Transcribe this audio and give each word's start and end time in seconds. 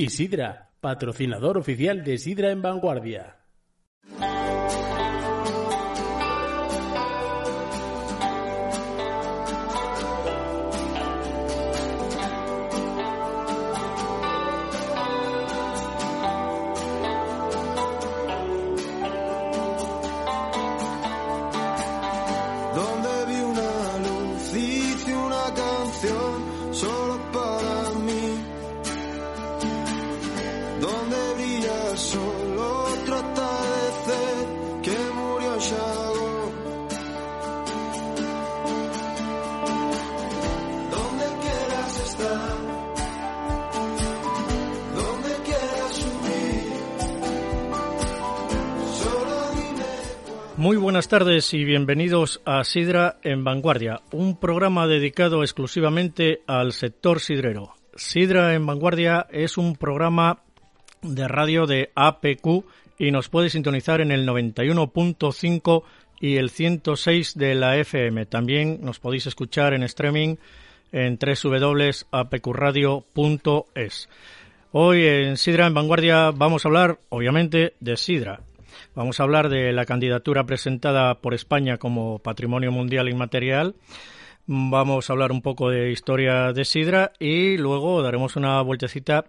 Y 0.00 0.10
Sidra, 0.10 0.70
patrocinador 0.80 1.58
oficial 1.58 2.04
de 2.04 2.18
Sidra 2.18 2.52
en 2.52 2.62
Vanguardia. 2.62 3.37
Buenas 50.88 51.08
tardes 51.08 51.52
y 51.52 51.64
bienvenidos 51.64 52.40
a 52.46 52.64
Sidra 52.64 53.18
en 53.22 53.44
Vanguardia, 53.44 54.00
un 54.10 54.40
programa 54.40 54.86
dedicado 54.86 55.42
exclusivamente 55.42 56.40
al 56.46 56.72
sector 56.72 57.20
sidrero. 57.20 57.74
Sidra 57.94 58.54
en 58.54 58.64
Vanguardia 58.64 59.26
es 59.30 59.58
un 59.58 59.76
programa 59.76 60.38
de 61.02 61.28
radio 61.28 61.66
de 61.66 61.90
APQ 61.94 62.64
y 62.98 63.10
nos 63.10 63.28
puede 63.28 63.50
sintonizar 63.50 64.00
en 64.00 64.12
el 64.12 64.26
91.5 64.26 65.82
y 66.20 66.36
el 66.36 66.48
106 66.48 67.36
de 67.36 67.54
la 67.54 67.76
FM. 67.76 68.24
También 68.24 68.78
nos 68.80 68.98
podéis 68.98 69.26
escuchar 69.26 69.74
en 69.74 69.82
streaming 69.82 70.36
en 70.90 71.18
www.apqradio.es. 71.18 74.08
Hoy 74.72 75.04
en 75.04 75.36
Sidra 75.36 75.66
en 75.66 75.74
Vanguardia 75.74 76.30
vamos 76.30 76.64
a 76.64 76.68
hablar, 76.68 76.98
obviamente, 77.10 77.74
de 77.78 77.98
Sidra, 77.98 78.40
Vamos 78.94 79.20
a 79.20 79.22
hablar 79.22 79.48
de 79.48 79.72
la 79.72 79.84
candidatura 79.84 80.44
presentada 80.44 81.20
por 81.20 81.34
España 81.34 81.78
como 81.78 82.18
Patrimonio 82.18 82.72
Mundial 82.72 83.08
Inmaterial. 83.08 83.74
Vamos 84.46 85.08
a 85.08 85.12
hablar 85.12 85.30
un 85.30 85.42
poco 85.42 85.70
de 85.70 85.90
historia 85.90 86.52
de 86.52 86.64
Sidra 86.64 87.12
y 87.18 87.58
luego 87.58 88.02
daremos 88.02 88.36
una 88.36 88.62
vueltecita 88.62 89.26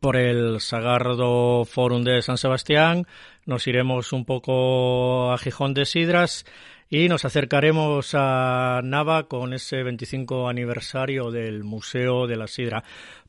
por 0.00 0.16
el 0.16 0.60
Sagardo 0.60 1.64
Forum 1.64 2.02
de 2.04 2.22
San 2.22 2.38
Sebastián. 2.38 3.06
Nos 3.46 3.66
iremos 3.66 4.12
un 4.12 4.24
poco 4.24 5.32
a 5.32 5.38
Gijón 5.38 5.74
de 5.74 5.84
Sidras 5.84 6.44
y 6.88 7.08
nos 7.08 7.24
acercaremos 7.24 8.14
a 8.14 8.80
Nava 8.84 9.26
con 9.26 9.54
ese 9.54 9.82
25 9.82 10.48
aniversario 10.48 11.30
del 11.30 11.64
Museo 11.64 12.26
de 12.26 12.36
la 12.36 12.46
Sidra. 12.46 12.84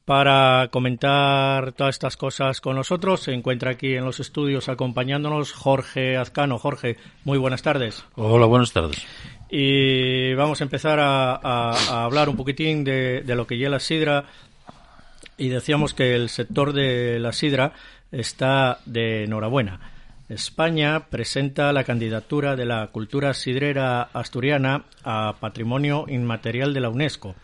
Para 0.05 0.67
comentar 0.69 1.71
todas 1.71 1.95
estas 1.95 2.17
cosas 2.17 2.59
con 2.59 2.75
nosotros 2.75 3.21
se 3.21 3.33
encuentra 3.33 3.71
aquí 3.71 3.95
en 3.95 4.03
los 4.03 4.19
estudios 4.19 4.67
acompañándonos 4.67 5.53
Jorge 5.53 6.17
Azcano. 6.17 6.57
Jorge, 6.57 6.97
muy 7.23 7.37
buenas 7.37 7.61
tardes. 7.61 8.03
Hola, 8.15 8.45
buenas 8.45 8.73
tardes. 8.73 9.01
Y 9.49 10.33
vamos 10.33 10.59
a 10.59 10.65
empezar 10.65 10.99
a, 10.99 12.03
hablar 12.03 12.27
un 12.27 12.35
poquitín 12.35 12.83
de, 12.83 13.21
de 13.21 13.35
lo 13.35 13.47
que 13.47 13.57
ya 13.57 13.69
la 13.69 13.79
sidra. 13.79 14.25
Y 15.37 15.47
decíamos 15.47 15.93
que 15.93 16.15
el 16.15 16.27
sector 16.27 16.73
de 16.73 17.19
la 17.19 17.31
sidra 17.31 17.71
está 18.11 18.79
de 18.85 19.23
enhorabuena. 19.23 19.79
España 20.27 21.07
presenta 21.09 21.71
la 21.71 21.85
candidatura 21.85 22.57
de 22.57 22.65
la 22.65 22.87
cultura 22.87 23.33
sidrera 23.33 24.01
asturiana 24.01 24.83
a 25.05 25.35
Patrimonio 25.39 26.05
Inmaterial 26.09 26.73
de 26.73 26.81
la 26.81 26.89
UNESCO. 26.89 27.35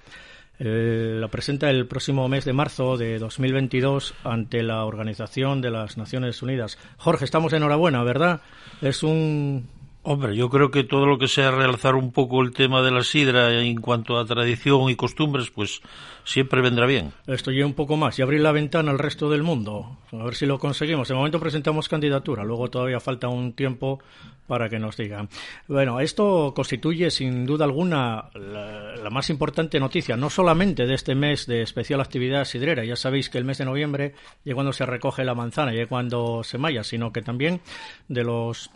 Eh, 0.59 1.17
lo 1.19 1.29
presenta 1.29 1.69
el 1.69 1.87
próximo 1.87 2.27
mes 2.27 2.43
de 2.43 2.53
marzo 2.53 2.97
de 2.97 3.17
2022 3.17 4.13
ante 4.25 4.61
la 4.61 4.83
Organización 4.83 5.61
de 5.61 5.71
las 5.71 5.97
Naciones 5.97 6.41
Unidas. 6.41 6.77
Jorge, 6.97 7.23
estamos 7.23 7.53
enhorabuena, 7.53 8.03
¿verdad? 8.03 8.41
Es 8.81 9.03
un 9.03 9.67
Hombre, 10.11 10.35
yo 10.35 10.49
creo 10.49 10.71
que 10.71 10.83
todo 10.83 11.05
lo 11.05 11.19
que 11.19 11.27
sea 11.27 11.51
realzar 11.51 11.93
un 11.93 12.11
poco 12.11 12.41
el 12.41 12.49
tema 12.49 12.81
de 12.81 12.89
la 12.89 13.03
sidra 13.03 13.61
en 13.61 13.79
cuanto 13.79 14.17
a 14.17 14.25
tradición 14.25 14.89
y 14.89 14.95
costumbres, 14.95 15.51
pues 15.51 15.81
siempre 16.23 16.63
vendrá 16.63 16.87
bien. 16.87 17.13
Esto 17.27 17.51
un 17.51 17.75
poco 17.75 17.95
más 17.95 18.17
y 18.17 18.23
abrir 18.23 18.41
la 18.41 18.51
ventana 18.51 18.89
al 18.89 18.97
resto 18.97 19.29
del 19.29 19.43
mundo. 19.43 19.99
A 20.11 20.23
ver 20.23 20.33
si 20.33 20.47
lo 20.47 20.57
conseguimos. 20.57 21.09
De 21.09 21.13
momento 21.13 21.39
presentamos 21.39 21.87
candidatura, 21.87 22.43
luego 22.43 22.71
todavía 22.71 22.99
falta 22.99 23.27
un 23.27 23.53
tiempo 23.53 23.99
para 24.47 24.67
que 24.67 24.79
nos 24.79 24.97
digan. 24.97 25.29
Bueno, 25.67 25.99
esto 25.99 26.53
constituye 26.55 27.11
sin 27.11 27.45
duda 27.45 27.65
alguna 27.65 28.31
la, 28.33 28.95
la 28.95 29.09
más 29.11 29.29
importante 29.29 29.79
noticia, 29.79 30.17
no 30.17 30.31
solamente 30.31 30.87
de 30.87 30.95
este 30.95 31.13
mes 31.13 31.45
de 31.45 31.61
especial 31.61 32.01
actividad 32.01 32.45
sidrera. 32.45 32.83
Ya 32.83 32.95
sabéis 32.95 33.29
que 33.29 33.37
el 33.37 33.45
mes 33.45 33.59
de 33.59 33.65
noviembre 33.65 34.15
es 34.43 34.55
cuando 34.55 34.73
se 34.73 34.87
recoge 34.87 35.23
la 35.23 35.35
manzana 35.35 35.71
y 35.71 35.81
es 35.81 35.87
cuando 35.87 36.43
se 36.43 36.57
malla, 36.57 36.83
sino 36.83 37.13
que 37.13 37.21
también 37.21 37.61
de 38.07 38.23
los 38.23 38.71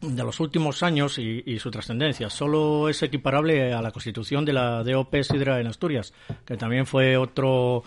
de 0.00 0.22
los 0.22 0.40
últimos 0.40 0.82
años 0.82 1.18
y, 1.18 1.58
su 1.58 1.70
trascendencia. 1.70 2.30
Solo 2.30 2.88
es 2.88 3.02
equiparable 3.02 3.72
a 3.72 3.82
la 3.82 3.90
constitución 3.90 4.44
de 4.44 4.52
la 4.52 4.82
DOP 4.82 5.14
Sidra 5.22 5.60
en 5.60 5.66
Asturias, 5.66 6.12
que 6.44 6.56
también 6.56 6.86
fue 6.86 7.16
otro, 7.16 7.84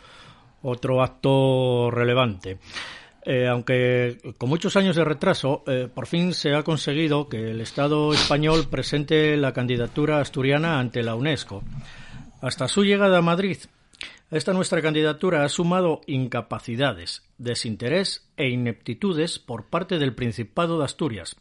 otro 0.62 1.04
acto 1.04 1.90
relevante. 1.92 2.58
Eh, 3.24 3.48
aunque 3.48 4.18
con 4.38 4.48
muchos 4.48 4.78
años 4.78 4.96
de 4.96 5.04
retraso, 5.04 5.64
eh, 5.68 5.90
por 5.94 6.08
fin 6.08 6.34
se 6.34 6.56
ha 6.56 6.64
conseguido 6.64 7.28
que 7.28 7.52
el 7.52 7.60
Estado 7.60 8.14
español 8.14 8.68
presente 8.70 9.36
la 9.36 9.52
candidatura 9.52 10.22
asturiana 10.22 10.80
ante 10.80 11.04
la 11.04 11.16
UNESCO. 11.16 11.62
Hasta 12.42 12.70
su 12.70 12.86
llegada 12.86 13.18
a 13.18 13.22
Madrid, 13.22 13.58
esta 14.32 14.54
nuestra 14.54 14.82
candidatura 14.82 15.44
ha 15.44 15.50
sumado 15.50 16.02
incapacidades, 16.06 17.24
desinterés 17.38 18.30
e 18.38 18.50
ineptitudes 18.50 19.40
por 19.40 19.66
parte 19.66 20.00
del 20.00 20.16
Principado 20.16 20.78
de 20.78 20.86
Asturias, 20.86 21.36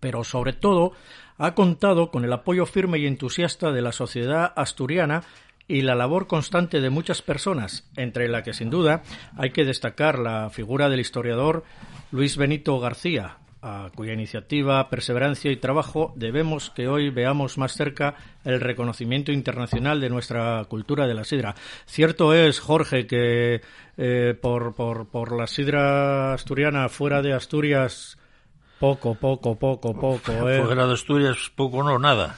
pero 0.00 0.24
sobre 0.24 0.52
todo 0.52 0.92
ha 1.38 1.54
contado 1.54 2.10
con 2.10 2.24
el 2.24 2.32
apoyo 2.32 2.66
firme 2.66 2.98
y 2.98 3.06
entusiasta 3.06 3.72
de 3.72 3.82
la 3.82 3.92
sociedad 3.92 4.52
asturiana 4.56 5.22
y 5.66 5.82
la 5.82 5.94
labor 5.94 6.26
constante 6.26 6.80
de 6.80 6.90
muchas 6.90 7.22
personas, 7.22 7.88
entre 7.96 8.28
la 8.28 8.42
que 8.42 8.52
sin 8.52 8.70
duda 8.70 9.02
hay 9.36 9.50
que 9.50 9.64
destacar 9.64 10.18
la 10.18 10.50
figura 10.50 10.88
del 10.88 11.00
historiador 11.00 11.64
Luis 12.10 12.36
Benito 12.36 12.78
García, 12.78 13.38
a 13.62 13.90
cuya 13.94 14.12
iniciativa, 14.12 14.90
perseverancia 14.90 15.50
y 15.50 15.56
trabajo 15.56 16.12
debemos 16.16 16.70
que 16.70 16.86
hoy 16.86 17.08
veamos 17.08 17.56
más 17.56 17.72
cerca 17.72 18.14
el 18.44 18.60
reconocimiento 18.60 19.32
internacional 19.32 20.02
de 20.02 20.10
nuestra 20.10 20.62
cultura 20.66 21.06
de 21.06 21.14
la 21.14 21.24
sidra. 21.24 21.54
Cierto 21.86 22.34
es, 22.34 22.60
Jorge, 22.60 23.06
que 23.06 23.62
eh, 23.96 24.38
por, 24.40 24.74
por, 24.74 25.08
por 25.08 25.34
la 25.34 25.46
sidra 25.46 26.34
asturiana 26.34 26.90
fuera 26.90 27.22
de 27.22 27.32
Asturias 27.32 28.18
poco, 28.84 29.14
poco, 29.14 29.56
poco, 29.56 29.94
poco. 29.94 30.50
¿eh? 30.50 30.62
Fuera 30.62 30.86
de 30.86 30.92
Asturias, 30.92 31.50
poco 31.54 31.82
no, 31.82 31.98
nada. 31.98 32.36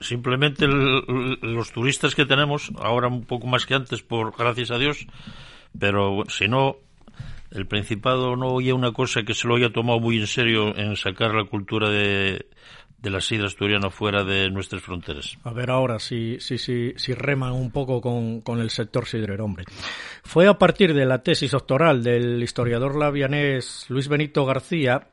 Simplemente 0.00 0.66
los 0.66 1.72
turistas 1.72 2.14
que 2.14 2.26
tenemos, 2.26 2.70
ahora 2.78 3.08
un 3.08 3.24
poco 3.24 3.46
más 3.46 3.64
que 3.64 3.74
antes, 3.74 4.02
por 4.02 4.36
gracias 4.36 4.70
a 4.70 4.76
Dios, 4.76 5.06
pero 5.78 6.24
si 6.28 6.46
no, 6.46 6.76
el 7.52 7.66
Principado 7.66 8.36
no 8.36 8.48
oye 8.48 8.74
una 8.74 8.92
cosa 8.92 9.22
que 9.22 9.32
se 9.32 9.48
lo 9.48 9.56
haya 9.56 9.72
tomado 9.72 9.98
muy 9.98 10.18
en 10.18 10.26
serio 10.26 10.76
en 10.76 10.94
sacar 10.96 11.32
la 11.32 11.44
cultura 11.44 11.88
de, 11.88 12.46
de 12.98 13.10
la 13.10 13.22
sidra 13.22 13.46
asturiana 13.46 13.88
fuera 13.88 14.24
de 14.24 14.50
nuestras 14.50 14.82
fronteras. 14.82 15.38
A 15.42 15.54
ver 15.54 15.70
ahora 15.70 15.98
si, 15.98 16.38
si, 16.38 16.58
si, 16.58 16.92
si 16.96 17.14
reman 17.14 17.52
un 17.52 17.70
poco 17.70 18.02
con, 18.02 18.42
con, 18.42 18.60
el 18.60 18.68
sector 18.68 19.06
sidrero, 19.06 19.46
hombre. 19.46 19.64
Fue 20.22 20.48
a 20.48 20.58
partir 20.58 20.92
de 20.92 21.06
la 21.06 21.22
tesis 21.22 21.52
doctoral 21.52 22.02
del 22.02 22.42
historiador 22.42 22.94
lavianés 22.94 23.86
Luis 23.88 24.08
Benito 24.08 24.44
García 24.44 25.08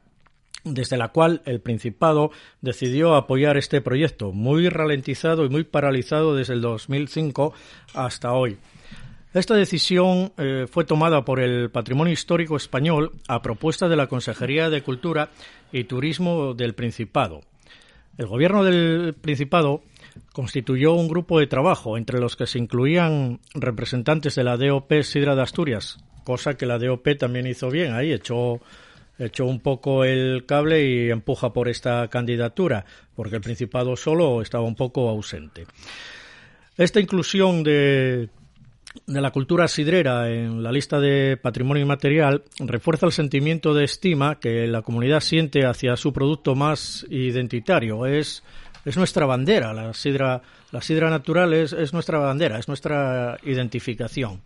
desde 0.64 0.98
la 0.98 1.10
cual 1.10 1.42
el 1.46 1.60
Principado 1.60 2.32
decidió 2.62 3.16
apoyar 3.16 3.58
este 3.58 3.82
proyecto, 3.82 4.32
muy 4.32 4.70
ralentizado 4.70 5.46
y 5.46 5.50
muy 5.50 5.64
paralizado 5.64 6.36
desde 6.36 6.54
el 6.54 6.62
2005 6.62 7.54
hasta 7.94 8.34
hoy. 8.34 8.58
Esta 9.34 9.56
decisión 9.56 10.32
eh, 10.38 10.68
fue 10.70 10.86
tomada 10.86 11.26
por 11.26 11.40
el 11.40 11.72
Patrimonio 11.72 12.14
Histórico 12.14 12.56
Español 12.56 13.12
a 13.28 13.42
propuesta 13.42 13.90
de 13.90 13.96
la 13.96 14.08
Consejería 14.08 14.70
de 14.70 14.84
Cultura 14.84 15.32
y 15.72 15.86
Turismo 15.86 16.54
del 16.54 16.76
Principado. 16.76 17.42
El 18.20 18.28
Gobierno 18.28 18.64
del 18.64 19.16
Principado 19.20 19.82
constituyó 20.34 20.94
un 20.94 21.08
grupo 21.08 21.40
de 21.40 21.48
trabajo 21.48 21.98
entre 21.98 22.20
los 22.20 22.36
que 22.36 22.46
se 22.46 22.60
incluían 22.60 23.40
representantes 23.56 24.36
de 24.36 24.44
la 24.44 24.56
DOP 24.56 25.02
Sidra 25.02 25.36
de 25.36 25.42
Asturias, 25.42 25.98
cosa 26.24 26.56
que 26.56 26.68
la 26.68 26.78
DOP 26.78 27.18
también 27.18 27.48
hizo 27.48 27.72
bien 27.72 27.94
ahí, 27.94 28.14
echó 28.14 28.62
echó 29.18 29.46
un 29.46 29.60
poco 29.60 30.04
el 30.04 30.46
cable 30.46 30.84
y 30.86 31.10
empuja 31.10 31.54
por 31.54 31.70
esta 31.70 32.08
candidatura, 32.08 32.86
porque 33.16 33.36
el 33.36 33.42
Principado 33.42 33.96
solo 33.96 34.42
estaba 34.42 34.64
un 34.64 34.76
poco 34.76 35.10
ausente. 35.10 35.66
Esta 36.78 37.00
inclusión 37.00 37.64
de, 37.64 38.30
la 39.06 39.32
cultura 39.32 39.68
sidrera 39.68 40.30
en 40.32 40.64
la 40.64 40.72
lista 40.72 41.00
de 41.00 41.38
patrimonio 41.38 41.84
inmaterial 41.84 42.44
refuerza 42.60 43.06
el 43.06 43.12
sentimiento 43.12 43.74
de 43.74 43.84
estima 43.84 44.40
que 44.40 44.68
la 44.68 44.82
comunidad 44.82 45.20
siente 45.20 45.66
hacia 45.66 45.96
su 45.96 46.12
producto 46.12 46.56
más 46.56 47.06
identitario. 47.10 48.06
Es, 48.08 48.44
es 48.86 48.98
nuestra 48.98 49.28
bandera, 49.28 49.74
la 49.74 49.94
sidra, 49.94 50.42
la 50.72 50.82
sidra 50.82 51.10
natural 51.12 51.54
es 51.54 51.94
nuestra 51.94 52.18
bandera, 52.18 52.58
es 52.58 52.68
nuestra 52.68 53.38
identificación. 53.44 54.42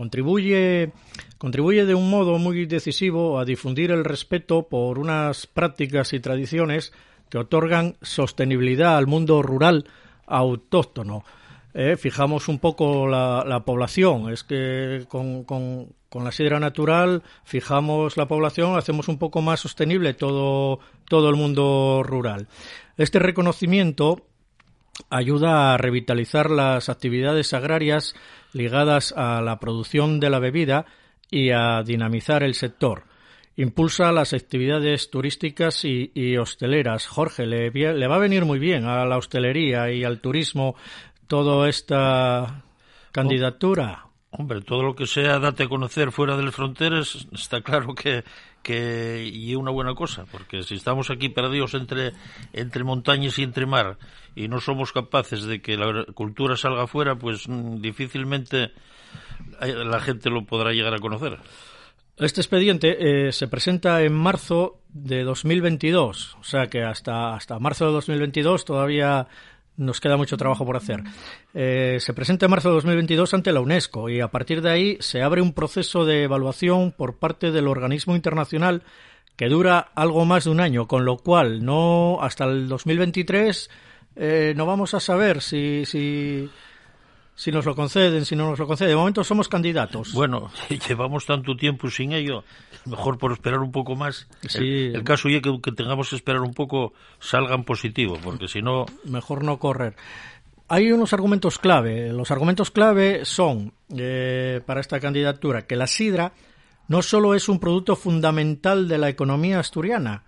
Contribuye, 0.00 0.92
contribuye 1.36 1.84
de 1.84 1.94
un 1.94 2.08
modo 2.08 2.38
muy 2.38 2.64
decisivo 2.64 3.38
a 3.38 3.44
difundir 3.44 3.90
el 3.90 4.02
respeto 4.02 4.62
por 4.66 4.98
unas 4.98 5.46
prácticas 5.46 6.14
y 6.14 6.20
tradiciones 6.20 6.94
que 7.28 7.36
otorgan 7.36 7.96
sostenibilidad 8.00 8.96
al 8.96 9.06
mundo 9.06 9.42
rural 9.42 9.84
autóctono 10.24 11.22
eh, 11.74 11.98
fijamos 11.98 12.48
un 12.48 12.58
poco 12.58 13.06
la, 13.08 13.62
población. 13.66 14.32
Es 14.32 14.42
que 14.42 15.04
con, 15.06 15.44
con, 15.44 15.94
la 16.14 16.32
sidra 16.32 16.58
natural 16.58 17.22
fijamos 17.44 18.16
la 18.16 18.26
población, 18.26 18.78
hacemos 18.78 19.06
un 19.08 19.18
poco 19.18 19.42
más 19.42 19.60
sostenible 19.60 20.14
todo, 20.14 20.80
todo 21.10 21.28
el 21.28 21.36
mundo 21.36 22.02
rural. 22.02 22.48
Este 22.96 23.18
reconocimiento 23.18 24.29
ayuda 25.08 25.74
a 25.74 25.76
revitalizar 25.76 26.50
las 26.50 26.88
actividades 26.88 27.54
agrarias 27.54 28.14
ligadas 28.52 29.14
a 29.16 29.40
la 29.40 29.58
producción 29.58 30.20
de 30.20 30.30
la 30.30 30.38
bebida 30.38 30.86
y 31.30 31.50
a 31.50 31.82
dinamizar 31.82 32.42
el 32.42 32.54
sector. 32.54 33.04
Impulsa 33.56 34.12
las 34.12 34.32
actividades 34.32 35.10
turísticas 35.10 35.84
y, 35.84 36.36
hosteleras. 36.36 37.06
Jorge, 37.06 37.46
le, 37.46 37.70
le, 37.70 38.06
va 38.06 38.16
a 38.16 38.20
venir 38.20 38.44
muy 38.44 38.58
bien 38.58 38.84
a 38.84 39.04
la 39.04 39.18
hostelería 39.18 39.90
y 39.92 40.04
al 40.04 40.20
turismo 40.20 40.76
toda 41.26 41.68
esta 41.68 42.64
candidatura? 43.12 44.06
Hombre, 44.30 44.62
todo 44.62 44.82
lo 44.82 44.94
que 44.94 45.06
sea 45.06 45.38
date 45.38 45.64
a 45.64 45.68
conocer 45.68 46.12
fuera 46.12 46.36
de 46.36 46.44
las 46.44 46.54
fronteras 46.54 47.26
está 47.32 47.62
claro 47.62 47.94
que, 47.94 48.24
que 48.62 49.24
y 49.24 49.54
una 49.54 49.70
buena 49.70 49.94
cosa, 49.94 50.26
porque 50.30 50.62
si 50.62 50.74
estamos 50.74 51.10
aquí 51.10 51.28
perdidos 51.28 51.74
entre, 51.74 52.12
entre 52.52 52.84
montañas 52.84 53.38
y 53.38 53.42
entre 53.42 53.66
mar 53.66 53.98
y 54.34 54.48
no 54.48 54.60
somos 54.60 54.92
capaces 54.92 55.44
de 55.44 55.60
que 55.60 55.76
la 55.76 56.04
cultura 56.14 56.56
salga 56.56 56.86
fuera, 56.86 57.16
pues 57.16 57.48
mm, 57.48 57.80
difícilmente 57.80 58.72
la 59.60 60.00
gente 60.00 60.30
lo 60.30 60.44
podrá 60.44 60.72
llegar 60.72 60.94
a 60.94 60.98
conocer. 60.98 61.38
Este 62.16 62.42
expediente 62.42 63.28
eh, 63.28 63.32
se 63.32 63.48
presenta 63.48 64.02
en 64.02 64.12
marzo 64.12 64.80
de 64.90 65.24
2022, 65.24 66.36
o 66.38 66.44
sea 66.44 66.66
que 66.66 66.82
hasta, 66.82 67.34
hasta 67.34 67.58
marzo 67.58 67.86
de 67.86 67.92
2022 67.92 68.66
todavía 68.66 69.26
nos 69.80 70.00
queda 70.00 70.16
mucho 70.16 70.36
trabajo 70.36 70.64
por 70.64 70.76
hacer. 70.76 71.02
Eh, 71.54 71.96
se 72.00 72.12
presenta 72.12 72.46
en 72.46 72.50
marzo 72.50 72.68
de 72.68 72.74
2022 72.76 73.34
ante 73.34 73.52
la 73.52 73.60
UNESCO 73.60 74.08
y 74.08 74.20
a 74.20 74.28
partir 74.28 74.60
de 74.62 74.70
ahí 74.70 74.96
se 75.00 75.22
abre 75.22 75.40
un 75.40 75.52
proceso 75.52 76.04
de 76.04 76.24
evaluación 76.24 76.92
por 76.92 77.18
parte 77.18 77.50
del 77.50 77.66
organismo 77.66 78.14
internacional 78.14 78.82
que 79.36 79.48
dura 79.48 79.78
algo 79.94 80.26
más 80.26 80.44
de 80.44 80.50
un 80.50 80.60
año, 80.60 80.86
con 80.86 81.04
lo 81.04 81.16
cual 81.16 81.64
no 81.64 82.18
hasta 82.20 82.44
el 82.44 82.68
2023 82.68 83.70
eh, 84.16 84.52
no 84.54 84.66
vamos 84.66 84.92
a 84.92 85.00
saber 85.00 85.40
si, 85.40 85.86
si 85.86 86.50
si 87.40 87.50
nos 87.50 87.64
lo 87.64 87.74
conceden, 87.74 88.26
si 88.26 88.36
no 88.36 88.50
nos 88.50 88.58
lo 88.58 88.66
conceden. 88.66 88.90
De 88.90 88.96
momento 88.96 89.24
somos 89.24 89.48
candidatos. 89.48 90.12
Bueno, 90.12 90.50
llevamos 90.88 91.24
tanto 91.24 91.56
tiempo 91.56 91.88
sin 91.88 92.12
ello, 92.12 92.44
mejor 92.84 93.16
por 93.16 93.32
esperar 93.32 93.60
un 93.60 93.72
poco 93.72 93.96
más. 93.96 94.28
Sí. 94.46 94.90
El, 94.92 95.02
caso 95.04 95.30
es 95.30 95.40
que, 95.40 95.58
que, 95.62 95.72
tengamos 95.72 96.10
que 96.10 96.16
esperar 96.16 96.42
un 96.42 96.52
poco 96.52 96.92
salgan 97.18 97.64
positivos, 97.64 98.18
porque 98.22 98.46
si 98.46 98.60
no... 98.60 98.84
Mejor 99.04 99.42
no 99.42 99.58
correr. 99.58 99.96
Hay 100.68 100.92
unos 100.92 101.14
argumentos 101.14 101.58
clave. 101.58 102.12
Los 102.12 102.30
argumentos 102.30 102.70
clave 102.70 103.24
son, 103.24 103.72
eh, 103.96 104.60
para 104.66 104.82
esta 104.82 105.00
candidatura, 105.00 105.66
que 105.66 105.76
la 105.76 105.86
sidra 105.86 106.34
no 106.88 107.00
solo 107.00 107.34
es 107.34 107.48
un 107.48 107.58
producto 107.58 107.96
fundamental 107.96 108.86
de 108.86 108.98
la 108.98 109.08
economía 109.08 109.60
asturiana, 109.60 110.24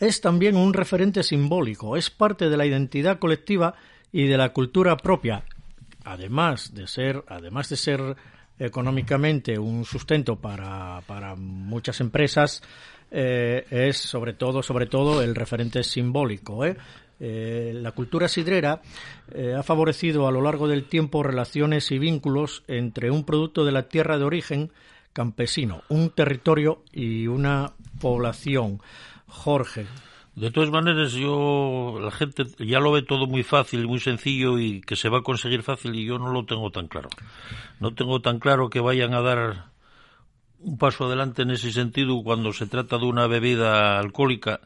es 0.00 0.20
también 0.20 0.56
un 0.56 0.74
referente 0.74 1.22
simbólico, 1.22 1.96
es 1.96 2.10
parte 2.10 2.50
de 2.50 2.56
la 2.56 2.66
identidad 2.66 3.20
colectiva 3.20 3.76
y 4.10 4.26
de 4.26 4.36
la 4.36 4.52
cultura 4.52 4.96
propia 4.96 5.44
además 6.06 6.72
de 6.72 6.86
ser, 6.86 7.24
además 7.26 7.68
de 7.68 7.76
ser 7.76 8.16
económicamente 8.58 9.58
un 9.58 9.84
sustento 9.84 10.36
para, 10.36 11.02
para 11.06 11.34
muchas 11.34 12.00
empresas, 12.00 12.62
eh, 13.10 13.66
es 13.70 13.98
sobre 13.98 14.32
todo, 14.32 14.62
sobre 14.62 14.86
todo 14.86 15.22
el 15.22 15.34
referente 15.34 15.82
simbólico. 15.82 16.64
¿eh? 16.64 16.76
Eh, 17.18 17.72
la 17.74 17.92
cultura 17.92 18.28
sidrera 18.28 18.80
ha 19.56 19.62
favorecido 19.62 20.28
a 20.28 20.30
lo 20.30 20.42
largo 20.42 20.68
del 20.68 20.84
tiempo 20.84 21.22
relaciones 21.22 21.90
y 21.90 21.98
vínculos 21.98 22.62
entre 22.68 23.10
un 23.10 23.24
producto 23.24 23.64
de 23.64 23.72
la 23.72 23.88
tierra 23.88 24.18
de 24.18 24.24
origen 24.24 24.70
campesino, 25.12 25.82
un 25.88 26.10
territorio 26.10 26.82
y 26.92 27.26
una 27.26 27.72
población. 28.00 28.80
Jorge, 29.26 29.86
de 30.36 30.50
todas 30.50 30.70
maneras, 30.70 31.12
yo, 31.12 31.98
la 31.98 32.10
gente 32.10 32.44
ya 32.58 32.78
lo 32.78 32.92
ve 32.92 33.00
todo 33.00 33.26
muy 33.26 33.42
fácil, 33.42 33.86
muy 33.86 34.00
sencillo 34.00 34.58
y 34.58 34.82
que 34.82 34.94
se 34.94 35.08
va 35.08 35.18
a 35.18 35.22
conseguir 35.22 35.62
fácil 35.62 35.94
y 35.94 36.04
yo 36.04 36.18
no 36.18 36.30
lo 36.30 36.44
tengo 36.44 36.70
tan 36.70 36.88
claro. 36.88 37.08
No 37.80 37.94
tengo 37.94 38.20
tan 38.20 38.38
claro 38.38 38.68
que 38.68 38.80
vayan 38.80 39.14
a 39.14 39.22
dar 39.22 39.70
un 40.60 40.76
paso 40.76 41.06
adelante 41.06 41.40
en 41.40 41.52
ese 41.52 41.72
sentido 41.72 42.22
cuando 42.22 42.52
se 42.52 42.66
trata 42.66 42.98
de 42.98 43.06
una 43.06 43.26
bebida 43.26 43.98
alcohólica. 43.98 44.60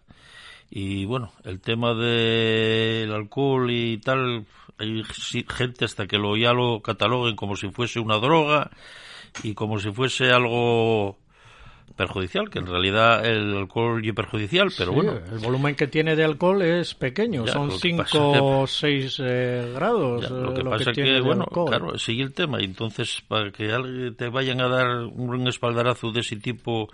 Y 0.71 1.05
bueno, 1.05 1.33
el 1.45 1.61
tema 1.61 1.95
del 1.95 3.13
alcohol 3.13 3.71
y 3.71 3.99
tal, 3.99 4.47
hay 4.77 5.05
gente 5.49 5.85
hasta 5.85 6.09
que 6.09 6.19
lo 6.19 6.37
ya 6.37 6.53
lo 6.53 6.83
cataloguen 6.83 7.37
como 7.37 7.55
si 7.55 7.71
fuese 7.71 8.01
una 8.01 8.17
droga 8.19 8.73
y 9.45 9.55
como 9.55 9.79
si 9.79 9.93
fuese 9.93 10.33
algo 10.33 11.20
perjudicial, 12.01 12.49
que 12.49 12.61
en 12.61 12.67
realidad 12.67 13.27
el 13.27 13.55
alcohol 13.55 14.03
es 14.03 14.15
perjudicial, 14.15 14.73
pero 14.77 14.93
bueno. 14.93 15.21
El 15.31 15.39
volumen 15.39 15.75
que 15.75 15.87
tiene 15.87 16.17
de 16.17 16.25
alcohol 16.25 16.63
es 16.63 16.95
pequeño, 16.95 17.47
son 17.47 17.71
5 17.71 18.05
o 18.15 18.67
6 18.67 19.21
eh, 19.23 19.73
grados. 19.75 20.31
lo 20.31 20.55
que 20.55 20.65
pasa 20.65 20.93
que, 20.93 21.03
que 21.03 21.21
bueno, 21.21 21.45
claro, 21.45 21.99
sigue 21.99 22.23
el 22.23 22.33
tema, 22.33 22.59
entonces 22.61 23.23
para 23.29 23.51
que 23.51 24.15
te 24.17 24.29
vayan 24.31 24.63
a 24.63 24.69
dar 24.69 25.05
un 25.05 25.47
espaldarazo 25.47 26.11
de 26.11 26.21
ese 26.21 26.37
tipo 26.37 26.89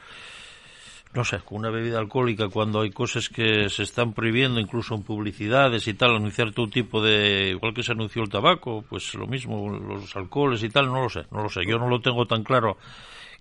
no 1.14 1.24
sé, 1.24 1.38
con 1.38 1.58
una 1.58 1.70
bebida 1.70 1.98
alcohólica 1.98 2.48
cuando 2.48 2.80
hay 2.80 2.90
cosas 2.90 3.30
que 3.30 3.70
se 3.70 3.84
están 3.84 4.12
prohibiendo, 4.12 4.60
incluso 4.60 4.94
en 4.94 5.02
publicidades 5.02 5.86
y 5.86 5.94
tal, 5.94 6.16
anunciar 6.16 6.52
todo 6.52 6.66
tipo 6.66 7.00
de, 7.00 7.50
igual 7.52 7.72
que 7.72 7.84
se 7.84 7.92
anunció 7.92 8.22
el 8.22 8.28
tabaco, 8.28 8.84
pues 8.86 9.14
lo 9.14 9.26
mismo, 9.26 9.70
los 9.70 10.14
alcoholes 10.14 10.62
y 10.62 10.68
tal, 10.68 10.86
no 10.88 11.00
lo 11.02 11.08
sé, 11.08 11.22
no 11.30 11.44
lo 11.44 11.48
sé, 11.48 11.60
yo 11.64 11.78
no 11.78 11.88
lo 11.88 12.00
tengo 12.00 12.26
tan 12.26 12.42
claro 12.42 12.76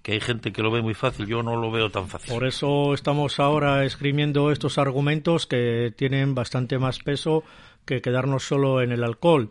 que 0.06 0.12
hay 0.12 0.20
gente 0.20 0.54
que 0.54 0.62
lo 0.62 0.70
ve 0.70 0.84
muy 0.84 0.94
fácil, 0.94 1.26
yo 1.26 1.42
no 1.42 1.56
lo 1.56 1.72
veo 1.72 1.90
tan 1.90 2.08
fácil. 2.08 2.32
Por 2.32 2.46
eso 2.46 2.94
estamos 2.94 3.40
ahora 3.40 3.84
esgrimiendo 3.86 4.52
estos 4.52 4.78
argumentos 4.78 5.48
que 5.48 5.92
tienen 5.98 6.36
bastante 6.36 6.78
más 6.78 7.00
peso 7.00 7.44
que 7.86 8.04
quedarnos 8.04 8.44
solo 8.44 8.84
en 8.84 8.92
el 8.92 9.04
alcohol. 9.04 9.50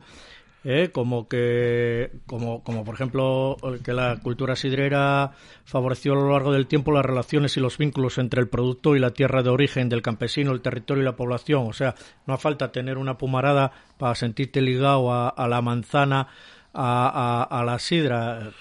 ¿eh? 0.63 0.91
como 0.93 1.27
que 1.27 2.13
como, 2.27 2.63
como 2.63 2.85
por 2.85 2.95
ejemplo 2.95 3.57
que 3.85 3.93
la 3.93 4.21
cultura 4.23 4.55
sidrera 4.55 5.33
favoreció 5.65 6.13
a 6.13 6.17
lo 6.23 6.31
largo 6.31 6.53
del 6.53 6.69
tiempo 6.69 6.93
las 6.93 7.05
relaciones 7.05 7.57
y 7.57 7.61
los 7.61 7.77
vínculos 7.77 8.19
entre 8.19 8.41
el 8.41 8.49
producto 8.49 8.95
y 8.95 9.01
la 9.01 9.11
tierra 9.11 9.43
de 9.43 9.51
origen 9.51 9.89
del 9.89 10.03
campesino, 10.03 10.53
el 10.53 10.63
territorio 10.63 11.03
y 11.03 11.05
la 11.05 11.17
población. 11.17 11.67
O 11.67 11.73
sea, 11.73 11.97
no 12.27 12.35
hace 12.35 12.43
falta 12.45 12.71
tener 12.71 12.97
una 12.97 13.19
pumarada 13.19 13.73
para 13.99 14.15
sentirte 14.15 14.63
ligado 14.63 15.13
a, 15.13 15.49
la 15.49 15.61
manzana, 15.63 16.29
a 16.73 17.63
la 17.67 17.79
sidra 17.81 18.53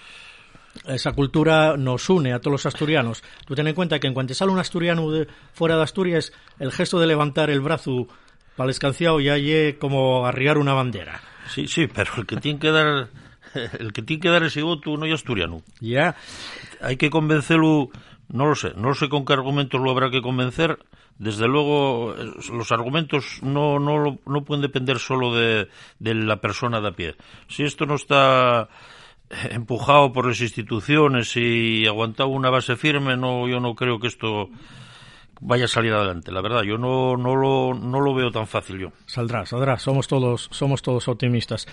esa 0.88 1.12
cultura 1.13 1.77
nos 1.77 2.10
une 2.10 2.34
a 2.34 2.39
todos 2.39 2.53
los 2.53 2.65
asturianos. 2.65 3.24
Tú 3.46 3.56
ten 3.56 3.68
en 3.68 3.75
cuenta 3.75 4.00
que 4.00 4.08
en 4.08 4.13
cuanto 4.13 4.34
sale 4.34 4.51
un 4.51 4.60
asturiano 4.60 5.10
de, 5.12 5.27
fuera 5.53 5.77
de 5.77 5.84
Asturias, 5.84 6.32
el 6.60 6.72
gesto 6.72 7.00
de 7.00 7.08
levantar 7.08 7.50
el 7.50 7.62
brazo 7.62 8.08
para 8.56 8.65
el 8.65 8.72
escanciado 8.72 9.20
ya 9.20 9.38
es 9.38 9.75
como 9.77 10.25
arriar 10.25 10.58
una 10.58 10.74
bandera. 10.74 11.22
Sí, 11.48 11.68
sí, 11.68 11.88
pero 11.88 12.12
el 12.18 12.25
que 12.25 12.38
tiene 12.38 12.60
que 12.60 12.72
dar 12.72 13.10
el 13.80 13.94
que 13.94 14.01
tiene 14.01 14.22
que 14.22 14.30
dar 14.30 14.44
ese 14.44 14.62
voto 14.62 14.98
no 14.98 15.06
es 15.06 15.13
asturiano. 15.13 15.62
Ya. 15.80 16.15
Hay 16.82 16.98
que 16.98 17.10
convencerlo, 17.10 17.89
no 18.30 18.48
lo 18.48 18.56
sé, 18.56 18.74
no 18.75 18.94
sé 18.94 19.10
con 19.10 19.25
qué 19.25 19.34
argumentos 19.34 19.80
lo 19.80 19.92
habrá 19.92 20.10
que 20.10 20.22
convencer. 20.22 20.80
Desde 21.20 21.48
luego, 21.48 22.15
los 22.51 22.72
argumentos 22.72 23.39
no, 23.44 23.80
no, 23.80 24.20
no 24.25 24.44
pueden 24.44 24.63
depender 24.63 24.98
solo 24.98 25.36
de, 25.36 25.70
de 26.00 26.15
la 26.15 26.38
persona 26.38 26.82
de 26.82 26.88
a 26.88 26.92
pie. 26.92 27.15
Si 27.48 27.63
esto 27.63 27.86
no 27.86 27.96
está 27.96 28.68
empujado 29.51 30.13
por 30.13 30.27
las 30.27 30.42
instituciones 30.42 31.36
y 31.36 31.86
aguantado 31.88 32.30
una 32.30 32.50
base 32.50 32.75
firme, 32.75 33.18
no, 33.18 33.48
yo 33.48 33.60
no 33.60 33.75
creo 33.75 34.00
que 34.00 34.08
esto 34.08 34.50
vaya 35.42 35.65
a 35.65 35.68
salir 35.68 35.94
adelante. 35.94 36.32
La 36.32 36.42
verdad, 36.42 36.63
yo 36.63 36.77
no, 36.77 37.18
no, 37.18 37.36
lo, 37.36 37.74
no 37.74 38.00
lo 38.00 38.13
veo 38.13 38.32
tan 38.32 38.48
fácil 38.48 38.80
yo. 38.80 38.92
Saldrá, 39.06 39.46
saldrá. 39.46 39.77
Somos 39.77 40.08
todos, 40.08 40.50
somos 40.51 40.82
todos 40.82 41.08
optimistas. 41.08 41.68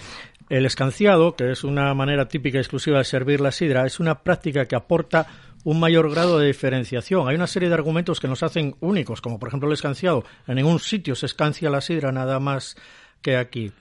El 0.49 0.67
escanciado, 0.67 1.37
que 1.37 1.53
es 1.53 1.63
una 1.63 1.95
manera 1.95 2.27
típica 2.27 2.59
y 2.59 2.61
exclusiva 2.61 2.99
de 2.99 3.05
servir 3.05 3.41
la 3.41 3.53
sidra, 3.53 3.87
es 3.87 4.01
una 4.01 4.23
práctica 4.23 4.67
que 4.67 4.75
aporta 4.75 5.27
un 5.63 5.79
mayor 5.79 6.11
grado 6.11 6.39
de 6.39 6.49
diferenciación. 6.49 7.29
Hay 7.29 7.37
una 7.37 7.47
serie 7.47 7.69
de 7.69 7.75
argumentos 7.75 8.19
que 8.19 8.29
nos 8.29 8.43
hacen 8.43 8.75
únicos, 8.81 9.21
como 9.21 9.39
por 9.39 9.49
ejemplo 9.49 9.69
el 9.69 9.75
escanciado. 9.75 10.25
En 10.47 10.57
ningún 10.57 10.81
sitio 10.81 11.15
se 11.15 11.27
escancia 11.27 11.71
la 11.71 11.81
sidra 11.81 12.11
nada 12.13 12.41
más 12.41 12.77
que 13.23 13.37
aquí. 13.37 13.73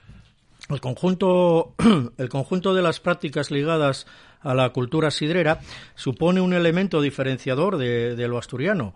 El 0.69 0.81
conjunto, 0.81 1.73
el 2.17 2.29
conjunto 2.29 2.75
de 2.75 2.83
las 2.83 2.99
prácticas 2.99 3.49
ligadas 3.49 4.05
a 4.41 4.53
la 4.53 4.69
cultura 4.69 5.09
sidrera 5.09 5.61
supone 5.95 6.41
un 6.41 6.53
elemento 6.53 7.01
diferenciador 7.01 7.77
de, 7.77 8.27
lo 8.27 8.37
asturiano. 8.37 8.93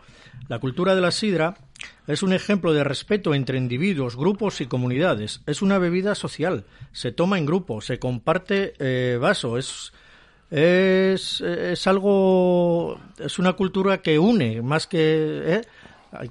La 0.47 0.59
cultura 0.59 0.93
de 0.93 1.01
la 1.01 1.11
sidra 1.11 1.55
es 2.05 2.21
un 2.21 2.31
ejemplo 2.31 2.73
de 2.73 2.83
respeto 2.83 3.33
entre 3.33 3.57
individuos, 3.57 4.15
grupos 4.15 4.61
y 4.61 4.67
comunidades. 4.67 5.41
Es 5.47 5.63
una 5.63 5.79
bebida 5.79 6.13
social. 6.13 6.65
Se 6.91 7.11
toma 7.11 7.39
en 7.39 7.47
grupo, 7.47 7.81
se 7.81 7.97
comparte 7.97 8.75
eh, 8.77 9.17
vaso. 9.19 9.57
Es, 9.57 9.93
es, 10.51 11.41
es, 11.41 11.87
algo, 11.87 12.99
es 13.17 13.39
una 13.39 13.53
cultura 13.53 14.03
que 14.03 14.19
une 14.19 14.61
más 14.61 14.85
que, 14.85 15.59
¿eh? 15.59 15.61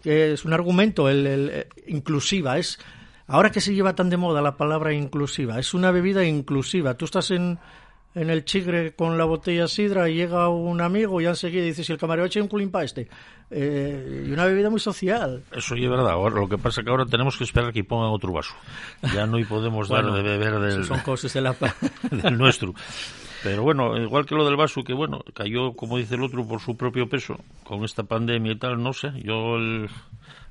es 0.04 0.44
un 0.44 0.52
argumento 0.52 1.08
el, 1.08 1.26
el, 1.26 1.66
inclusiva. 1.88 2.58
Es 2.58 2.78
Ahora 3.32 3.50
que 3.50 3.62
se 3.62 3.74
lleva 3.74 3.94
tan 3.94 4.10
de 4.10 4.18
moda 4.18 4.42
la 4.42 4.58
palabra 4.58 4.92
inclusiva, 4.92 5.58
es 5.58 5.72
una 5.72 5.90
bebida 5.90 6.22
inclusiva. 6.22 6.98
Tú 6.98 7.06
estás 7.06 7.30
en, 7.30 7.58
en 8.14 8.28
el 8.28 8.44
chigre 8.44 8.94
con 8.94 9.16
la 9.16 9.24
botella 9.24 9.66
sidra 9.68 10.10
y 10.10 10.16
llega 10.16 10.50
un 10.50 10.82
amigo 10.82 11.18
y 11.18 11.24
enseguida 11.24 11.64
dice 11.64 11.82
si 11.82 11.92
el 11.92 11.98
camarero 11.98 12.26
echa 12.26 12.42
un 12.42 12.48
culín 12.48 12.70
para 12.70 12.84
este. 12.84 13.08
Eh, 13.50 14.26
y 14.28 14.32
una 14.32 14.44
bebida 14.44 14.68
muy 14.68 14.80
social. 14.80 15.44
Eso 15.50 15.74
es 15.74 15.88
verdad. 15.88 16.10
Ahora, 16.10 16.34
lo 16.34 16.46
que 16.46 16.58
pasa 16.58 16.82
es 16.82 16.84
que 16.84 16.90
ahora 16.90 17.06
tenemos 17.06 17.38
que 17.38 17.44
esperar 17.44 17.72
que 17.72 17.84
pongan 17.84 18.10
otro 18.10 18.34
vaso. 18.34 18.52
Ya 19.14 19.26
no 19.26 19.38
podemos 19.48 19.88
dar 19.88 20.02
bueno, 20.02 20.14
de 20.18 20.22
beber 20.22 20.60
del, 20.60 20.84
son 20.84 21.00
cosas 21.00 21.32
de 21.32 21.40
la... 21.40 21.56
del 22.10 22.36
nuestro. 22.36 22.74
Pero 23.42 23.62
bueno, 23.62 23.96
igual 23.96 24.26
que 24.26 24.34
lo 24.34 24.44
del 24.44 24.56
vaso, 24.56 24.84
que 24.84 24.94
bueno, 24.94 25.20
cayó, 25.34 25.72
como 25.74 25.98
dice 25.98 26.14
el 26.14 26.22
otro, 26.22 26.46
por 26.46 26.60
su 26.60 26.76
propio 26.76 27.08
peso, 27.08 27.38
con 27.64 27.84
esta 27.84 28.04
pandemia 28.04 28.52
y 28.52 28.56
tal, 28.56 28.82
no 28.82 28.92
sé. 28.92 29.12
Yo, 29.22 29.56
el... 29.56 29.88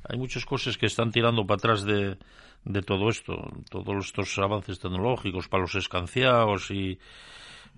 hay 0.07 0.17
muchas 0.17 0.45
cosas 0.45 0.77
que 0.77 0.87
están 0.87 1.11
tirando 1.11 1.45
para 1.45 1.57
atrás 1.57 1.83
de, 1.83 2.17
de 2.65 2.81
todo 2.81 3.09
esto, 3.09 3.33
todos 3.69 4.05
estos 4.05 4.37
avances 4.39 4.79
tecnológicos 4.79 5.47
para 5.47 5.61
los 5.61 5.75
escanciados 5.75 6.69
y 6.71 6.99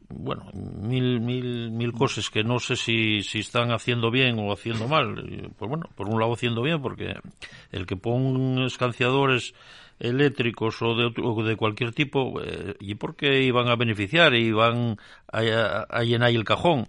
bueno, 0.09 0.49
mil, 0.53 1.19
mil, 1.21 1.71
mil 1.71 1.91
cosas 1.91 2.29
que 2.29 2.43
no 2.43 2.59
sé 2.59 2.75
si, 2.75 3.21
si 3.21 3.39
están 3.39 3.71
haciendo 3.71 4.11
bien 4.11 4.37
o 4.39 4.51
haciendo 4.51 4.87
mal. 4.87 5.15
Pues 5.57 5.69
bueno, 5.69 5.89
por 5.95 6.09
un 6.09 6.19
lado 6.19 6.33
haciendo 6.33 6.61
bien, 6.61 6.81
porque 6.81 7.15
el 7.71 7.85
que 7.85 7.95
pone 7.95 8.65
escanciadores 8.65 9.53
eléctricos 9.99 10.81
o 10.81 10.95
de, 10.95 11.13
o 11.21 11.43
de 11.43 11.55
cualquier 11.55 11.93
tipo, 11.93 12.41
eh, 12.41 12.75
¿y 12.79 12.95
por 12.95 13.15
qué 13.15 13.43
iban 13.43 13.67
a 13.69 13.75
beneficiar 13.75 14.33
y 14.33 14.51
a, 14.51 14.95
a, 15.31 15.85
a 15.89 16.03
llenar 16.03 16.31
el 16.31 16.43
cajón? 16.43 16.87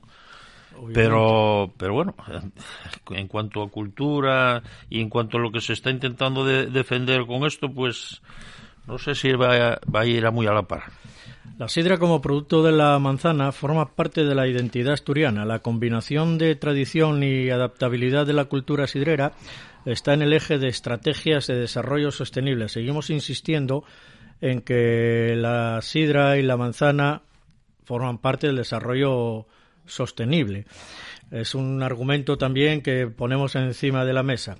Pero, 0.92 1.72
pero 1.76 1.94
bueno, 1.94 2.14
en 3.10 3.28
cuanto 3.28 3.62
a 3.62 3.70
cultura 3.70 4.62
y 4.90 5.00
en 5.00 5.08
cuanto 5.08 5.38
a 5.38 5.40
lo 5.40 5.50
que 5.50 5.60
se 5.60 5.72
está 5.72 5.90
intentando 5.90 6.44
de, 6.44 6.66
defender 6.66 7.26
con 7.26 7.44
esto, 7.46 7.72
pues 7.72 8.22
no 8.86 8.98
sé 8.98 9.14
si 9.14 9.32
va 9.32 9.54
a, 9.54 9.80
va 9.94 10.00
a 10.00 10.06
ir 10.06 10.26
a 10.26 10.30
muy 10.30 10.46
a 10.46 10.52
la 10.52 10.62
par. 10.62 10.84
La 11.58 11.68
sidra 11.68 11.98
como 11.98 12.20
producto 12.20 12.62
de 12.64 12.72
la 12.72 12.98
manzana 12.98 13.52
forma 13.52 13.94
parte 13.94 14.24
de 14.24 14.34
la 14.34 14.48
identidad 14.48 14.94
asturiana. 14.94 15.44
La 15.44 15.60
combinación 15.60 16.36
de 16.36 16.56
tradición 16.56 17.22
y 17.22 17.50
adaptabilidad 17.50 18.26
de 18.26 18.32
la 18.32 18.46
cultura 18.46 18.88
sidrera 18.88 19.32
está 19.84 20.14
en 20.14 20.22
el 20.22 20.32
eje 20.32 20.58
de 20.58 20.68
estrategias 20.68 21.46
de 21.46 21.54
desarrollo 21.54 22.10
sostenible. 22.10 22.68
Seguimos 22.68 23.10
insistiendo 23.10 23.84
en 24.40 24.62
que 24.62 25.34
la 25.36 25.80
sidra 25.80 26.38
y 26.38 26.42
la 26.42 26.56
manzana 26.56 27.22
forman 27.84 28.18
parte 28.18 28.48
del 28.48 28.56
desarrollo 28.56 29.46
sostenible. 29.86 30.66
Es 31.30 31.54
un 31.54 31.82
argumento 31.82 32.36
también 32.36 32.82
que 32.82 33.06
ponemos 33.06 33.54
encima 33.54 34.04
de 34.04 34.12
la 34.12 34.22
mesa. 34.22 34.56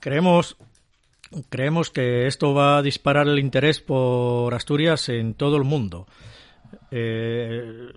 Creemos 0.00 0.56
creemos 1.48 1.90
que 1.90 2.26
esto 2.26 2.54
va 2.54 2.78
a 2.78 2.82
disparar 2.82 3.26
el 3.26 3.38
interés 3.38 3.80
por 3.80 4.54
Asturias 4.54 5.08
en 5.08 5.34
todo 5.34 5.56
el 5.56 5.64
mundo. 5.64 6.06
Eh, 6.90 7.88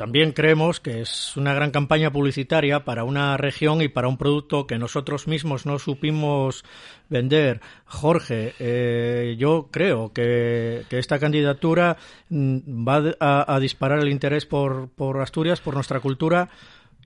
también 0.00 0.32
creemos 0.32 0.80
que 0.80 1.02
es 1.02 1.36
una 1.36 1.52
gran 1.52 1.72
campaña 1.72 2.10
publicitaria 2.10 2.86
para 2.86 3.04
una 3.04 3.36
región 3.36 3.82
y 3.82 3.88
para 3.88 4.08
un 4.08 4.16
producto 4.16 4.66
que 4.66 4.78
nosotros 4.78 5.28
mismos 5.28 5.66
no 5.66 5.78
supimos 5.78 6.64
vender. 7.10 7.60
Jorge, 7.84 8.54
eh, 8.58 9.36
yo 9.38 9.68
creo 9.70 10.14
que, 10.14 10.86
esta 10.90 11.18
candidatura 11.18 11.98
mm, 12.30 12.88
va 12.88 13.14
a, 13.20 13.54
a 13.54 13.60
disparar 13.60 13.98
el 13.98 14.08
interés 14.08 14.46
por, 14.46 14.88
por 14.88 15.20
Asturias, 15.20 15.60
por 15.60 15.74
nuestra 15.74 16.00
cultura 16.00 16.48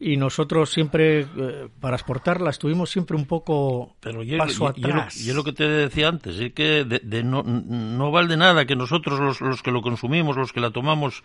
y 0.01 0.17
nosotros 0.17 0.71
siempre 0.71 1.21
eh, 1.21 1.69
para 1.81 1.97
exportarla 1.97 2.51
estuvimos 2.51 2.91
siempre 2.91 3.17
un 3.17 3.27
poco 3.27 3.97
pero 4.01 4.23
yo, 4.23 4.39
paso 4.39 4.65
yo, 4.75 4.89
atrás. 4.89 5.17
Yo, 5.17 5.27
yo, 5.29 5.35
lo 5.35 5.45
que 5.45 5.53
te 5.53 5.69
decía 5.69 6.09
antes 6.09 6.39
es 6.39 6.53
que 6.53 6.85
de, 6.85 7.01
de 7.01 7.23
no, 7.23 7.43
no 7.43 8.11
vale 8.11 8.37
nada 8.37 8.67
que 8.67 8.77
nosotros 8.77 9.21
los, 9.21 9.41
los 9.41 9.63
que 9.63 9.71
lo 9.71 9.83
consumimos, 9.83 10.37
los 10.37 10.53
que 10.53 10.61
la 10.61 10.71
tomamos 10.71 11.23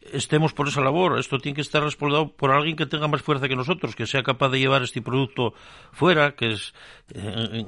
estemos 0.00 0.52
por 0.52 0.68
esa 0.68 0.80
labor. 0.80 1.18
Esto 1.18 1.38
tiene 1.38 1.56
que 1.56 1.62
estar 1.62 1.82
respaldado 1.82 2.28
por 2.28 2.50
alguien 2.50 2.76
que 2.76 2.86
tenga 2.86 3.08
más 3.08 3.22
fuerza 3.22 3.48
que 3.48 3.56
nosotros, 3.56 3.94
que 3.94 4.06
sea 4.06 4.22
capaz 4.22 4.48
de 4.50 4.58
llevar 4.58 4.82
este 4.82 5.02
producto 5.02 5.54
fuera, 5.92 6.32
que 6.32 6.52
es 6.52 6.74
eh, 7.14 7.64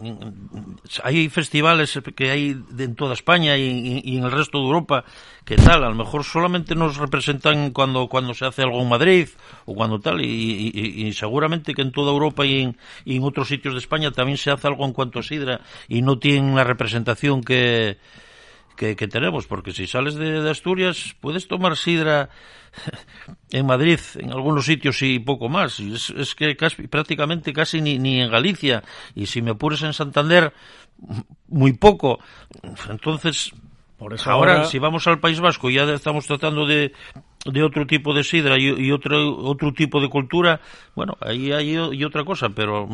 hay 1.02 1.28
festivales 1.28 1.98
que 2.14 2.30
hay 2.30 2.56
en 2.78 2.94
toda 2.94 3.14
España 3.14 3.56
y, 3.56 4.16
en 4.18 4.24
el 4.24 4.30
resto 4.30 4.58
de 4.58 4.64
Europa 4.64 5.04
que 5.44 5.56
tal, 5.56 5.84
a 5.84 5.88
lo 5.88 5.94
mejor 5.94 6.24
solamente 6.24 6.74
nos 6.74 6.96
representan 6.96 7.70
cuando 7.70 8.08
cuando 8.08 8.34
se 8.34 8.44
hace 8.44 8.62
algo 8.62 8.80
en 8.82 8.88
Madrid 8.88 9.28
o 9.64 9.74
cuando 9.74 9.98
tal 9.98 10.20
y, 10.20 10.70
y, 10.74 11.06
y 11.06 11.12
seguramente 11.14 11.74
que 11.74 11.82
en 11.82 11.92
toda 11.92 12.12
Europa 12.12 12.44
y 12.44 12.62
en, 12.62 12.76
y 13.04 13.16
en 13.16 13.24
otros 13.24 13.48
sitios 13.48 13.74
de 13.74 13.80
España 13.80 14.10
también 14.10 14.38
se 14.38 14.50
hace 14.50 14.66
algo 14.68 14.84
en 14.84 14.92
cuanto 14.92 15.18
a 15.18 15.22
sidra 15.22 15.60
y 15.88 16.02
no 16.02 16.18
tienen 16.18 16.54
la 16.54 16.64
representación 16.64 17.42
que 17.42 17.98
que, 18.80 18.96
que, 18.96 19.08
tenemos, 19.08 19.46
porque 19.46 19.72
si 19.72 19.86
sales 19.86 20.14
de, 20.14 20.40
de, 20.40 20.50
Asturias 20.50 21.14
puedes 21.20 21.46
tomar 21.46 21.76
sidra 21.76 22.30
en 23.50 23.66
Madrid, 23.66 24.00
en 24.14 24.30
algunos 24.30 24.64
sitios 24.64 25.02
y 25.02 25.18
poco 25.18 25.50
más. 25.50 25.78
Y 25.80 25.92
es, 25.92 26.08
es, 26.08 26.34
que 26.34 26.56
casi, 26.56 26.88
prácticamente 26.88 27.52
casi 27.52 27.82
ni, 27.82 27.98
ni, 27.98 28.22
en 28.22 28.30
Galicia. 28.30 28.82
Y 29.14 29.26
si 29.26 29.42
me 29.42 29.50
apures 29.50 29.82
en 29.82 29.92
Santander, 29.92 30.54
muy 31.48 31.74
poco. 31.74 32.20
Entonces, 32.88 33.52
Por 33.98 34.14
eso 34.14 34.30
ahora, 34.30 34.54
ahora, 34.54 34.64
si 34.64 34.78
vamos 34.78 35.06
al 35.06 35.20
País 35.20 35.40
Vasco, 35.40 35.68
ya 35.68 35.84
estamos 35.92 36.26
tratando 36.26 36.64
de, 36.64 36.94
de 37.44 37.62
otro 37.62 37.86
tipo 37.86 38.14
de 38.14 38.24
sidra 38.24 38.58
y, 38.58 38.68
y, 38.68 38.92
otro 38.92 39.36
otro 39.44 39.74
tipo 39.74 40.00
de 40.00 40.08
cultura, 40.08 40.62
bueno, 40.94 41.18
ahí 41.20 41.52
hay 41.52 41.76
y 41.92 42.02
otra 42.04 42.24
cosa, 42.24 42.48
pero 42.48 42.88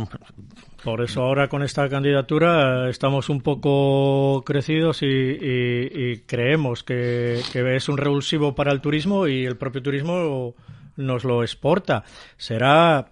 por 0.87 1.01
eso 1.01 1.23
ahora 1.23 1.49
con 1.49 1.65
esta 1.65 1.89
candidatura 1.89 2.89
estamos 2.89 3.29
un 3.29 3.41
poco 3.41 4.45
crecidos 4.47 5.03
y, 5.03 5.07
y, 5.07 5.91
y 5.93 6.19
creemos 6.19 6.85
que, 6.85 7.43
que, 7.53 7.75
es 7.75 7.89
un 7.89 7.99
revulsivo 7.99 8.55
para 8.55 8.71
el 8.71 8.81
turismo 8.81 9.27
y 9.27 9.45
el 9.45 9.57
propio 9.57 9.83
turismo 9.83 10.55
nos 10.95 11.25
lo 11.25 11.43
exporta. 11.43 12.05
Será 12.37 13.09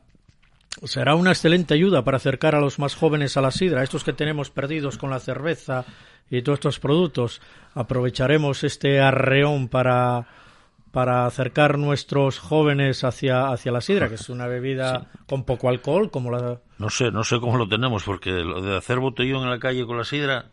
será 0.84 1.16
una 1.16 1.32
excelente 1.32 1.74
ayuda 1.74 2.04
para 2.04 2.18
acercar 2.18 2.54
a 2.54 2.60
los 2.60 2.78
más 2.78 2.94
jóvenes 2.94 3.36
a 3.36 3.40
la 3.40 3.50
sidra, 3.50 3.82
estos 3.82 4.04
que 4.04 4.12
tenemos 4.12 4.50
perdidos 4.50 4.96
con 4.96 5.10
la 5.10 5.18
cerveza 5.18 5.84
y 6.30 6.42
todos 6.42 6.58
estos 6.58 6.78
productos. 6.78 7.42
Aprovecharemos 7.74 8.62
este 8.62 9.00
arreón 9.00 9.66
para 9.66 10.28
para 10.94 11.26
acercar 11.26 11.76
nuestros 11.76 12.38
jóvenes 12.38 13.02
hacia, 13.02 13.48
hacia 13.48 13.72
la 13.72 13.80
sidra, 13.80 14.08
que 14.08 14.14
es 14.14 14.28
una 14.28 14.46
bebida 14.46 15.00
sí. 15.00 15.18
con 15.26 15.44
poco 15.44 15.68
alcohol, 15.68 16.08
como 16.10 16.30
la... 16.30 16.60
No 16.78 16.88
sé, 16.88 17.10
no 17.10 17.24
sé 17.24 17.40
cómo 17.40 17.58
lo 17.58 17.68
tenemos, 17.68 18.04
porque 18.04 18.30
lo 18.30 18.62
de 18.62 18.76
hacer 18.76 19.00
botellón 19.00 19.42
en 19.42 19.50
la 19.50 19.58
calle 19.58 19.84
con 19.86 19.98
la 19.98 20.04
sidra, 20.04 20.52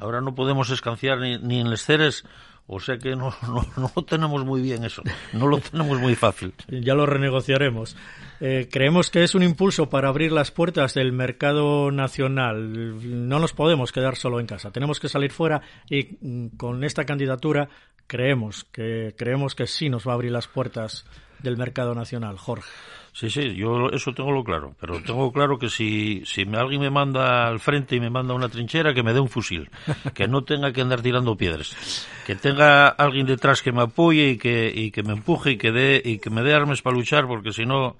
ahora 0.00 0.22
no 0.22 0.34
podemos 0.34 0.70
escanciar 0.70 1.18
ni, 1.18 1.36
ni 1.38 1.60
en 1.60 1.68
les 1.68 1.84
ceres, 1.84 2.24
o 2.74 2.80
sea 2.80 2.98
que 2.98 3.14
no, 3.14 3.34
no, 3.42 3.66
no, 3.76 3.92
lo 3.94 4.02
tenemos 4.02 4.44
muy 4.44 4.62
bien 4.62 4.84
eso, 4.84 5.02
no 5.32 5.46
lo 5.46 5.58
tenemos 5.58 5.98
muy 6.00 6.14
fácil. 6.14 6.54
Ya 6.82 6.94
lo 6.94 7.06
renegociaremos. 7.06 7.96
Eh, 8.40 8.68
creemos 8.70 9.10
que 9.10 9.22
es 9.22 9.34
un 9.34 9.42
impulso 9.42 9.88
para 9.88 10.08
abrir 10.08 10.32
las 10.32 10.50
puertas 10.50 10.94
del 10.94 11.12
mercado 11.12 11.90
nacional. 11.92 13.28
No 13.28 13.38
nos 13.38 13.52
podemos 13.52 13.92
quedar 13.92 14.16
solo 14.16 14.40
en 14.40 14.46
casa, 14.46 14.70
tenemos 14.70 15.00
que 15.00 15.08
salir 15.08 15.30
fuera 15.30 15.60
y 15.88 16.16
mm, 16.20 16.56
con 16.56 16.82
esta 16.82 17.04
candidatura 17.04 17.68
creemos 18.06 18.64
que 18.64 19.14
creemos 19.16 19.54
que 19.54 19.66
sí 19.66 19.88
nos 19.88 20.06
va 20.06 20.12
a 20.12 20.14
abrir 20.14 20.32
las 20.32 20.48
puertas 20.48 21.04
del 21.40 21.56
mercado 21.56 21.94
nacional, 21.94 22.38
Jorge. 22.38 22.70
Sí, 23.14 23.28
sí, 23.28 23.54
yo 23.54 23.90
eso 23.90 24.14
tengo 24.14 24.32
lo 24.32 24.42
claro, 24.42 24.74
pero 24.80 25.02
tengo 25.02 25.30
claro 25.32 25.58
que 25.58 25.68
si, 25.68 26.22
si 26.24 26.46
alguien 26.54 26.80
me 26.80 26.88
manda 26.88 27.46
al 27.46 27.60
frente 27.60 27.94
y 27.94 28.00
me 28.00 28.08
manda 28.08 28.32
una 28.32 28.48
trinchera, 28.48 28.94
que 28.94 29.02
me 29.02 29.12
dé 29.12 29.20
un 29.20 29.28
fusil, 29.28 29.68
que 30.14 30.28
no 30.28 30.44
tenga 30.44 30.72
que 30.72 30.80
andar 30.80 31.02
tirando 31.02 31.36
piedras, 31.36 32.08
que 32.26 32.36
tenga 32.36 32.88
alguien 32.88 33.26
detrás 33.26 33.60
que 33.60 33.70
me 33.70 33.82
apoye 33.82 34.30
y 34.30 34.38
que, 34.38 34.72
y 34.74 34.90
que 34.90 35.02
me 35.02 35.12
empuje 35.12 35.52
y 35.52 35.58
que, 35.58 35.72
dé, 35.72 36.00
y 36.02 36.18
que 36.18 36.30
me 36.30 36.42
dé 36.42 36.54
armas 36.54 36.80
para 36.80 36.96
luchar, 36.96 37.26
porque 37.26 37.52
si 37.52 37.66
no, 37.66 37.98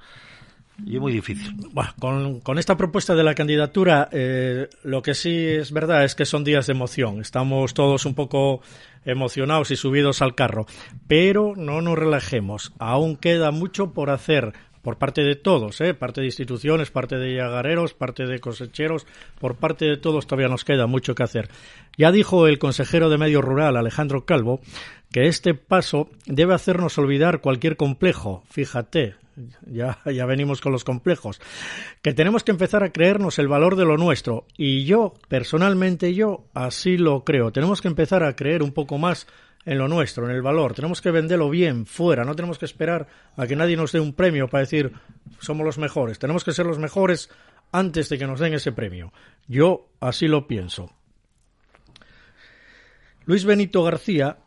y 0.85 0.95
es 0.95 1.01
muy 1.01 1.13
difícil. 1.13 1.55
Bueno, 1.73 1.93
con, 1.99 2.41
con, 2.41 2.59
esta 2.59 2.79
propuesta 2.79 3.15
de 3.15 3.23
la 3.23 3.35
candidatura, 3.35 4.09
eh, 4.13 4.69
lo 4.83 5.03
que 5.03 5.15
sí 5.15 5.47
es 5.47 5.73
verdad 5.73 6.05
es 6.05 6.15
que 6.15 6.25
son 6.25 6.43
días 6.43 6.67
de 6.67 6.73
emoción. 6.73 7.21
Estamos 7.21 7.75
todos 7.75 8.07
un 8.07 8.15
poco 8.15 8.63
emocionados 9.05 9.71
y 9.71 9.77
subidos 9.77 10.23
al 10.23 10.35
carro. 10.35 10.67
Pero 11.07 11.55
no 11.57 11.83
nos 11.83 11.99
relajemos. 11.99 12.73
Aún 12.79 13.17
queda 13.17 13.51
mucho 13.51 13.93
por 13.93 14.11
hacer 14.11 14.55
por 14.83 14.99
parte 14.99 15.23
de 15.23 15.37
todos, 15.37 15.81
¿eh? 15.81 15.95
parte 15.95 16.21
de 16.21 16.27
instituciones, 16.27 16.91
parte 16.91 17.17
de 17.17 17.37
yagareros, 17.37 17.95
parte 17.95 18.27
de 18.27 18.41
cosecheros, 18.41 19.07
por 19.39 19.57
parte 19.57 19.85
de 19.85 19.97
todos 19.97 20.27
todavía 20.27 20.49
nos 20.49 20.65
queda 20.65 20.87
mucho 20.87 21.15
que 21.15 21.23
hacer. 21.23 21.49
Ya 21.97 22.11
dijo 22.11 22.47
el 22.47 22.59
consejero 22.59 23.09
de 23.09 23.19
Medio 23.19 23.43
Rural, 23.43 23.77
Alejandro 23.77 24.25
Calvo, 24.25 24.61
que 25.13 25.27
este 25.29 25.55
paso 25.55 26.09
debe 26.27 26.55
hacernos 26.55 26.99
olvidar 26.99 27.41
cualquier 27.41 27.77
complejo. 27.77 28.43
Fíjate, 28.51 29.15
ya, 29.67 29.99
ya 30.05 30.27
venimos 30.27 30.61
con 30.61 30.73
los 30.73 30.85
complejos. 30.85 31.41
Que 32.03 32.13
tenemos 32.13 32.45
que 32.45 32.51
empezar 32.51 32.83
a 32.83 32.93
creernos 32.93 33.39
el 33.39 33.49
valor 33.49 33.77
de 33.77 33.85
lo 33.85 33.97
nuestro. 33.97 34.47
Y 34.57 34.85
yo, 34.85 35.15
personalmente, 35.29 36.15
yo 36.15 36.45
así 36.55 36.97
lo 36.97 37.25
creo. 37.25 37.53
Tenemos 37.53 37.81
que 37.81 37.89
empezar 37.89 38.25
a 38.25 38.35
creer 38.37 38.63
un 38.63 38.73
poco 38.73 38.99
más 38.99 39.27
en 39.65 39.79
lo 39.79 39.89
nuestro, 39.89 40.29
en 40.29 40.35
el 40.35 40.43
valor. 40.43 40.75
Tenemos 40.75 41.01
que 41.01 41.11
venderlo 41.11 41.51
bien, 41.51 41.87
fuera. 41.87 42.25
No 42.25 42.35
tenemos 42.35 42.59
que 42.59 42.65
esperar 42.65 43.07
a 43.37 43.47
que 43.47 43.57
nadie 43.57 43.77
nos 43.77 43.93
dé 43.93 44.01
un 44.01 44.13
premio 44.13 44.49
para 44.49 44.63
decir 44.63 44.93
somos 45.41 45.65
los 45.65 45.79
mejores. 45.79 46.19
Tenemos 46.19 46.45
que 46.45 46.53
ser 46.53 46.67
los 46.67 46.79
mejores 46.79 47.31
antes 47.71 48.09
de 48.09 48.19
que 48.19 48.27
nos 48.27 48.41
den 48.41 48.55
ese 48.55 48.73
premio. 48.73 49.13
Yo 49.47 49.89
así 50.01 50.29
lo 50.29 50.47
pienso. 50.47 50.93
Luis 53.25 53.45
Benito 53.45 53.83
García, 53.85 54.39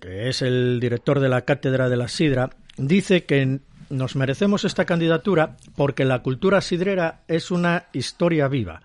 que 0.00 0.28
es 0.28 0.42
el 0.42 0.80
director 0.80 1.20
de 1.20 1.28
la 1.28 1.42
Cátedra 1.42 1.88
de 1.88 1.96
la 1.96 2.08
Sidra, 2.08 2.50
dice 2.76 3.24
que 3.24 3.60
nos 3.90 4.16
merecemos 4.16 4.64
esta 4.64 4.84
candidatura 4.84 5.56
porque 5.76 6.04
la 6.04 6.22
cultura 6.22 6.60
sidrera 6.60 7.22
es 7.28 7.50
una 7.50 7.86
historia 7.92 8.48
viva. 8.48 8.82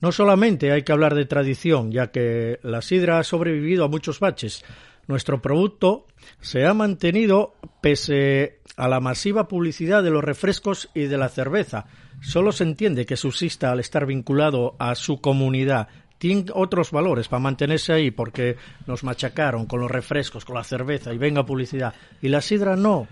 No 0.00 0.12
solamente 0.12 0.72
hay 0.72 0.82
que 0.82 0.92
hablar 0.92 1.14
de 1.14 1.26
tradición, 1.26 1.92
ya 1.92 2.10
que 2.10 2.58
la 2.62 2.80
sidra 2.80 3.18
ha 3.18 3.24
sobrevivido 3.24 3.84
a 3.84 3.88
muchos 3.88 4.18
baches, 4.18 4.64
nuestro 5.06 5.42
producto 5.42 6.06
se 6.40 6.66
ha 6.66 6.74
mantenido 6.74 7.54
pese 7.80 8.60
a 8.76 8.88
la 8.88 9.00
masiva 9.00 9.48
publicidad 9.48 10.02
de 10.02 10.10
los 10.10 10.24
refrescos 10.24 10.88
y 10.94 11.02
de 11.02 11.18
la 11.18 11.28
cerveza. 11.28 11.86
Solo 12.20 12.52
se 12.52 12.64
entiende 12.64 13.06
que 13.06 13.16
subsista 13.16 13.72
al 13.72 13.80
estar 13.80 14.06
vinculado 14.06 14.76
a 14.78 14.94
su 14.94 15.20
comunidad. 15.20 15.88
Tiene 16.18 16.46
otros 16.54 16.90
valores 16.90 17.28
para 17.28 17.40
mantenerse 17.40 17.92
ahí 17.92 18.10
porque 18.10 18.56
nos 18.86 19.04
machacaron 19.04 19.66
con 19.66 19.80
los 19.80 19.90
refrescos, 19.90 20.44
con 20.44 20.56
la 20.56 20.64
cerveza 20.64 21.12
y 21.12 21.18
venga 21.18 21.46
publicidad. 21.46 21.94
Y 22.20 22.28
la 22.28 22.40
sidra 22.40 22.76
no. 22.76 23.08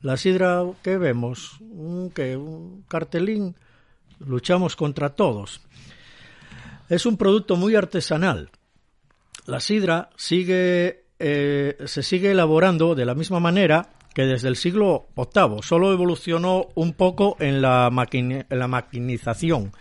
La 0.00 0.16
sidra, 0.16 0.62
¿qué 0.82 0.96
vemos? 0.96 1.60
Un, 1.60 2.12
un 2.16 2.84
cartelín. 2.88 3.56
Luchamos 4.20 4.76
contra 4.76 5.10
todos. 5.10 5.60
Es 6.88 7.06
un 7.06 7.16
producto 7.16 7.56
muy 7.56 7.74
artesanal. 7.74 8.50
La 9.46 9.60
sidra 9.60 10.10
sigue 10.16 11.01
eh, 11.24 11.76
se 11.86 12.02
sigue 12.02 12.32
elaborando 12.32 12.96
de 12.96 13.04
la 13.04 13.14
misma 13.14 13.38
manera 13.38 13.90
que 14.12 14.22
desde 14.22 14.48
el 14.48 14.56
siglo 14.56 15.06
VIII. 15.16 15.62
Solo 15.62 15.92
evolucionó 15.92 16.66
un 16.74 16.94
poco 16.94 17.36
en 17.38 17.62
la, 17.62 17.88
en 18.10 18.44
la 18.48 18.66
maquinización. 18.66 19.72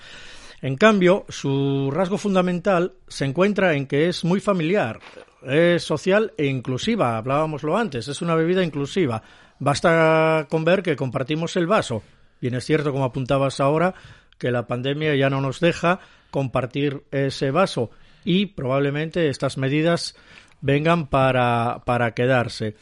En 0.62 0.75
cambio, 0.77 1.25
su 1.29 1.89
rasgo 1.91 2.19
fundamental 2.19 2.93
se 3.07 3.25
encuentra 3.25 3.74
en 3.74 3.88
que 3.88 4.07
es 4.07 4.24
muy 4.24 4.39
familiar, 4.39 5.00
es 5.41 5.83
social 5.83 6.33
e 6.38 6.45
inclusiva. 6.45 7.17
Hablábamoslo 7.17 7.75
antes, 7.75 8.07
es 8.07 8.21
una 8.21 8.36
bebida 8.36 8.63
inclusiva. 8.63 9.24
Basta 9.57 10.45
con 10.48 10.63
ver 10.63 10.83
que 10.83 10.95
compartimos 10.95 11.55
el 11.55 11.65
vaso. 11.65 12.03
Bien 12.39 12.53
es 12.53 12.65
cierto, 12.65 12.91
como 12.91 13.05
apuntabas 13.05 13.60
ahora, 13.60 13.95
que 14.38 14.51
la 14.51 14.67
pandemia 14.67 15.15
ya 15.15 15.31
no 15.31 15.41
nos 15.41 15.60
deja 15.60 16.00
compartir 16.29 17.01
ese 17.10 17.50
vaso 17.50 17.89
y 18.24 18.48
probablemente 18.48 19.29
estas 19.29 19.57
medidas 19.57 20.15
vengan 20.62 21.08
para, 21.08 21.82
para 21.86 22.12
quedarse. 22.12 22.75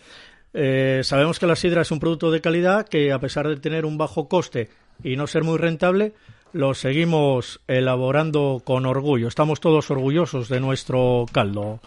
Eh, 0.54 1.02
sabemos 1.04 1.40
que 1.40 1.48
la 1.48 1.56
sidra 1.56 1.82
es 1.82 1.92
un 1.92 2.00
producto 2.00 2.32
de 2.32 2.42
calidad 2.42 2.88
que, 2.88 3.12
a 3.12 3.20
pesar 3.20 3.48
de 3.48 3.58
tener 3.58 3.86
un 3.86 3.98
bajo 3.98 4.28
coste 4.28 4.70
y 5.04 5.16
no 5.16 5.28
ser 5.28 5.44
muy 5.44 5.58
rentable, 5.58 6.14
lo 6.54 6.74
seguimos 6.74 7.62
elaborando 7.68 8.62
con 8.64 8.86
orgullo. 8.86 9.28
Estamos 9.28 9.60
todos 9.60 9.92
orgullosos 9.92 10.50
de 10.50 10.60
nuestro 10.60 11.26
caldo. 11.32 11.80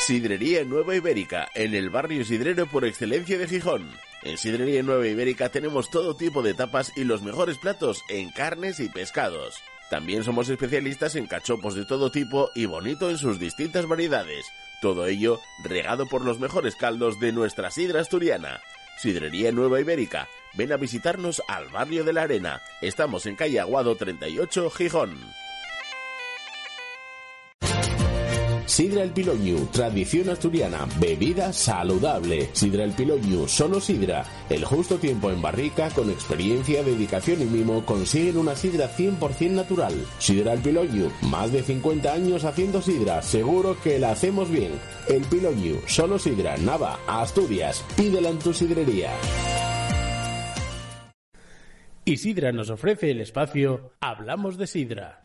Sidrería 0.00 0.64
Nueva 0.64 0.96
Ibérica, 0.96 1.48
en 1.54 1.76
el 1.76 1.90
barrio 1.90 2.24
sidrero 2.24 2.66
por 2.66 2.84
excelencia 2.84 3.38
de 3.38 3.46
Gijón. 3.46 3.88
En 4.24 4.38
Sidrería 4.38 4.82
Nueva 4.84 5.06
Ibérica 5.08 5.48
tenemos 5.48 5.90
todo 5.90 6.14
tipo 6.14 6.42
de 6.42 6.54
tapas 6.54 6.92
y 6.96 7.04
los 7.04 7.22
mejores 7.22 7.58
platos 7.58 8.04
en 8.08 8.30
carnes 8.30 8.78
y 8.78 8.88
pescados. 8.88 9.56
También 9.90 10.22
somos 10.22 10.48
especialistas 10.48 11.16
en 11.16 11.26
cachopos 11.26 11.74
de 11.74 11.84
todo 11.84 12.10
tipo 12.10 12.50
y 12.54 12.66
bonito 12.66 13.10
en 13.10 13.18
sus 13.18 13.40
distintas 13.40 13.86
variedades. 13.86 14.46
Todo 14.80 15.06
ello 15.06 15.40
regado 15.64 16.06
por 16.06 16.24
los 16.24 16.38
mejores 16.38 16.76
caldos 16.76 17.18
de 17.18 17.32
nuestra 17.32 17.70
sidra 17.70 18.00
asturiana. 18.00 18.60
Sidrería 18.96 19.50
Nueva 19.50 19.80
Ibérica. 19.80 20.28
Ven 20.54 20.72
a 20.72 20.76
visitarnos 20.76 21.42
al 21.48 21.68
barrio 21.68 22.04
de 22.04 22.12
la 22.12 22.22
Arena. 22.22 22.62
Estamos 22.80 23.26
en 23.26 23.34
calle 23.34 23.58
Aguado 23.58 23.96
38, 23.96 24.70
Gijón. 24.70 25.18
Sidra 28.72 29.02
El 29.02 29.10
Piloñu, 29.10 29.66
tradición 29.66 30.30
asturiana, 30.30 30.88
bebida 30.98 31.52
saludable. 31.52 32.48
Sidra 32.54 32.84
El 32.84 32.92
Piloñu, 32.92 33.46
solo 33.46 33.78
sidra. 33.82 34.24
El 34.48 34.64
justo 34.64 34.96
tiempo 34.96 35.30
en 35.30 35.42
barrica, 35.42 35.90
con 35.90 36.08
experiencia, 36.08 36.82
dedicación 36.82 37.42
y 37.42 37.44
mimo, 37.44 37.84
consiguen 37.84 38.38
una 38.38 38.56
sidra 38.56 38.88
100% 38.88 39.50
natural. 39.50 39.92
Sidra 40.18 40.54
El 40.54 40.60
Piloñu, 40.62 41.10
más 41.20 41.52
de 41.52 41.62
50 41.62 42.14
años 42.14 42.46
haciendo 42.46 42.80
sidra, 42.80 43.20
seguro 43.20 43.76
que 43.84 43.98
la 43.98 44.12
hacemos 44.12 44.50
bien. 44.50 44.72
El 45.06 45.20
Piloñu, 45.24 45.76
solo 45.86 46.18
sidra, 46.18 46.56
Nava, 46.56 46.98
Asturias, 47.06 47.84
pídela 47.94 48.30
en 48.30 48.38
tu 48.38 48.54
sidrería. 48.54 49.10
Y 52.06 52.16
Sidra 52.16 52.52
nos 52.52 52.70
ofrece 52.70 53.10
el 53.10 53.20
espacio 53.20 53.92
Hablamos 54.00 54.56
de 54.56 54.66
Sidra. 54.66 55.21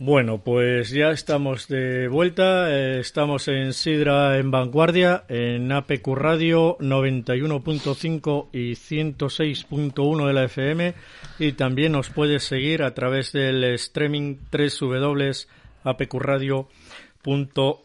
Bueno, 0.00 0.44
pues 0.44 0.90
ya 0.90 1.10
estamos 1.10 1.66
de 1.66 2.06
vuelta. 2.06 2.70
Eh, 2.70 3.00
estamos 3.00 3.48
en 3.48 3.72
Sidra 3.72 4.38
en 4.38 4.52
Vanguardia, 4.52 5.24
en 5.28 5.72
APQ 5.72 6.06
Radio 6.14 6.78
91.5 6.78 8.50
y 8.52 8.74
106.1 8.74 10.26
de 10.26 10.32
la 10.32 10.44
FM. 10.44 10.94
Y 11.40 11.52
también 11.52 11.92
nos 11.92 12.10
puedes 12.10 12.44
seguir 12.44 12.84
a 12.84 12.94
través 12.94 13.32
del 13.32 13.64
streaming 13.64 14.36
www.apqradio.com 14.52 16.68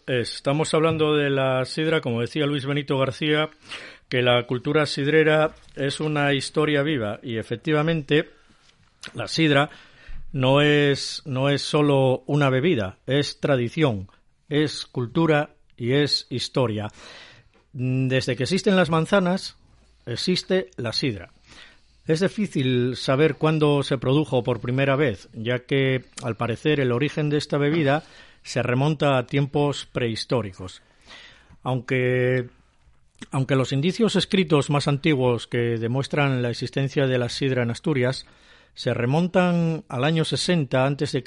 Estamos 0.08 0.74
hablando 0.74 1.16
de 1.16 1.30
la 1.30 1.66
sidra, 1.66 2.02
como 2.02 2.22
decía 2.22 2.46
Luis 2.46 2.66
Benito 2.66 2.98
García, 2.98 3.50
que 4.08 4.22
la 4.22 4.44
cultura 4.44 4.86
sidrera 4.86 5.56
es 5.76 6.00
una 6.00 6.34
historia 6.34 6.84
viva 6.84 7.20
y 7.24 7.38
efectivamente 7.38 8.30
la 9.16 9.28
sidra 9.28 9.70
no 10.34 10.62
es, 10.62 11.22
no 11.26 11.50
es 11.50 11.62
solo 11.62 12.24
una 12.26 12.50
bebida, 12.50 12.98
es 13.06 13.40
tradición, 13.40 14.10
es 14.50 14.86
cultura 14.86 15.52
y 15.78 15.94
es 15.94 16.28
historia. 16.30 16.90
Desde 17.72 18.36
que 18.36 18.44
existen 18.44 18.76
las 18.76 18.90
manzanas, 18.90 19.58
existe 20.06 20.72
la 20.76 20.92
sidra. 20.92 21.32
Es 22.06 22.20
difícil 22.20 22.98
saber 22.98 23.36
cuándo 23.36 23.82
se 23.84 23.98
produjo 23.98 24.44
por 24.44 24.60
primera 24.60 24.96
vez, 24.98 25.30
ya 25.34 25.60
que, 25.60 26.04
al 26.22 26.36
parecer, 26.36 26.82
el 26.82 26.92
origen 26.92 27.30
de 27.30 27.38
esta 27.38 27.58
bebida 27.58 28.04
se 28.42 28.62
remonta 28.62 29.18
a 29.18 29.26
tiempos 29.26 29.86
prehistóricos. 29.86 30.82
Aunque 31.62 32.50
aunque 33.32 33.56
los 33.56 33.72
indicios 33.72 34.18
escritos 34.18 34.70
más 34.70 34.90
antiguos 34.90 35.48
que 35.48 35.78
demuestran 35.78 36.42
la 36.42 36.50
existencia 36.50 37.08
de 37.08 37.18
la 37.18 37.30
sidra 37.30 37.64
en 37.64 37.72
Asturias 37.72 38.26
se 38.74 38.94
remontan 38.94 39.84
al 39.88 40.04
año 40.04 40.26
60 40.26 40.86
a.C., 40.86 41.24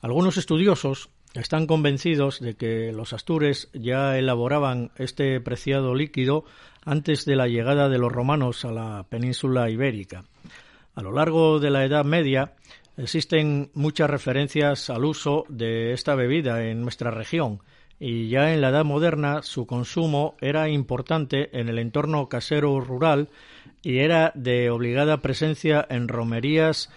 algunos 0.00 0.36
estudiosos 0.36 1.10
están 1.34 1.66
convencidos 1.66 2.40
de 2.40 2.54
que 2.54 2.92
los 2.92 3.12
astures 3.12 3.68
ya 3.72 4.18
elaboraban 4.18 4.90
este 4.96 5.40
preciado 5.40 5.94
líquido 5.94 6.44
antes 6.84 7.24
de 7.24 7.36
la 7.36 7.48
llegada 7.48 7.88
de 7.88 7.98
los 7.98 8.12
romanos 8.12 8.64
a 8.64 8.72
la 8.72 9.06
península 9.08 9.68
ibérica. 9.70 10.24
A 10.94 11.02
lo 11.02 11.12
largo 11.12 11.60
de 11.60 11.70
la 11.70 11.84
Edad 11.84 12.04
Media 12.04 12.54
existen 12.96 13.70
muchas 13.74 14.08
referencias 14.08 14.88
al 14.88 15.04
uso 15.04 15.44
de 15.48 15.92
esta 15.92 16.14
bebida 16.14 16.64
en 16.64 16.82
nuestra 16.82 17.10
región, 17.10 17.60
y 17.98 18.28
ya 18.28 18.52
en 18.52 18.60
la 18.60 18.68
Edad 18.68 18.84
Moderna 18.84 19.42
su 19.42 19.66
consumo 19.66 20.34
era 20.40 20.68
importante 20.68 21.58
en 21.58 21.68
el 21.68 21.78
entorno 21.78 22.28
casero 22.28 22.80
rural 22.80 23.28
y 23.82 23.98
era 23.98 24.32
de 24.34 24.70
obligada 24.70 25.22
presencia 25.22 25.86
en 25.88 26.08
romerías 26.08 26.90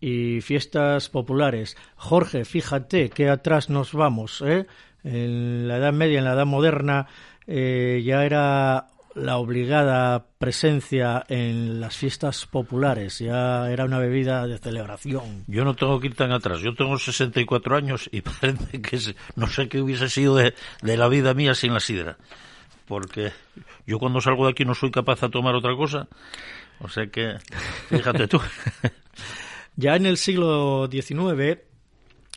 y 0.00 0.40
fiestas 0.42 1.08
populares. 1.08 1.76
Jorge, 1.96 2.44
fíjate 2.44 3.10
qué 3.10 3.30
atrás 3.30 3.70
nos 3.70 3.92
vamos. 3.92 4.42
¿eh? 4.46 4.66
En 5.02 5.66
la 5.66 5.78
Edad 5.78 5.92
Media, 5.92 6.18
en 6.18 6.24
la 6.24 6.34
Edad 6.34 6.46
Moderna, 6.46 7.06
eh, 7.46 8.02
ya 8.04 8.24
era 8.24 8.88
la 9.14 9.36
obligada 9.36 10.26
presencia 10.38 11.24
en 11.28 11.80
las 11.80 11.96
fiestas 11.96 12.46
populares. 12.46 13.18
Ya 13.18 13.70
era 13.70 13.84
una 13.84 13.98
bebida 13.98 14.46
de 14.46 14.58
celebración. 14.58 15.44
Yo 15.46 15.64
no 15.64 15.74
tengo 15.74 16.00
que 16.00 16.08
ir 16.08 16.16
tan 16.16 16.32
atrás. 16.32 16.60
Yo 16.60 16.74
tengo 16.74 16.98
64 16.98 17.76
años 17.76 18.08
y 18.12 18.20
parece 18.40 18.82
que 18.82 18.98
no 19.36 19.46
sé 19.46 19.68
qué 19.68 19.80
hubiese 19.80 20.08
sido 20.08 20.36
de, 20.36 20.54
la 20.82 21.08
vida 21.08 21.34
mía 21.34 21.54
sin 21.54 21.72
la 21.74 21.80
sidra. 21.80 22.16
Porque 22.86 23.32
yo 23.86 23.98
cuando 23.98 24.20
salgo 24.20 24.46
de 24.46 24.52
aquí 24.52 24.64
no 24.64 24.74
soy 24.74 24.90
capaz 24.90 25.20
de 25.20 25.30
tomar 25.30 25.54
otra 25.54 25.74
cosa. 25.76 26.08
O 26.80 26.88
sea 26.88 27.06
que, 27.06 27.36
fíjate 27.88 28.26
tú. 28.26 28.40
ya 29.76 29.96
en 29.96 30.06
el 30.06 30.16
siglo 30.16 30.88
XIX 30.90 31.60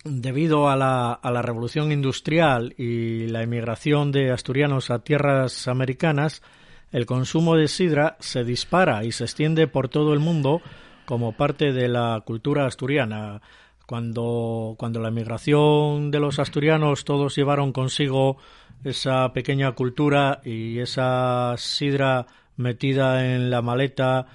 debido 0.03 0.69
a 0.69 0.75
la, 0.75 1.11
a 1.11 1.31
la, 1.31 1.41
revolución 1.41 1.91
industrial 1.91 2.73
y 2.77 3.27
la 3.27 3.43
emigración 3.43 4.11
de 4.11 4.31
asturianos 4.31 4.89
a 4.89 4.99
tierras 4.99 5.67
americanas, 5.67 6.41
el 6.91 7.05
consumo 7.05 7.55
de 7.55 7.67
sidra 7.67 8.17
se 8.19 8.43
dispara 8.43 9.03
y 9.03 9.11
se 9.11 9.25
extiende 9.25 9.67
por 9.67 9.89
todo 9.89 10.13
el 10.13 10.19
mundo 10.19 10.61
como 11.05 11.33
parte 11.33 11.73
de 11.73 11.87
la 11.87 12.21
cultura 12.25 12.65
asturiana. 12.65 13.41
Cuando, 13.85 14.75
cuando 14.77 14.99
la 14.99 15.07
emigración 15.07 16.11
de 16.11 16.19
los 16.19 16.39
asturianos 16.39 17.05
todos 17.05 17.35
llevaron 17.35 17.71
consigo 17.71 18.37
esa 18.83 19.31
pequeña 19.31 19.71
cultura 19.71 20.41
y 20.43 20.79
esa 20.79 21.55
sidra 21.57 22.27
metida 22.57 23.33
en 23.33 23.49
la 23.49 23.61
maleta, 23.61 24.27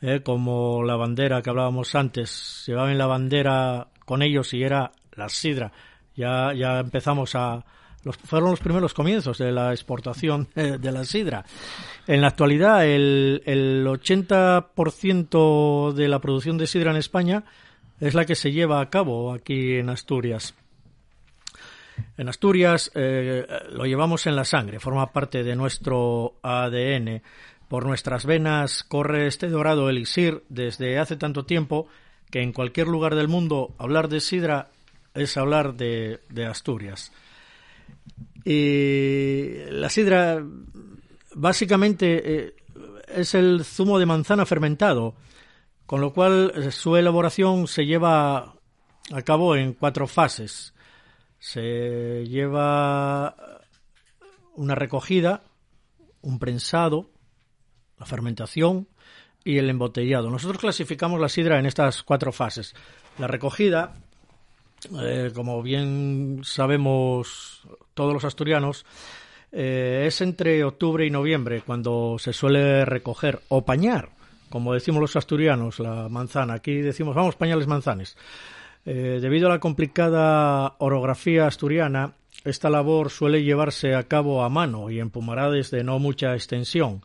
eh, 0.00 0.20
como 0.22 0.84
la 0.84 0.94
bandera 0.94 1.42
que 1.42 1.50
hablábamos 1.50 1.94
antes, 1.96 2.62
llevaban 2.66 2.98
la 2.98 3.06
bandera 3.06 3.88
con 4.04 4.22
ellos 4.22 4.54
y 4.54 4.62
era 4.62 4.92
la 5.12 5.28
sidra. 5.28 5.72
Ya, 6.14 6.52
ya 6.54 6.78
empezamos 6.78 7.34
a, 7.34 7.64
fueron 8.24 8.50
los 8.50 8.60
primeros 8.60 8.94
comienzos 8.94 9.38
de 9.38 9.52
la 9.52 9.72
exportación 9.72 10.48
eh, 10.54 10.78
de 10.80 10.92
la 10.92 11.04
sidra. 11.04 11.44
En 12.06 12.22
la 12.22 12.28
actualidad, 12.28 12.86
el, 12.86 13.42
el 13.44 13.86
80% 13.86 15.92
de 15.92 16.08
la 16.08 16.20
producción 16.20 16.56
de 16.58 16.66
sidra 16.66 16.92
en 16.92 16.96
España 16.96 17.44
es 18.00 18.14
la 18.14 18.24
que 18.24 18.34
se 18.34 18.52
lleva 18.52 18.80
a 18.80 18.88
cabo 18.88 19.32
aquí 19.32 19.74
en 19.74 19.90
Asturias. 19.90 20.54
En 22.16 22.28
Asturias 22.28 22.90
eh, 22.94 23.46
lo 23.72 23.84
llevamos 23.84 24.26
en 24.26 24.36
la 24.36 24.44
sangre, 24.44 24.80
forma 24.80 25.12
parte 25.12 25.42
de 25.42 25.54
nuestro 25.54 26.36
ADN. 26.42 27.22
Por 27.68 27.86
nuestras 27.86 28.24
venas 28.24 28.82
corre 28.82 29.26
este 29.26 29.48
dorado 29.48 29.90
elixir 29.90 30.42
desde 30.48 30.98
hace 30.98 31.16
tanto 31.16 31.44
tiempo 31.44 31.86
que 32.30 32.42
en 32.42 32.52
cualquier 32.52 32.88
lugar 32.88 33.14
del 33.14 33.28
mundo 33.28 33.74
hablar 33.78 34.08
de 34.08 34.20
sidra 34.20 34.70
es 35.14 35.36
hablar 35.36 35.74
de 35.74 36.18
Asturias. 36.48 37.12
Y 38.44 39.64
la 39.70 39.88
sidra 39.88 40.42
básicamente 41.34 42.46
eh, 42.46 42.54
es 43.08 43.34
el 43.34 43.64
zumo 43.64 43.98
de 43.98 44.06
manzana 44.06 44.46
fermentado, 44.46 45.14
con 45.86 46.00
lo 46.00 46.12
cual 46.12 46.52
eh, 46.54 46.70
su 46.70 46.96
elaboración 46.96 47.66
se 47.66 47.84
lleva 47.84 48.54
a 49.12 49.22
cabo 49.22 49.56
en 49.56 49.74
cuatro 49.74 50.06
fases. 50.06 50.74
Se 51.38 52.24
lleva 52.26 53.34
una 54.54 54.74
recogida, 54.74 55.42
un 56.20 56.38
prensado, 56.38 57.10
la 57.98 58.06
fermentación 58.06 58.88
y 59.44 59.58
el 59.58 59.70
embotellado. 59.70 60.30
Nosotros 60.30 60.60
clasificamos 60.60 61.20
la 61.20 61.28
sidra 61.28 61.58
en 61.58 61.66
estas 61.66 62.02
cuatro 62.02 62.32
fases. 62.32 62.74
La 63.18 63.26
recogida 63.26 63.94
eh, 65.00 65.30
como 65.34 65.62
bien 65.62 66.40
sabemos 66.44 67.62
todos 67.94 68.12
los 68.12 68.24
asturianos, 68.24 68.84
eh, 69.52 70.04
es 70.06 70.20
entre 70.20 70.62
octubre 70.64 71.04
y 71.04 71.10
noviembre 71.10 71.62
cuando 71.64 72.16
se 72.18 72.32
suele 72.32 72.84
recoger 72.84 73.40
o 73.48 73.64
pañar, 73.64 74.10
como 74.48 74.74
decimos 74.74 75.00
los 75.00 75.16
asturianos, 75.16 75.80
la 75.80 76.08
manzana. 76.08 76.54
Aquí 76.54 76.76
decimos, 76.76 77.14
vamos, 77.14 77.36
pañales 77.36 77.66
manzanes. 77.66 78.16
Eh, 78.86 79.18
debido 79.20 79.48
a 79.48 79.50
la 79.50 79.60
complicada 79.60 80.76
orografía 80.78 81.46
asturiana, 81.46 82.14
esta 82.44 82.70
labor 82.70 83.10
suele 83.10 83.42
llevarse 83.42 83.94
a 83.94 84.04
cabo 84.04 84.42
a 84.42 84.48
mano 84.48 84.90
y 84.90 85.00
en 85.00 85.10
pumarades 85.10 85.70
de 85.70 85.84
no 85.84 85.98
mucha 85.98 86.34
extensión. 86.34 87.02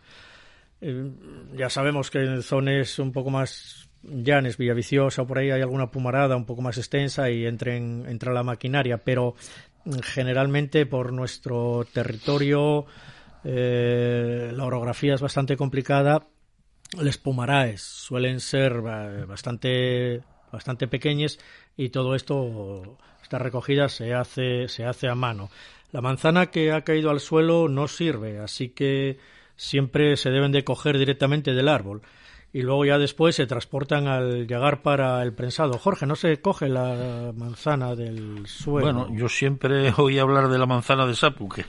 ya 1.56 1.70
sabemos 1.70 2.12
que 2.12 2.20
en 2.20 2.44
zonas 2.44 3.00
un 3.00 3.12
poco 3.12 3.32
más 3.32 3.85
Llanes, 4.08 4.58
Villaviciosa, 4.58 5.26
por 5.26 5.40
ahí 5.40 5.52
hay 5.52 5.62
alguna 5.62 5.92
pumarada 5.92 6.36
un 6.36 6.46
poco 6.46 6.62
más 6.62 6.78
extensa 6.78 7.30
y 7.30 7.46
entren, 7.46 8.06
entra 8.08 8.34
la 8.34 8.44
maquinaria, 8.44 8.98
pero 8.98 9.36
mm, 9.86 10.00
generalmente 10.04 10.86
por 10.86 11.12
nuestro 11.12 11.86
territorio 11.92 12.86
eh, 13.44 14.52
la 14.54 14.66
orografía 14.66 15.16
es 15.16 15.22
bastante 15.22 15.58
complicada. 15.58 16.28
Los 17.00 17.18
pumaraes 17.18 17.82
suelen 17.82 18.40
ser 18.40 18.80
bastante, 18.82 20.22
bastante 20.52 20.88
pequeños 20.88 21.40
y 21.76 21.90
todo 21.90 22.16
esto, 22.16 22.98
esta 23.22 23.40
recogida 23.40 23.90
se 23.90 24.14
hace, 24.14 24.68
se 24.68 24.86
hace 24.86 25.08
a 25.08 25.16
mano. 25.16 25.50
La 25.92 26.02
manzana 26.02 26.48
que 26.48 26.72
ha 26.72 26.84
caído 26.84 27.10
al 27.10 27.20
suelo 27.20 27.68
no 27.68 27.88
sirve, 27.88 28.40
así 28.40 28.70
que 28.70 29.18
siempre 29.56 30.16
se 30.16 30.30
deben 30.30 30.52
de 30.52 30.64
coger 30.64 30.98
directamente 30.98 31.54
del 31.54 31.70
árbol 31.70 32.02
y 32.56 32.62
luego 32.62 32.86
ya 32.86 32.98
después 32.98 33.36
se 33.36 33.46
transportan 33.48 34.08
al 34.08 34.48
llegar 34.48 34.82
para 34.82 35.22
el 35.24 35.34
prensado. 35.34 35.78
Jorge, 35.78 36.06
¿no 36.06 36.16
se 36.16 36.40
coge 36.40 36.70
la 36.70 37.34
manzana 37.36 37.96
del 37.96 38.48
suelo? 38.48 38.94
Bueno, 38.94 39.14
yo 39.14 39.28
siempre 39.28 39.94
oí 39.98 40.20
hablar 40.20 40.48
de 40.48 40.58
la 40.58 40.66
manzana 40.66 41.06
de 41.06 41.16
sapu, 41.16 41.50
que... 41.50 41.66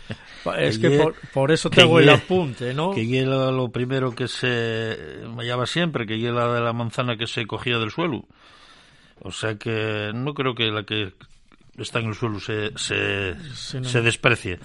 Es 0.57 0.79
que, 0.79 1.05
por, 1.35 1.51
eso 1.51 1.70
te 1.70 1.83
hago 1.83 1.99
el 1.99 2.09
apunte, 2.09 2.72
¿no? 2.72 2.92
Que 2.92 3.05
hiela 3.05 3.51
lo 3.51 3.68
primero 3.70 4.14
que 4.14 4.29
se 4.29 5.25
hallaba 5.37 5.66
siempre, 5.66 6.07
que 6.07 6.20
hiela 6.20 6.55
de 6.55 6.61
la 6.61 6.72
manzana 6.72 7.16
que 7.16 7.27
se 7.27 7.46
cogía 7.46 7.79
del 7.79 7.90
suelo. 7.90 8.25
O 9.18 9.33
sea 9.33 9.57
que 9.57 10.12
no 10.14 10.35
creo 10.35 10.55
que 10.55 10.70
la 10.70 10.85
que 10.85 11.14
está 11.79 11.99
en 11.99 12.07
el 12.07 12.14
suelo 12.14 12.38
se, 12.38 12.70
se, 12.79 13.35
se 13.57 14.03
desprecie. 14.03 14.61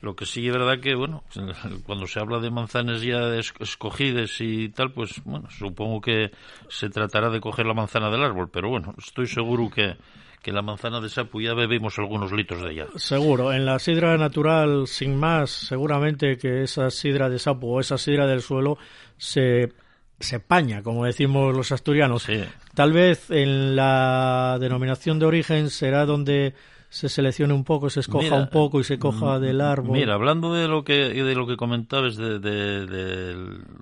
Lo 0.00 0.14
que 0.14 0.26
sí 0.26 0.46
es 0.46 0.52
verdad 0.52 0.78
que, 0.80 0.94
bueno, 0.94 1.24
cuando 1.86 2.06
se 2.06 2.20
habla 2.20 2.38
de 2.38 2.50
manzanas 2.50 3.02
ya 3.02 3.34
escogidas 3.34 4.40
y 4.40 4.68
tal, 4.68 4.92
pues, 4.92 5.22
bueno, 5.24 5.48
supongo 5.50 6.00
que 6.00 6.30
se 6.68 6.88
tratará 6.88 7.30
de 7.30 7.40
coger 7.40 7.66
la 7.66 7.74
manzana 7.74 8.10
del 8.10 8.22
árbol, 8.22 8.48
pero 8.50 8.68
bueno, 8.68 8.94
estoy 8.98 9.26
seguro 9.26 9.68
que, 9.70 9.96
que 10.42 10.52
la 10.52 10.62
manzana 10.62 11.00
de 11.00 11.08
sapo 11.08 11.40
ya 11.40 11.54
bebimos 11.54 11.98
algunos 11.98 12.32
litros 12.32 12.62
de 12.62 12.72
ella. 12.72 12.86
Seguro, 12.96 13.52
en 13.52 13.66
la 13.66 13.78
sidra 13.78 14.16
natural, 14.16 14.86
sin 14.86 15.16
más, 15.16 15.50
seguramente 15.50 16.38
que 16.38 16.62
esa 16.62 16.90
sidra 16.90 17.28
de 17.28 17.38
sapo 17.38 17.66
o 17.66 17.80
esa 17.80 17.98
sidra 17.98 18.26
del 18.26 18.40
suelo 18.40 18.78
se, 19.16 19.72
se 20.20 20.40
paña, 20.40 20.82
como 20.82 21.04
decimos 21.04 21.56
los 21.56 21.72
asturianos. 21.72 22.26
Tal 22.74 22.92
vez 22.92 23.30
en 23.30 23.74
la 23.74 24.58
denominación 24.60 25.18
de 25.18 25.26
origen 25.26 25.70
será 25.70 26.06
donde 26.06 26.54
se 26.90 27.08
seleccione 27.08 27.52
un 27.52 27.64
poco, 27.64 27.90
se 27.90 28.00
escoja 28.00 28.34
un 28.34 28.48
poco 28.48 28.80
y 28.80 28.84
se 28.84 28.98
coja 28.98 29.38
del 29.38 29.60
árbol. 29.60 29.98
Mira, 29.98 30.14
hablando 30.14 30.54
de 30.54 30.68
lo 30.68 30.84
que 30.84 30.94
de 30.94 31.34
lo 31.34 31.46
que 31.46 31.56
comentabas 31.56 32.16
de, 32.16 32.38
de, 32.38 33.34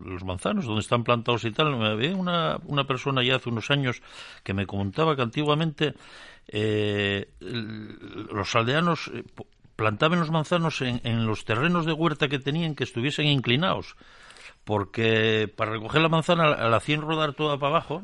los 0.04 0.24
manzanos, 0.24 0.64
donde 0.64 0.80
están 0.80 1.04
plantados 1.04 1.44
y 1.44 1.52
tal, 1.52 1.76
me 1.76 1.86
había 1.86 2.16
una, 2.16 2.58
una 2.64 2.84
persona 2.84 3.22
ya 3.22 3.36
hace 3.36 3.48
unos 3.48 3.70
años 3.70 4.02
que 4.42 4.54
me 4.54 4.66
comentaba 4.66 5.14
que 5.14 5.22
antiguamente 5.22 5.94
eh, 6.48 7.28
los 7.40 8.54
aldeanos 8.56 9.10
eh, 9.14 9.22
plantaban 9.76 10.18
los 10.18 10.32
manzanos 10.32 10.80
en, 10.80 11.00
en 11.04 11.26
los 11.26 11.44
terrenos 11.44 11.86
de 11.86 11.92
huerta 11.92 12.28
que 12.28 12.40
tenían 12.40 12.74
que 12.74 12.84
estuviesen 12.84 13.26
inclinados 13.26 13.94
porque 14.66 15.48
para 15.56 15.70
recoger 15.70 16.02
la 16.02 16.08
manzana 16.08 16.48
la 16.48 16.76
hacían 16.76 17.00
rodar 17.00 17.34
toda 17.34 17.56
para 17.56 17.76
abajo, 17.76 18.02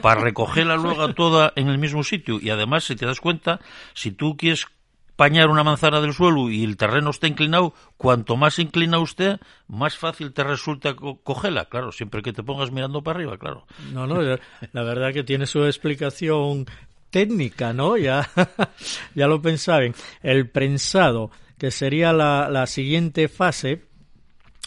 para 0.00 0.20
recogerla 0.20 0.76
luego 0.76 1.12
toda 1.12 1.52
en 1.56 1.66
el 1.66 1.76
mismo 1.76 2.04
sitio. 2.04 2.38
Y 2.40 2.50
además, 2.50 2.84
si 2.84 2.94
te 2.94 3.04
das 3.04 3.18
cuenta, 3.18 3.58
si 3.94 4.12
tú 4.12 4.36
quieres 4.36 4.68
pañar 5.16 5.50
una 5.50 5.64
manzana 5.64 6.00
del 6.00 6.14
suelo 6.14 6.50
y 6.50 6.62
el 6.62 6.76
terreno 6.76 7.10
está 7.10 7.26
inclinado, 7.26 7.74
cuanto 7.96 8.36
más 8.36 8.60
inclina 8.60 9.00
usted, 9.00 9.40
más 9.66 9.96
fácil 9.98 10.32
te 10.32 10.44
resulta 10.44 10.94
cogerla, 10.94 11.64
claro, 11.64 11.90
siempre 11.90 12.22
que 12.22 12.32
te 12.32 12.44
pongas 12.44 12.70
mirando 12.70 13.02
para 13.02 13.18
arriba, 13.18 13.36
claro. 13.36 13.66
No, 13.92 14.06
no, 14.06 14.22
la 14.22 14.82
verdad 14.84 15.12
que 15.12 15.24
tiene 15.24 15.46
su 15.46 15.64
explicación 15.64 16.66
técnica, 17.10 17.72
¿no? 17.72 17.96
Ya, 17.96 18.30
ya 19.16 19.26
lo 19.26 19.42
pensaban. 19.42 19.96
El 20.22 20.48
prensado, 20.48 21.32
que 21.58 21.72
sería 21.72 22.12
la, 22.12 22.48
la 22.50 22.68
siguiente 22.68 23.26
fase, 23.26 23.82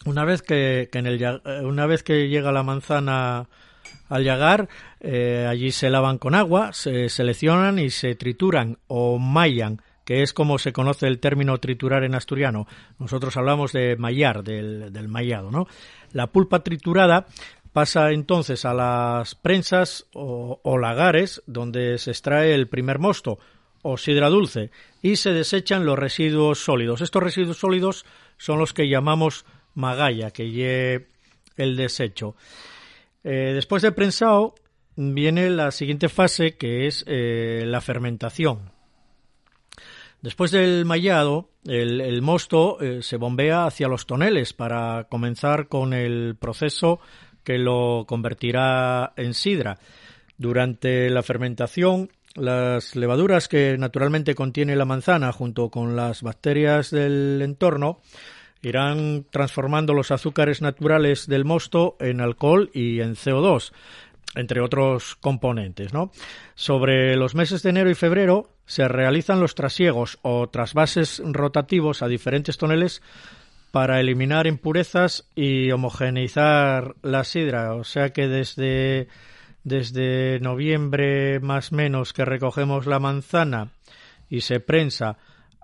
una 0.08 0.24
vez 0.24 0.41
que, 0.41 0.89
en 0.93 1.06
el, 1.06 1.22
eh, 1.22 1.39
una 1.63 1.86
vez 1.86 2.02
que 2.02 2.30
llega 2.30 2.52
la 2.52 2.63
manzana 2.63 3.48
al 4.10 4.24
llagar, 4.24 4.70
eh, 5.02 5.46
allí 5.50 5.72
se 5.72 5.89
lavan 5.89 6.17
con 6.17 6.34
agua, 6.34 6.72
se 6.72 7.10
seleccionan 7.10 7.78
y 7.78 7.89
se 7.89 8.15
trituran 8.15 8.78
o 8.88 9.20
mallan, 9.20 9.82
que 10.06 10.24
es 10.24 10.32
como 10.32 10.60
se 10.60 10.72
conoce 10.72 11.08
el 11.08 11.20
término 11.20 11.58
triturar 11.58 12.06
en 12.06 12.15
asturiano. 12.15 12.67
Nosotros 13.00 13.36
hablamos 13.36 13.74
de 13.74 13.98
mallar, 13.98 14.43
del, 14.43 14.93
del 14.93 15.10
mallado, 15.10 15.52
¿no? 15.52 15.67
La 16.13 16.28
pulpa 16.28 16.63
triturada 16.63 17.26
pasa 17.74 18.12
entonces 18.12 18.63
a 18.63 18.74
las 18.74 19.36
prensas 19.36 20.08
o, 20.13 20.62
o, 20.63 20.78
lagares, 20.78 21.43
donde 21.48 21.98
se 21.98 22.12
extrae 22.12 22.56
el 22.56 22.70
primer 22.70 22.98
mosto 22.98 23.39
o 23.82 23.98
sidra 23.98 24.30
dulce, 24.30 24.72
y 25.02 25.17
se 25.17 25.34
desechan 25.34 25.86
los 25.86 26.00
residuos 26.00 26.60
sólidos. 26.60 27.02
Estos 27.02 27.22
residuos 27.22 27.58
sólidos 27.58 28.06
son 28.38 28.60
los 28.60 28.74
que 28.74 28.88
llamamos 28.88 29.46
magalla, 29.78 30.32
que 30.32 30.50
lleve 30.50 31.08
el 31.56 31.78
desecho. 31.78 32.36
Eh, 33.24 33.52
después 33.54 33.82
del 33.84 33.94
prensado 33.94 34.56
viene 34.96 35.50
la 35.50 35.72
siguiente 35.72 36.10
fase 36.10 36.58
que 36.58 36.88
es 36.88 37.04
eh, 37.08 37.63
la 37.66 37.80
fermentación. 37.80 38.72
Después 40.22 40.50
del 40.52 40.84
mallado, 40.86 41.52
el, 41.66 42.22
mosto 42.24 42.82
eh, 42.82 43.04
se 43.04 43.18
bombea 43.18 43.66
hacia 43.66 43.88
los 43.88 44.08
toneles 44.08 44.54
para 44.54 45.06
comenzar 45.10 45.68
con 45.68 45.94
el 45.94 46.36
proceso 46.36 47.00
que 47.44 47.60
lo 47.60 48.06
convertirá 48.08 49.13
en 49.16 49.36
sidra. 49.36 49.78
Durante 50.40 51.10
la 51.12 51.22
fermentación, 51.22 52.10
las 52.34 52.96
levaduras 52.96 53.48
que 53.48 53.78
naturalmente 53.78 54.34
contiene 54.34 54.76
la 54.76 54.86
manzana 54.86 55.32
junto 55.32 55.70
con 55.70 55.96
las 55.96 56.24
bacterias 56.24 56.90
del 56.90 57.42
entorno 57.44 58.00
irán 58.62 59.26
transformando 59.30 59.93
los 59.93 60.12
azúcares 60.12 60.62
naturales 60.62 61.28
del 61.28 61.46
mosto 61.46 61.96
en 62.00 62.22
alcohol 62.22 62.70
y 62.74 63.02
en 63.02 63.15
CO2, 63.15 63.72
entre 64.36 64.62
otros 64.62 65.15
componentes. 65.15 65.91
Sobre 66.56 67.15
los 67.15 67.36
meses 67.36 67.63
de 67.63 67.70
enero 67.70 67.89
y 67.89 67.96
febrero 67.96 68.50
se 68.65 68.88
realizan 68.88 69.39
los 69.39 69.56
trasiegos 69.56 70.20
o 70.22 70.50
trasvases 70.50 71.22
rotativos 71.24 72.02
a 72.02 72.08
diferentes 72.08 72.58
toneles 72.58 73.02
para 73.72 74.00
eliminar 74.00 74.48
impurezas 74.48 75.30
y 75.36 75.72
homogeneizar 75.72 76.96
la 77.02 77.24
sidra. 77.24 77.76
O 77.76 77.84
sea 77.84 78.12
que 78.12 78.28
desde, 78.28 79.08
desde 79.63 80.39
noviembre 80.39 81.39
más 81.39 81.72
menos 81.72 82.13
que 82.13 82.26
recogemos 82.26 82.88
la 82.88 83.00
manzana 83.00 83.72
y 84.30 84.41
se 84.41 84.60
prensa 84.60 85.17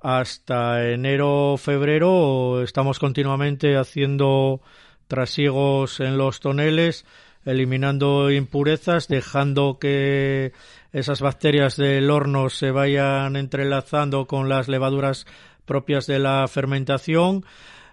hasta 0.04 0.92
enero 0.92 1.56
febrero 1.58 2.62
estamos 2.62 3.00
continuamente 3.00 3.78
haciendo 3.78 4.60
trasiegos 5.08 6.02
en 6.02 6.18
los 6.18 6.42
toneles 6.42 7.06
eliminando 7.46 8.30
impurezas 8.30 9.08
dejando 9.08 9.78
que 9.80 10.52
esas 10.92 11.22
bacterias 11.22 11.78
del 11.78 12.12
horno 12.12 12.50
se 12.50 12.72
vayan 12.72 13.38
entrelazando 13.38 14.28
con 14.28 14.50
las 14.50 14.68
levaduras 14.68 15.26
propias 15.64 16.06
de 16.06 16.20
la 16.20 16.46
fermentación 16.50 17.46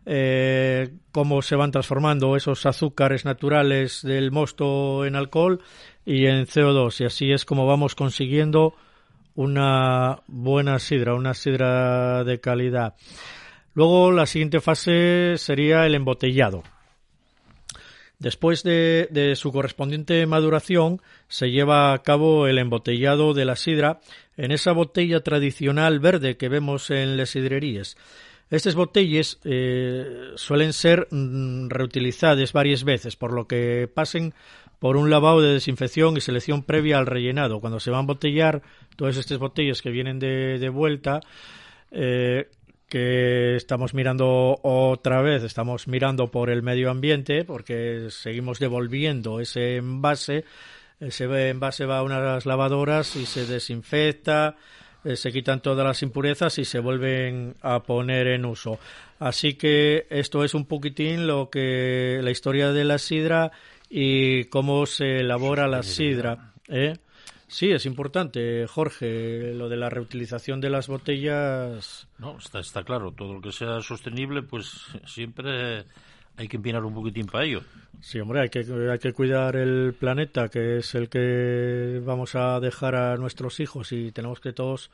eh, 0.05 0.93
cómo 1.13 1.43
se 1.43 1.55
van 1.55 1.71
transformando 1.71 2.35
esos 2.35 2.67
azúcares 2.67 3.25
naturales 3.25 4.03
del 4.03 4.33
mosto 4.33 5.07
en 5.07 5.15
alcohol 5.15 5.61
y 6.05 6.27
en 6.27 6.45
CO2 6.47 7.03
y 7.03 7.05
así 7.05 7.31
es 7.31 7.45
como 7.45 7.67
vamos 7.67 7.95
consiguiendo 7.95 8.75
una 9.41 10.23
buena 10.27 10.79
sidra, 10.79 11.15
una 11.15 11.33
sidra 11.33 12.25
de 12.25 12.41
calidad. 12.41 12.95
Luego 13.73 14.13
la 14.13 14.27
siguiente 14.27 14.61
fase 14.61 15.39
sería 15.39 15.87
el 15.87 15.95
embotellado. 15.95 16.63
Después 18.19 18.63
de, 18.65 19.33
su 19.37 19.51
correspondiente 19.51 20.27
maduración, 20.27 21.01
se 21.29 21.51
lleva 21.51 21.95
a 21.95 22.03
cabo 22.03 22.49
el 22.49 22.59
embotellado 22.59 23.33
de 23.33 23.47
la 23.47 23.57
sidra 23.57 24.01
en 24.37 24.53
esa 24.53 24.73
botella 24.73 25.21
tradicional 25.21 26.01
verde 26.01 26.37
que 26.37 26.51
vemos 26.51 26.91
en 26.91 27.17
las 27.17 27.31
sidrerías. 27.31 27.97
Estas 28.51 28.75
botellas 28.75 29.39
eh, 29.45 30.33
suelen 30.35 30.75
ser 30.75 31.09
mm, 31.11 31.71
reutilizadas 31.71 32.53
varias 32.53 32.85
veces, 32.85 33.17
por 33.17 33.33
lo 33.33 33.47
que 33.47 33.89
pasen 33.93 34.35
por 34.81 34.97
un 34.97 35.11
lavado 35.11 35.43
de 35.43 35.53
desinfección 35.53 36.17
y 36.17 36.21
selección 36.21 36.65
previa 36.65 36.99
al 36.99 37.07
rellenado. 37.07 37.61
Cuando 37.61 37.79
se 37.79 37.91
van 37.91 37.99
a 37.99 38.01
embotellar 38.01 38.63
todas 38.97 39.17
estas 39.17 39.39
botellas 39.39 39.83
que 39.83 39.91
vienen 39.91 40.19
de, 40.19 40.59
de 40.59 40.69
vuelta, 40.71 41.21
eh, 41.93 42.49
que 42.89 43.55
estamos 43.55 43.95
mirando 43.95 44.59
otra 44.63 45.23
vez, 45.23 45.45
estamos 45.45 45.87
mirando 45.87 46.29
por 46.29 46.51
el 46.51 46.63
medio 46.63 46.91
ambiente, 46.91 47.45
porque 47.45 48.09
seguimos 48.11 48.59
devolviendo 48.59 49.39
ese 49.39 49.77
envase. 49.77 50.45
Ese 50.99 51.51
envase 51.51 51.85
va 51.85 51.99
a 51.99 52.03
unas 52.03 52.47
lavadoras 52.47 53.17
y 53.17 53.27
se 53.27 53.47
desinfecta, 53.47 54.57
eh, 55.05 55.17
se 55.17 55.31
quitan 55.31 55.61
todas 55.61 55.87
las 55.87 56.03
impurezas 56.03 56.59
y 56.59 56.65
se 56.65 56.79
vuelven 56.79 57.55
a 57.61 57.83
poner 57.83 58.29
en 58.29 58.47
uso. 58.47 58.79
Así 59.19 59.55
que 59.55 60.07
esto 60.09 60.43
es 60.43 60.55
un 60.55 60.65
poquitín 60.65 61.27
lo 61.27 61.51
que 61.51 62.21
la 62.23 62.31
historia 62.31 62.73
de 62.73 62.85
la 62.85 62.99
sidra 62.99 63.53
y 63.91 64.45
cómo 64.45 64.87
se 64.87 65.19
elabora 65.19 65.67
la 65.67 65.83
sidra. 65.83 66.55
¿eh? 66.69 66.97
Sí, 67.49 67.73
es 67.73 67.85
importante, 67.85 68.67
Jorge, 68.69 69.53
lo 69.53 69.69
de 69.69 69.77
la 69.77 69.91
reutilización 69.91 70.61
de 70.61 70.71
las 70.71 70.87
botellas. 70.87 72.07
No, 72.19 72.39
está, 72.39 72.61
está 72.61 72.85
claro, 72.85 73.11
todo 73.11 73.35
lo 73.35 73.41
que 73.41 73.51
sea 73.51 73.81
sostenible, 73.81 74.43
pues 74.43 74.87
siempre 75.05 75.85
hay 76.37 76.49
que 76.49 76.57
empinar 76.57 76.85
un 76.85 76.95
poquitín 76.95 77.27
para 77.27 77.45
ello. 77.45 77.63
Sí, 78.01 78.21
hombre, 78.21 78.43
hay 78.43 78.49
que, 78.49 78.61
hay 78.61 78.99
que 79.01 79.13
cuidar 79.13 79.57
el 79.57 79.95
planeta, 79.99 80.49
que 80.49 80.79
es 80.79 80.95
el 80.95 81.09
que 81.09 82.01
vamos 82.05 82.37
a 82.37 82.61
dejar 82.61 82.95
a 82.95 83.17
nuestros 83.17 83.59
hijos 83.59 83.91
y 83.91 84.13
tenemos 84.13 84.39
que 84.39 84.53
todos 84.53 84.91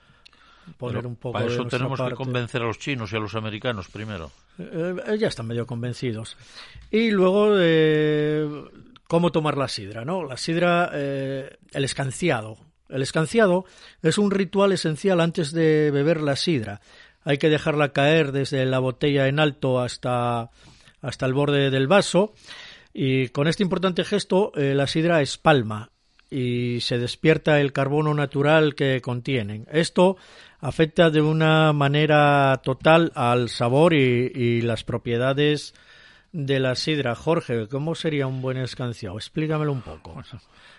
poner 0.79 1.07
un 1.07 1.17
poco 1.17 1.35
para 1.35 1.47
eso 1.47 1.65
tenemos 1.67 2.01
que 2.01 2.15
convencer 2.15 2.63
a 2.63 2.67
los 2.67 2.79
chinos 2.79 3.13
y 3.13 3.17
a 3.17 3.21
los 3.21 3.35
americanos 3.35 3.89
primero. 3.89 4.31
Eh, 4.59 4.97
eh, 5.07 5.19
ya 5.19 5.29
están 5.29 5.47
medio 5.47 5.67
convencidos. 5.67 6.37
Y 6.91 7.11
luego, 7.11 7.51
eh, 7.59 8.49
cómo 9.09 9.33
tomar 9.33 9.57
la 9.57 9.69
sidra, 9.69 10.05
¿no? 10.05 10.25
La 10.25 10.37
sidra, 10.37 10.91
eh, 10.93 11.57
el 11.73 11.85
escanciado. 11.85 12.57
El 12.89 13.03
escanciado 13.03 13.65
es 14.03 14.19
un 14.19 14.31
ritual 14.31 14.73
esencial 14.73 15.21
antes 15.21 15.53
de 15.53 15.91
beber 15.91 16.21
la 16.21 16.37
sidra. 16.37 16.81
Hay 17.25 17.39
que 17.39 17.49
dejarla 17.49 17.93
caer 17.93 18.33
desde 18.33 18.65
la 18.67 18.79
botella 18.79 19.27
en 19.27 19.41
alto 19.41 19.81
hasta, 19.81 20.51
hasta 21.01 21.27
el 21.27 21.35
borde 21.35 21.71
del 21.71 21.89
vaso. 21.89 22.35
Y 22.93 23.29
con 23.29 23.49
este 23.49 23.63
importante 23.63 24.05
gesto, 24.05 24.53
eh, 24.55 24.75
la 24.75 24.87
sidra 24.87 25.21
espalma 25.21 25.91
y 26.31 26.81
se 26.81 26.99
despierta 26.99 27.61
el 27.61 27.73
carbono 27.73 28.15
natural 28.15 28.75
que 28.75 29.01
contienen. 29.01 29.67
Esto 29.71 30.17
afecta 30.61 31.11
de 31.11 31.21
una 31.21 31.73
manera 31.73 32.61
total 32.65 33.13
al 33.15 33.49
sabor 33.49 33.95
y, 33.95 34.33
y 34.35 34.61
las 34.63 34.85
propiedades 34.85 35.75
de 36.37 36.61
la 36.61 36.75
sidra. 36.75 37.15
Jorge, 37.15 37.67
¿cómo 37.67 37.95
sería 37.95 38.27
un 38.27 38.43
buen 38.43 38.59
escanciado? 38.59 39.17
Explícamelo 39.17 39.73
un 39.73 39.81
poco. 39.81 40.23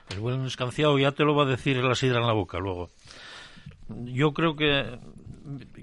El 0.09 0.19
buen 0.19 0.45
escanciado 0.45 0.99
ya 0.99 1.11
te 1.13 1.23
lo 1.23 1.35
va 1.35 1.43
a 1.43 1.47
decir 1.47 1.77
la 1.77 1.95
sidra 1.95 2.19
en 2.19 2.27
la 2.27 2.33
boca 2.33 2.59
luego. 2.59 2.89
Yo 3.89 4.33
creo 4.33 4.55
que, 4.55 4.99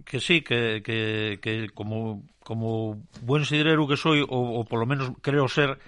que 0.04 0.20
sí, 0.20 0.42
que, 0.42 0.80
que, 0.84 1.70
como, 1.74 2.22
como 2.44 3.02
buen 3.22 3.44
sidrero 3.44 3.88
que 3.88 3.96
soy, 3.96 4.24
o, 4.28 4.64
por 4.64 4.78
lo 4.78 4.86
menos 4.86 5.10
creo 5.20 5.48
ser, 5.48 5.80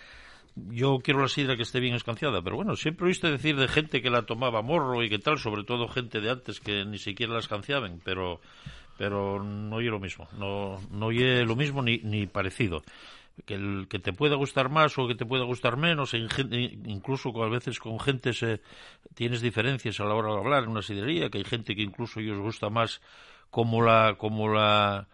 yo 0.56 0.98
quiero 0.98 1.20
la 1.20 1.28
sidra 1.28 1.56
que 1.56 1.62
esté 1.62 1.78
bien 1.78 1.94
escanciada, 1.94 2.42
pero 2.42 2.56
bueno, 2.56 2.74
siempre 2.74 3.06
oíste 3.06 3.30
decir 3.30 3.56
de 3.56 3.68
gente 3.68 4.02
que 4.02 4.10
la 4.10 4.22
tomaba 4.22 4.62
morro 4.62 5.04
y 5.04 5.08
que 5.08 5.20
tal, 5.20 5.38
sobre 5.38 5.62
todo 5.62 5.86
gente 5.86 6.20
de 6.20 6.30
antes 6.30 6.58
que 6.58 6.84
ni 6.84 6.98
siquiera 6.98 7.34
la 7.34 7.40
escanciaban, 7.40 8.00
pero 8.04 8.40
pero 8.98 9.44
no 9.44 9.76
oye 9.76 9.90
lo 9.90 10.00
mismo, 10.00 10.26
no 10.38 10.80
no 10.90 11.06
oye 11.06 11.44
lo 11.44 11.54
mismo 11.54 11.82
ni, 11.82 11.98
ni 11.98 12.26
parecido. 12.26 12.82
Que, 13.44 13.54
el, 13.54 13.86
que 13.88 13.98
te 13.98 14.14
pueda 14.14 14.34
gustar 14.36 14.70
más 14.70 14.96
o 14.98 15.06
que 15.06 15.14
te 15.14 15.26
pueda 15.26 15.44
gustar 15.44 15.76
menos, 15.76 16.14
incluso 16.14 17.30
a 17.42 17.48
veces 17.50 17.78
con 17.78 18.00
gente 18.00 18.32
se, 18.32 18.62
tienes 19.14 19.42
diferencias 19.42 20.00
a 20.00 20.04
la 20.04 20.14
hora 20.14 20.32
de 20.32 20.38
hablar 20.38 20.64
en 20.64 20.70
una 20.70 20.80
sidrería, 20.80 21.28
que 21.28 21.38
hay 21.38 21.44
gente 21.44 21.76
que 21.76 21.82
incluso 21.82 22.20
ellos 22.20 22.38
gusta 22.38 22.70
más 22.70 23.02
como 23.50 23.82
la, 23.82 24.16
como 24.18 24.48
la 24.48 25.06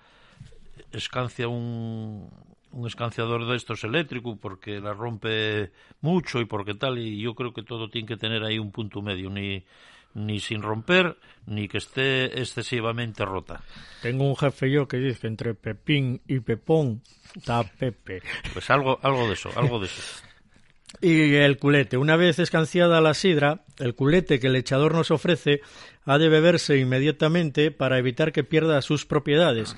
escancia 0.92 1.48
un, 1.48 2.30
un 2.72 2.86
escanciador 2.86 3.46
de 3.46 3.56
estos 3.56 3.84
eléctrico 3.84 4.36
porque 4.36 4.80
la 4.80 4.94
rompe 4.94 5.72
mucho 6.00 6.40
y 6.40 6.46
porque 6.46 6.74
tal 6.74 6.98
y 6.98 7.20
yo 7.20 7.34
creo 7.34 7.52
que 7.52 7.62
todo 7.62 7.88
tiene 7.88 8.08
que 8.08 8.16
tener 8.16 8.42
ahí 8.42 8.58
un 8.58 8.72
punto 8.72 9.02
medio 9.02 9.30
ni 9.30 9.64
ni 10.14 10.40
sin 10.40 10.62
romper 10.62 11.16
ni 11.46 11.68
que 11.68 11.78
esté 11.78 12.40
excesivamente 12.40 13.24
rota. 13.24 13.62
Tengo 14.00 14.28
un 14.28 14.36
jefe 14.36 14.70
yo 14.70 14.86
que 14.86 14.98
dice 14.98 15.26
entre 15.26 15.54
Pepín 15.54 16.20
y 16.26 16.40
Pepón 16.40 17.02
está 17.34 17.62
Pepe. 17.64 18.22
Pues 18.52 18.70
algo 18.70 18.98
algo 19.02 19.26
de 19.26 19.34
eso, 19.34 19.50
algo 19.56 19.78
de 19.78 19.86
eso. 19.86 20.02
Y 21.00 21.34
el 21.36 21.56
culete. 21.56 21.96
Una 21.96 22.16
vez 22.16 22.38
escanciada 22.38 23.00
la 23.00 23.14
sidra, 23.14 23.64
el 23.78 23.94
culete 23.94 24.38
que 24.38 24.48
el 24.48 24.56
echador 24.56 24.94
nos 24.94 25.10
ofrece 25.10 25.62
ha 26.04 26.18
de 26.18 26.28
beberse 26.28 26.76
inmediatamente 26.76 27.70
para 27.70 27.98
evitar 27.98 28.30
que 28.30 28.44
pierda 28.44 28.82
sus 28.82 29.06
propiedades. 29.06 29.74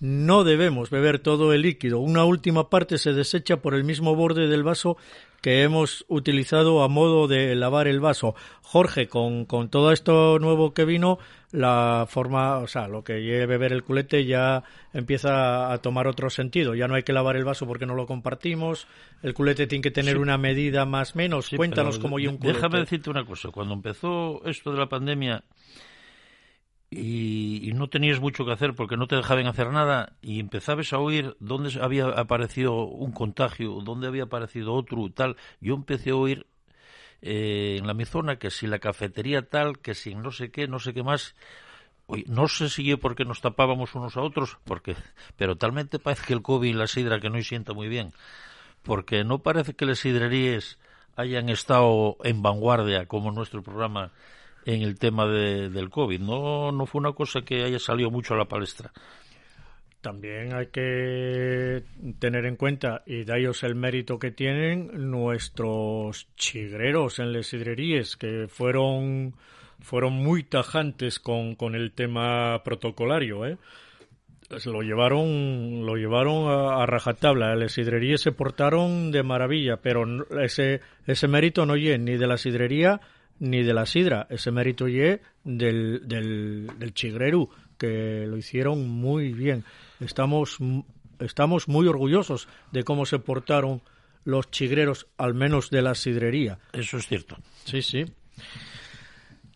No 0.00 0.44
debemos 0.44 0.90
beber 0.90 1.18
todo 1.18 1.52
el 1.54 1.62
líquido. 1.62 1.98
Una 1.98 2.24
última 2.24 2.68
parte 2.68 2.98
se 2.98 3.12
desecha 3.12 3.58
por 3.58 3.74
el 3.74 3.84
mismo 3.84 4.14
borde 4.14 4.48
del 4.48 4.62
vaso 4.62 4.96
que 5.40 5.62
hemos 5.62 6.04
utilizado 6.08 6.82
a 6.82 6.88
modo 6.88 7.28
de 7.28 7.54
lavar 7.54 7.88
el 7.88 8.00
vaso. 8.00 8.34
Jorge, 8.62 9.08
con, 9.08 9.46
con 9.46 9.68
todo 9.68 9.92
esto 9.92 10.38
nuevo 10.38 10.72
que 10.74 10.84
vino, 10.84 11.18
la 11.52 12.06
forma, 12.08 12.58
o 12.58 12.68
sea, 12.68 12.86
lo 12.86 13.02
que 13.02 13.22
lleve 13.22 13.46
beber 13.46 13.72
el 13.72 13.82
culete 13.82 14.24
ya 14.24 14.62
empieza 14.92 15.72
a 15.72 15.78
tomar 15.78 16.06
otro 16.06 16.30
sentido. 16.30 16.74
Ya 16.74 16.86
no 16.86 16.94
hay 16.94 17.02
que 17.02 17.12
lavar 17.12 17.36
el 17.36 17.44
vaso 17.44 17.66
porque 17.66 17.86
no 17.86 17.94
lo 17.94 18.06
compartimos. 18.06 18.86
El 19.22 19.34
culete 19.34 19.66
tiene 19.66 19.82
que 19.82 19.90
tener 19.90 20.18
una 20.18 20.38
medida 20.38 20.84
más 20.84 21.16
menos. 21.16 21.50
Cuéntanos 21.56 21.98
cómo 21.98 22.18
y 22.18 22.26
un 22.26 22.36
culete. 22.36 22.58
Déjame 22.58 22.78
decirte 22.80 23.10
una 23.10 23.24
cosa. 23.24 23.50
Cuando 23.50 23.74
empezó 23.74 24.42
esto 24.44 24.72
de 24.72 24.78
la 24.78 24.88
pandemia, 24.88 25.42
y, 26.90 27.72
no 27.74 27.88
tenías 27.88 28.20
mucho 28.20 28.44
que 28.44 28.52
hacer 28.52 28.74
porque 28.74 28.96
no 28.96 29.06
te 29.06 29.16
dejaban 29.16 29.46
hacer 29.46 29.68
nada 29.70 30.12
y 30.20 30.40
empezabas 30.40 30.92
a 30.92 30.98
oír 30.98 31.36
dónde 31.38 31.78
había 31.80 32.06
aparecido 32.06 32.84
un 32.84 33.12
contagio, 33.12 33.80
dónde 33.82 34.08
había 34.08 34.24
aparecido 34.24 34.74
otro 34.74 35.06
y 35.06 35.10
tal, 35.10 35.36
yo 35.60 35.74
empecé 35.74 36.10
a 36.10 36.16
oír 36.16 36.46
eh, 37.22 37.76
en 37.78 37.86
la 37.86 37.94
mi 37.94 38.04
zona 38.04 38.36
que 38.36 38.50
si 38.50 38.66
la 38.66 38.80
cafetería 38.80 39.48
tal, 39.48 39.78
que 39.78 39.94
si 39.94 40.14
no 40.14 40.32
sé 40.32 40.50
qué, 40.50 40.66
no 40.66 40.78
sé 40.78 40.92
qué 40.92 41.02
más. 41.02 41.36
No 42.26 42.48
sé 42.48 42.68
si 42.68 42.82
yo 42.82 42.98
porque 42.98 43.24
nos 43.24 43.40
tapábamos 43.40 43.94
unos 43.94 44.16
a 44.16 44.22
otros, 44.22 44.58
porque, 44.64 44.96
pero 45.36 45.56
talmente 45.56 46.00
parece 46.00 46.26
que 46.26 46.32
el 46.32 46.42
COVID 46.42 46.68
y 46.68 46.72
la 46.72 46.88
sidra 46.88 47.20
que 47.20 47.30
no 47.30 47.40
sienta 47.42 47.72
muy 47.72 47.88
bien, 47.88 48.12
porque 48.82 49.22
no 49.22 49.40
parece 49.40 49.74
que 49.74 49.86
las 49.86 50.00
sidrerías 50.00 50.78
hayan 51.16 51.48
estado 51.50 52.16
en 52.24 52.42
vanguardia 52.42 53.06
como 53.06 53.30
nuestro 53.30 53.62
programa 53.62 54.12
en 54.64 54.82
el 54.82 54.98
tema 54.98 55.26
de, 55.26 55.70
del 55.70 55.90
COVID. 55.90 56.20
No, 56.20 56.72
no 56.72 56.86
fue 56.86 57.00
una 57.00 57.12
cosa 57.12 57.42
que 57.42 57.64
haya 57.64 57.78
salido 57.78 58.10
mucho 58.10 58.34
a 58.34 58.38
la 58.38 58.46
palestra. 58.46 58.92
También 60.00 60.54
hay 60.54 60.68
que 60.68 61.82
tener 62.18 62.46
en 62.46 62.56
cuenta, 62.56 63.02
y 63.04 63.24
de 63.24 63.34
el 63.66 63.74
mérito 63.74 64.18
que 64.18 64.30
tienen, 64.30 65.10
nuestros 65.10 66.26
chigreros 66.36 67.18
en 67.18 67.34
las 67.34 67.52
que 68.16 68.46
fueron, 68.48 69.34
fueron 69.80 70.14
muy 70.14 70.42
tajantes 70.42 71.20
con, 71.20 71.54
con 71.54 71.74
el 71.74 71.92
tema 71.92 72.62
protocolario, 72.64 73.46
¿eh? 73.46 73.58
lo 74.66 74.82
llevaron 74.82 75.86
lo 75.86 75.94
llevaron 75.94 76.50
a, 76.50 76.84
rajatabla 76.84 77.54
las 77.54 77.78
se 78.20 78.32
portaron 78.32 79.12
de 79.12 79.22
maravilla 79.22 79.76
pero 79.76 80.04
ese 80.42 80.80
ese 81.06 81.28
mérito 81.28 81.66
no 81.66 81.76
llega 81.76 81.98
ni 81.98 82.16
de 82.16 82.26
la 82.26 82.36
sidrería 82.36 83.00
ni 83.40 83.62
de 83.62 83.74
la 83.74 83.86
sidra, 83.86 84.26
ese 84.30 84.52
mérito 84.52 84.86
y 84.86 84.98
del, 85.42 86.02
del, 86.04 86.70
del 86.78 86.94
chigreru, 86.94 87.50
que 87.76 88.26
lo 88.28 88.36
hicieron 88.36 88.88
muy 88.88 89.32
bien. 89.32 89.64
Estamos, 89.98 90.58
estamos 91.18 91.66
muy 91.66 91.88
orgullosos 91.88 92.46
de 92.70 92.84
cómo 92.84 93.06
se 93.06 93.18
portaron 93.18 93.82
los 94.24 94.50
chigreros, 94.50 95.06
al 95.16 95.34
menos 95.34 95.70
de 95.70 95.82
la 95.82 95.94
sidrería. 95.94 96.58
Eso 96.72 96.98
es 96.98 97.06
cierto. 97.06 97.36
Sí, 97.64 97.82
sí. 97.82 98.04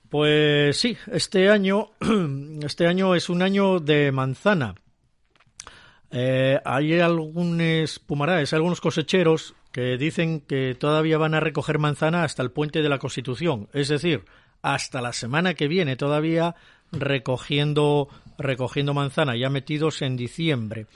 Pues 0.09 0.77
sí, 0.79 0.97
este 1.11 1.51
año, 1.51 1.90
este 2.62 2.87
año 2.87 3.14
es 3.14 3.29
un 3.29 3.42
año 3.42 3.81
de 3.81 4.12
manzana. 4.12 4.75
Eh, 6.11 6.59
hay 6.64 7.01
algunos 7.01 7.99
pumaraes, 7.99 8.53
algunos 8.53 8.81
cosecheros 8.81 9.55
que 9.75 9.99
dicen 9.99 10.41
que 10.41 10.77
todavía 10.79 11.19
van 11.19 11.35
a 11.35 11.41
recoger 11.41 11.81
manzana 11.81 12.23
hasta 12.23 12.45
el 12.45 12.53
puente 12.53 12.81
de 12.81 12.89
la 12.89 13.01
Constitución, 13.01 13.69
es 13.73 13.89
decir, 13.89 14.25
hasta 14.63 15.03
la 15.03 15.13
semana 15.13 15.55
que 15.55 15.67
viene 15.67 15.97
todavía 15.97 16.55
recogiendo 16.93 18.09
recogiendo 18.39 18.95
manzana 18.95 19.37
ya 19.37 19.51
metidos 19.51 20.01
en 20.03 20.17
diciembre. 20.17 20.87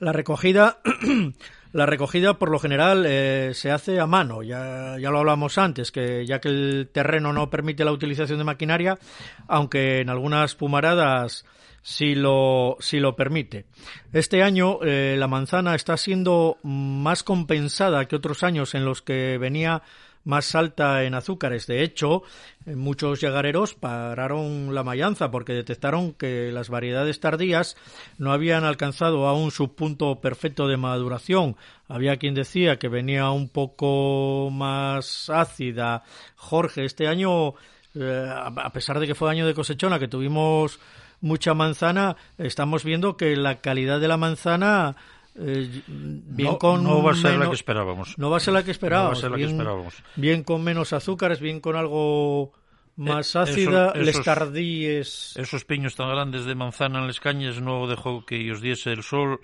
La 0.00 0.12
recogida 0.12 0.80
la 1.72 1.86
recogida 1.86 2.38
por 2.38 2.50
lo 2.50 2.58
general 2.58 3.04
eh, 3.06 3.52
se 3.54 3.70
hace 3.70 4.00
a 4.00 4.06
mano, 4.06 4.42
ya, 4.42 4.96
ya 4.98 5.10
lo 5.10 5.18
hablamos 5.18 5.58
antes, 5.58 5.92
que 5.92 6.26
ya 6.26 6.40
que 6.40 6.48
el 6.48 6.88
terreno 6.92 7.32
no 7.32 7.50
permite 7.50 7.84
la 7.84 7.92
utilización 7.92 8.38
de 8.38 8.44
maquinaria, 8.44 8.98
aunque 9.46 10.00
en 10.00 10.10
algunas 10.10 10.54
pumaradas 10.54 11.44
si 11.82 12.14
lo, 12.14 12.76
si 12.80 13.00
lo 13.00 13.16
permite. 13.16 13.66
Este 14.12 14.42
año 14.42 14.78
eh, 14.82 15.16
la 15.18 15.28
manzana 15.28 15.74
está 15.74 15.96
siendo 15.96 16.58
más 16.62 17.22
compensada 17.22 18.06
que 18.06 18.16
otros 18.16 18.42
años 18.42 18.74
en 18.74 18.84
los 18.84 19.02
que 19.02 19.38
venía 19.38 19.82
más 20.24 20.54
alta 20.54 21.04
en 21.04 21.14
azúcares. 21.14 21.66
De 21.66 21.82
hecho, 21.82 22.22
muchos 22.66 23.20
llegareros 23.20 23.74
pararon 23.74 24.74
la 24.74 24.84
mayanza 24.84 25.30
porque 25.30 25.52
detectaron 25.52 26.12
que 26.12 26.52
las 26.52 26.68
variedades 26.68 27.20
tardías 27.20 27.76
no 28.18 28.32
habían 28.32 28.64
alcanzado 28.64 29.26
aún 29.26 29.50
su 29.50 29.74
punto 29.74 30.20
perfecto 30.20 30.68
de 30.68 30.76
maduración. 30.76 31.56
Había 31.88 32.18
quien 32.18 32.34
decía 32.34 32.78
que 32.78 32.88
venía 32.88 33.30
un 33.30 33.48
poco 33.48 34.50
más 34.52 35.30
ácida. 35.30 36.04
Jorge, 36.36 36.84
este 36.84 37.08
año, 37.08 37.54
eh, 37.94 38.28
a 38.30 38.72
pesar 38.72 39.00
de 39.00 39.06
que 39.06 39.14
fue 39.14 39.30
año 39.30 39.46
de 39.46 39.54
cosechona, 39.54 39.98
que 39.98 40.08
tuvimos 40.08 40.78
mucha 41.20 41.54
manzana, 41.54 42.16
estamos 42.38 42.84
viendo 42.84 43.16
que 43.16 43.36
la 43.36 43.60
calidad 43.60 44.00
de 44.00 44.08
la 44.08 44.16
manzana 44.16 44.96
eh, 45.36 45.82
bien 45.86 46.52
no, 46.52 46.58
con 46.58 46.82
no 46.82 47.02
va 47.02 47.12
a 47.12 47.14
ser 47.14 47.38
la 47.38 47.48
que 47.48 47.54
esperábamos. 47.54 48.18
No 48.18 48.30
va 48.30 48.38
a 48.38 48.40
ser 48.40 48.54
la 48.54 48.64
que 48.64 48.70
esperábamos. 48.70 49.10
No 49.10 49.14
va 49.14 49.18
a 49.18 49.20
ser 49.20 49.30
la 49.30 49.36
bien, 49.36 49.48
que 49.48 49.54
esperábamos. 49.54 49.94
Bien 50.16 50.42
con 50.42 50.64
menos 50.64 50.92
azúcares, 50.92 51.40
bien 51.40 51.60
con 51.60 51.76
algo 51.76 52.52
más 52.96 53.36
ácida, 53.36 53.92
eh, 53.94 54.04
les 54.04 54.22
tardíes. 54.22 55.34
Esos 55.36 55.64
piños 55.64 55.94
tan 55.94 56.10
grandes 56.10 56.44
de 56.44 56.54
manzana 56.54 57.00
en 57.00 57.06
las 57.06 57.20
cañas 57.20 57.60
no 57.60 57.86
dejó 57.86 58.26
que 58.26 58.36
ellos 58.36 58.60
diese 58.60 58.92
el 58.92 59.02
sol, 59.02 59.40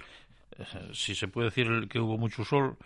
eh, 0.59 0.65
si 0.93 1.15
se 1.15 1.29
puede 1.29 1.47
decir 1.47 1.89
que 1.89 1.99
hubo 1.99 2.19
mucho 2.19 2.45
sol, 2.45 2.77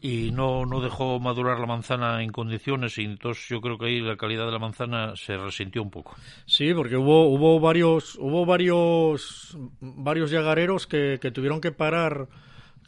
y 0.00 0.30
no, 0.30 0.66
no 0.66 0.80
dejó 0.80 1.18
madurar 1.18 1.58
la 1.58 1.66
manzana 1.66 2.22
en 2.22 2.30
condiciones 2.30 2.98
y 2.98 3.04
entonces 3.04 3.48
yo 3.48 3.60
creo 3.60 3.78
que 3.78 3.86
ahí 3.86 4.00
la 4.00 4.16
calidad 4.16 4.46
de 4.46 4.52
la 4.52 4.58
manzana 4.58 5.16
se 5.16 5.36
resintió 5.36 5.82
un 5.82 5.90
poco. 5.90 6.14
Sí, 6.44 6.74
porque 6.74 6.96
hubo, 6.96 7.28
hubo 7.28 7.58
varios, 7.60 8.16
hubo 8.20 8.44
varios, 8.44 9.56
varios 9.80 10.30
yagareros 10.30 10.86
que, 10.86 11.18
que 11.20 11.30
tuvieron 11.30 11.60
que 11.60 11.72
parar, 11.72 12.28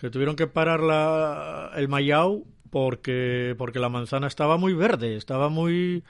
que 0.01 0.11
tuvieron 0.11 0.37
que 0.37 0.47
parar 0.47 0.81
la, 0.81 1.73
el 1.77 1.88
mayao 1.88 2.44
porque, 2.71 3.55
porque 3.57 3.79
la 3.79 3.88
manzana 3.88 4.27
estaba 4.27 4.59
muy 4.59 4.75
verde, 4.75 5.16
estaba 5.16 5.49
muy, 5.49 6.05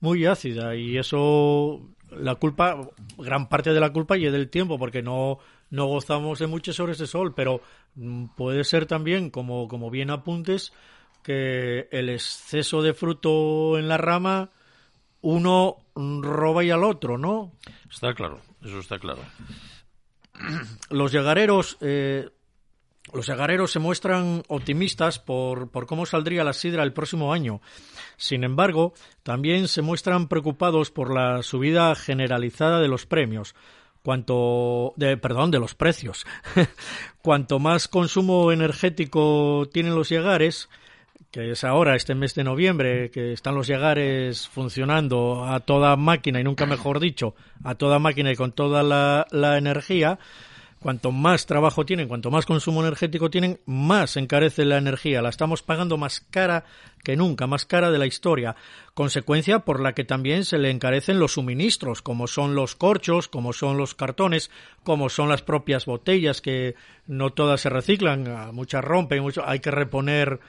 muy 0.00 0.26
ácida 0.26 0.76
y 0.76 0.98
eso 0.98 1.80
la 2.10 2.34
culpa, 2.34 2.90
gran 3.18 3.48
parte 3.48 3.72
de 3.72 3.80
la 3.80 3.92
culpa 3.92 4.18
y 4.18 4.24
del 4.24 4.50
tiempo, 4.50 4.78
porque 4.78 5.02
no, 5.02 5.38
no 5.72 5.86
gozamos 5.86 6.38
de 6.38 6.46
muchas 6.46 6.78
horas 6.80 6.98
de 6.98 7.06
sol, 7.06 7.32
pero 7.34 7.62
mm, 7.94 8.26
puede 8.36 8.62
ser 8.62 8.84
también, 8.86 9.30
como, 9.30 9.68
como 9.68 9.90
bien 9.90 10.10
apuntes, 10.10 10.72
que 11.22 11.88
el 11.90 12.10
exceso 12.10 12.82
de 12.82 12.92
fruto 12.92 13.78
en 13.78 13.88
la 13.88 13.96
rama 13.96 14.50
uno 15.22 15.78
roba 15.94 16.62
y 16.62 16.70
al 16.70 16.84
otro, 16.84 17.16
¿no? 17.16 17.52
Está 17.90 18.12
claro, 18.12 18.40
eso 18.62 18.80
está 18.80 18.98
claro. 18.98 19.22
Los 20.90 21.10
llegareros, 21.10 21.78
eh, 21.80 22.28
los 23.14 23.26
llegareros 23.26 23.70
se 23.70 23.78
muestran 23.78 24.42
optimistas 24.48 25.20
por, 25.20 25.70
por 25.70 25.86
cómo 25.86 26.04
saldría 26.04 26.44
la 26.44 26.52
sidra 26.52 26.82
el 26.82 26.92
próximo 26.92 27.32
año. 27.32 27.62
Sin 28.18 28.44
embargo, 28.44 28.92
también 29.22 29.68
se 29.68 29.80
muestran 29.80 30.28
preocupados 30.28 30.90
por 30.90 31.14
la 31.14 31.42
subida 31.42 31.94
generalizada 31.94 32.78
de 32.80 32.88
los 32.88 33.06
premios 33.06 33.54
cuanto 34.02 34.94
de 34.96 35.16
perdón 35.16 35.50
de 35.50 35.58
los 35.58 35.74
precios. 35.74 36.26
Cuanto 37.22 37.60
más 37.60 37.86
consumo 37.86 38.50
energético 38.50 39.68
tienen 39.72 39.94
los 39.94 40.08
llegares 40.08 40.68
que 41.32 41.52
es 41.52 41.64
ahora, 41.64 41.96
este 41.96 42.14
mes 42.14 42.34
de 42.34 42.44
noviembre, 42.44 43.10
que 43.10 43.32
están 43.32 43.54
los 43.54 43.66
llegares 43.66 44.48
funcionando 44.48 45.46
a 45.46 45.60
toda 45.60 45.96
máquina, 45.96 46.38
y 46.38 46.44
nunca 46.44 46.66
mejor 46.66 47.00
dicho, 47.00 47.34
a 47.64 47.74
toda 47.74 47.98
máquina 47.98 48.30
y 48.30 48.36
con 48.36 48.52
toda 48.52 48.82
la, 48.82 49.26
la 49.30 49.56
energía, 49.56 50.18
cuanto 50.82 51.12
más 51.12 51.46
trabajo 51.46 51.86
tienen, 51.86 52.08
cuanto 52.08 52.30
más 52.30 52.44
consumo 52.44 52.82
energético 52.82 53.30
tienen, 53.30 53.60
más 53.64 54.16
encarece 54.16 54.64
la 54.64 54.76
energía. 54.76 55.22
La 55.22 55.30
estamos 55.30 55.62
pagando 55.62 55.96
más 55.96 56.20
cara 56.30 56.64
que 57.02 57.16
nunca, 57.16 57.46
más 57.46 57.64
cara 57.64 57.90
de 57.90 57.98
la 57.98 58.06
historia. 58.06 58.56
Consecuencia 58.92 59.60
por 59.60 59.80
la 59.80 59.94
que 59.94 60.04
también 60.04 60.44
se 60.44 60.58
le 60.58 60.70
encarecen 60.70 61.18
los 61.18 61.32
suministros, 61.32 62.02
como 62.02 62.26
son 62.26 62.54
los 62.54 62.74
corchos, 62.74 63.28
como 63.28 63.52
son 63.52 63.78
los 63.78 63.94
cartones, 63.94 64.50
como 64.82 65.08
son 65.08 65.28
las 65.28 65.42
propias 65.42 65.86
botellas, 65.86 66.40
que 66.40 66.74
no 67.06 67.30
todas 67.30 67.62
se 67.62 67.70
reciclan, 67.70 68.52
muchas 68.52 68.84
rompen, 68.84 69.24
hay 69.44 69.60
que 69.60 69.70
reponer 69.70 70.40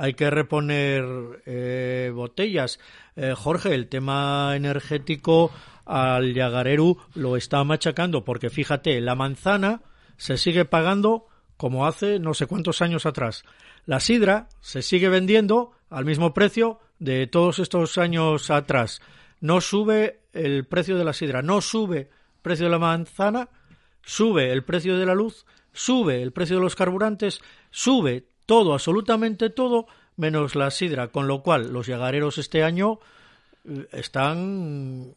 hay 0.00 0.14
que 0.14 0.30
reponer 0.30 1.04
eh, 1.44 2.10
botellas. 2.14 2.80
Eh, 3.16 3.34
Jorge, 3.36 3.74
el 3.74 3.88
tema 3.88 4.56
energético 4.56 5.50
al 5.84 6.32
Yagareru 6.32 6.96
lo 7.14 7.36
está 7.36 7.62
machacando, 7.64 8.24
porque 8.24 8.48
fíjate, 8.48 8.98
la 9.02 9.14
manzana 9.14 9.82
se 10.16 10.38
sigue 10.38 10.64
pagando 10.64 11.26
como 11.58 11.86
hace 11.86 12.18
no 12.18 12.32
sé 12.32 12.46
cuántos 12.46 12.80
años 12.80 13.04
atrás. 13.04 13.44
La 13.84 14.00
sidra 14.00 14.48
se 14.60 14.80
sigue 14.80 15.10
vendiendo 15.10 15.72
al 15.90 16.06
mismo 16.06 16.32
precio 16.32 16.80
de 16.98 17.26
todos 17.26 17.58
estos 17.58 17.98
años 17.98 18.50
atrás. 18.50 19.02
No 19.40 19.60
sube 19.60 20.20
el 20.32 20.64
precio 20.64 20.96
de 20.96 21.04
la 21.04 21.12
sidra, 21.12 21.42
no 21.42 21.60
sube 21.60 21.98
el 21.98 22.08
precio 22.40 22.64
de 22.64 22.70
la 22.70 22.78
manzana, 22.78 23.50
sube 24.00 24.50
el 24.50 24.64
precio 24.64 24.96
de 24.96 25.04
la 25.04 25.14
luz, 25.14 25.44
sube 25.74 26.22
el 26.22 26.32
precio 26.32 26.56
de 26.56 26.62
los 26.62 26.74
carburantes, 26.74 27.42
sube 27.70 28.30
todo, 28.50 28.72
absolutamente 28.72 29.48
todo, 29.48 29.86
menos 30.16 30.56
la 30.56 30.72
sidra, 30.72 31.06
con 31.06 31.28
lo 31.28 31.40
cual 31.40 31.72
los 31.72 31.86
yagareros 31.86 32.36
este 32.36 32.64
año 32.64 32.98
eh, 33.64 33.86
están 33.92 35.14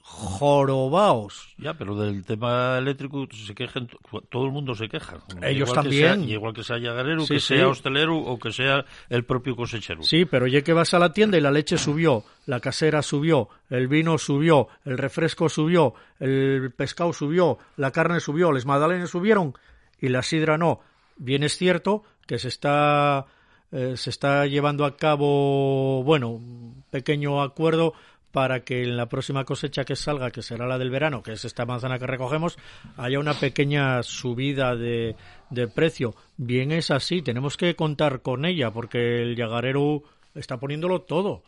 jorobaos. 0.00 1.56
Ya, 1.58 1.74
pero 1.74 1.96
del 1.96 2.24
tema 2.24 2.78
eléctrico 2.78 3.26
se 3.32 3.52
quejan, 3.52 3.88
todo 4.28 4.44
el 4.44 4.52
mundo 4.52 4.76
se 4.76 4.88
queja. 4.88 5.18
Ellos 5.42 5.72
también. 5.72 6.28
igual 6.28 6.54
que 6.54 6.62
sea 6.62 6.78
llagarero, 6.78 7.26
que 7.26 7.40
sea 7.40 7.66
hostelero 7.66 8.16
o 8.16 8.38
que 8.38 8.52
sea 8.52 8.84
el 9.08 9.24
propio 9.24 9.56
cosechero. 9.56 10.04
Sí, 10.04 10.24
pero 10.24 10.46
ya 10.46 10.62
que 10.62 10.72
vas 10.72 10.94
a 10.94 11.00
la 11.00 11.12
tienda 11.12 11.36
y 11.36 11.40
la 11.40 11.50
leche 11.50 11.78
subió, 11.78 12.22
la 12.46 12.60
casera 12.60 13.02
subió, 13.02 13.48
el 13.70 13.88
vino 13.88 14.18
subió, 14.18 14.68
el 14.84 14.98
refresco 14.98 15.48
subió, 15.48 15.94
el 16.20 16.70
pescado 16.76 17.12
subió, 17.12 17.58
la 17.76 17.90
carne 17.90 18.20
subió, 18.20 18.52
las 18.52 18.66
magdalenas 18.66 19.10
subieron 19.10 19.54
y 20.00 20.10
la 20.10 20.22
sidra 20.22 20.56
no. 20.56 20.78
Bien 21.16 21.42
es 21.42 21.56
cierto 21.56 22.04
que 22.28 22.38
se 22.38 22.46
está 22.46 23.26
eh, 23.70 23.96
se 23.96 24.10
está 24.10 24.46
llevando 24.46 24.86
a 24.86 24.96
cabo, 24.96 26.02
bueno, 26.02 26.30
un 26.30 26.84
pequeño 26.90 27.42
acuerdo 27.42 27.92
para 28.32 28.60
que 28.60 28.82
en 28.82 28.96
la 28.96 29.08
próxima 29.08 29.44
cosecha 29.44 29.84
que 29.84 29.96
salga, 29.96 30.30
que 30.30 30.42
será 30.42 30.66
la 30.66 30.78
del 30.78 30.90
verano, 30.90 31.22
que 31.22 31.32
es 31.32 31.44
esta 31.44 31.66
manzana 31.66 31.98
que 31.98 32.06
recogemos, 32.06 32.58
haya 32.96 33.18
una 33.18 33.34
pequeña 33.34 34.02
subida 34.02 34.74
de, 34.74 35.16
de 35.50 35.68
precio. 35.68 36.14
Bien 36.36 36.72
es 36.72 36.90
así, 36.90 37.20
tenemos 37.20 37.56
que 37.56 37.74
contar 37.74 38.22
con 38.22 38.44
ella, 38.46 38.70
porque 38.70 39.22
el 39.22 39.36
yagarero 39.36 40.02
está 40.34 40.58
poniéndolo 40.58 41.02
todo. 41.02 41.42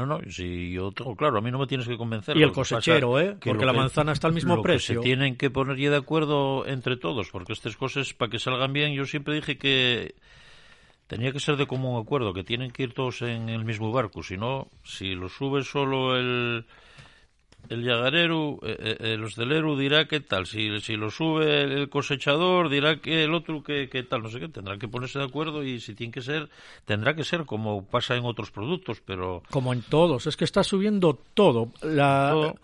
No, 0.00 0.06
no, 0.06 0.20
si 0.30 0.72
yo 0.72 0.92
tengo 0.92 1.14
claro, 1.14 1.36
a 1.36 1.40
mí 1.42 1.50
no 1.50 1.58
me 1.58 1.66
tienes 1.66 1.86
que 1.86 1.98
convencer. 1.98 2.34
Y 2.34 2.42
el 2.42 2.52
cosechero, 2.52 3.20
¿eh? 3.20 3.36
Porque 3.38 3.66
la 3.66 3.74
manzana 3.74 4.12
está 4.12 4.28
al 4.28 4.32
mismo 4.32 4.62
precio. 4.62 4.94
se 4.94 5.00
tienen 5.02 5.36
que 5.36 5.50
poner 5.50 5.76
ya 5.76 5.90
de 5.90 5.98
acuerdo 5.98 6.66
entre 6.66 6.96
todos, 6.96 7.28
porque 7.30 7.52
estas 7.52 7.76
cosas, 7.76 8.14
para 8.14 8.30
que 8.30 8.38
salgan 8.38 8.72
bien, 8.72 8.94
yo 8.94 9.04
siempre 9.04 9.34
dije 9.34 9.58
que 9.58 10.14
tenía 11.06 11.32
que 11.32 11.40
ser 11.40 11.56
de 11.56 11.66
común 11.66 12.00
acuerdo, 12.00 12.32
que 12.32 12.44
tienen 12.44 12.70
que 12.70 12.84
ir 12.84 12.94
todos 12.94 13.20
en 13.20 13.50
el 13.50 13.66
mismo 13.66 13.92
barco, 13.92 14.22
si 14.22 14.38
no, 14.38 14.68
si 14.84 15.14
lo 15.14 15.28
sube 15.28 15.64
solo 15.64 16.16
el, 16.16 16.64
el 17.68 17.84
llagarero, 17.84 18.58
eh, 18.62 18.76
eh, 18.78 18.96
el 19.14 19.22
hostelero 19.22 19.76
dirá 19.76 20.06
qué 20.06 20.20
tal, 20.20 20.46
si, 20.46 20.80
si 20.80 20.96
lo 20.96 21.10
sube 21.10 21.62
el 21.62 21.88
cosechador 21.88 22.68
dirá 22.68 23.00
que 23.00 23.24
el 23.24 23.34
otro 23.34 23.62
qué, 23.62 23.86
tal, 24.08 24.22
no 24.22 24.28
sé 24.28 24.40
qué, 24.40 24.48
tendrán 24.48 24.78
que 24.78 24.88
ponerse 24.88 25.18
de 25.18 25.26
acuerdo 25.26 25.62
y 25.62 25.80
si 25.80 25.94
tiene 25.94 26.12
que 26.12 26.20
ser, 26.20 26.48
tendrá 26.84 27.14
que 27.14 27.24
ser 27.24 27.44
como 27.44 27.84
pasa 27.86 28.16
en 28.16 28.24
otros 28.24 28.50
productos, 28.50 29.00
pero... 29.00 29.42
Como 29.50 29.72
en 29.72 29.82
todos, 29.82 30.26
es 30.26 30.36
que 30.36 30.44
está 30.44 30.64
subiendo 30.64 31.18
todo. 31.34 31.72
La, 31.82 32.54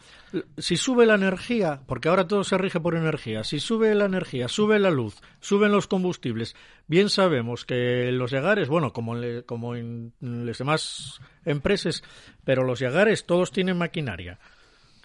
Si 0.59 0.77
sube 0.77 1.07
la 1.07 1.15
energía, 1.15 1.81
porque 1.87 2.09
ahora 2.09 2.27
todo 2.27 2.43
se 2.43 2.59
rige 2.59 2.81
por 2.81 2.97
energía, 2.97 3.45
si 3.45 3.61
sube 3.61 3.95
la 3.95 4.07
energía, 4.07 4.49
sube 4.49 4.79
la 4.79 4.91
luz, 4.91 5.17
suben 5.41 5.71
los 5.71 5.87
combustibles, 5.87 6.57
bien 6.89 7.11
sabemos 7.11 7.65
que 7.65 8.11
los 8.11 8.33
llegares, 8.33 8.69
bueno, 8.69 8.93
como, 8.93 9.15
como 9.47 9.77
en 9.77 10.13
las 10.21 10.59
demás 10.59 11.21
empresas, 11.45 12.03
pero 12.45 12.65
los 12.65 12.81
llegares 12.81 13.25
todos 13.25 13.53
tienen 13.53 13.79
maquinaria 13.79 14.39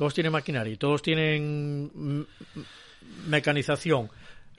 todos 0.02 0.16
tienen 0.16 0.32
maquinaria, 0.32 0.76
todos 0.80 1.04
tienen 1.04 2.26
mecanización. 3.28 4.10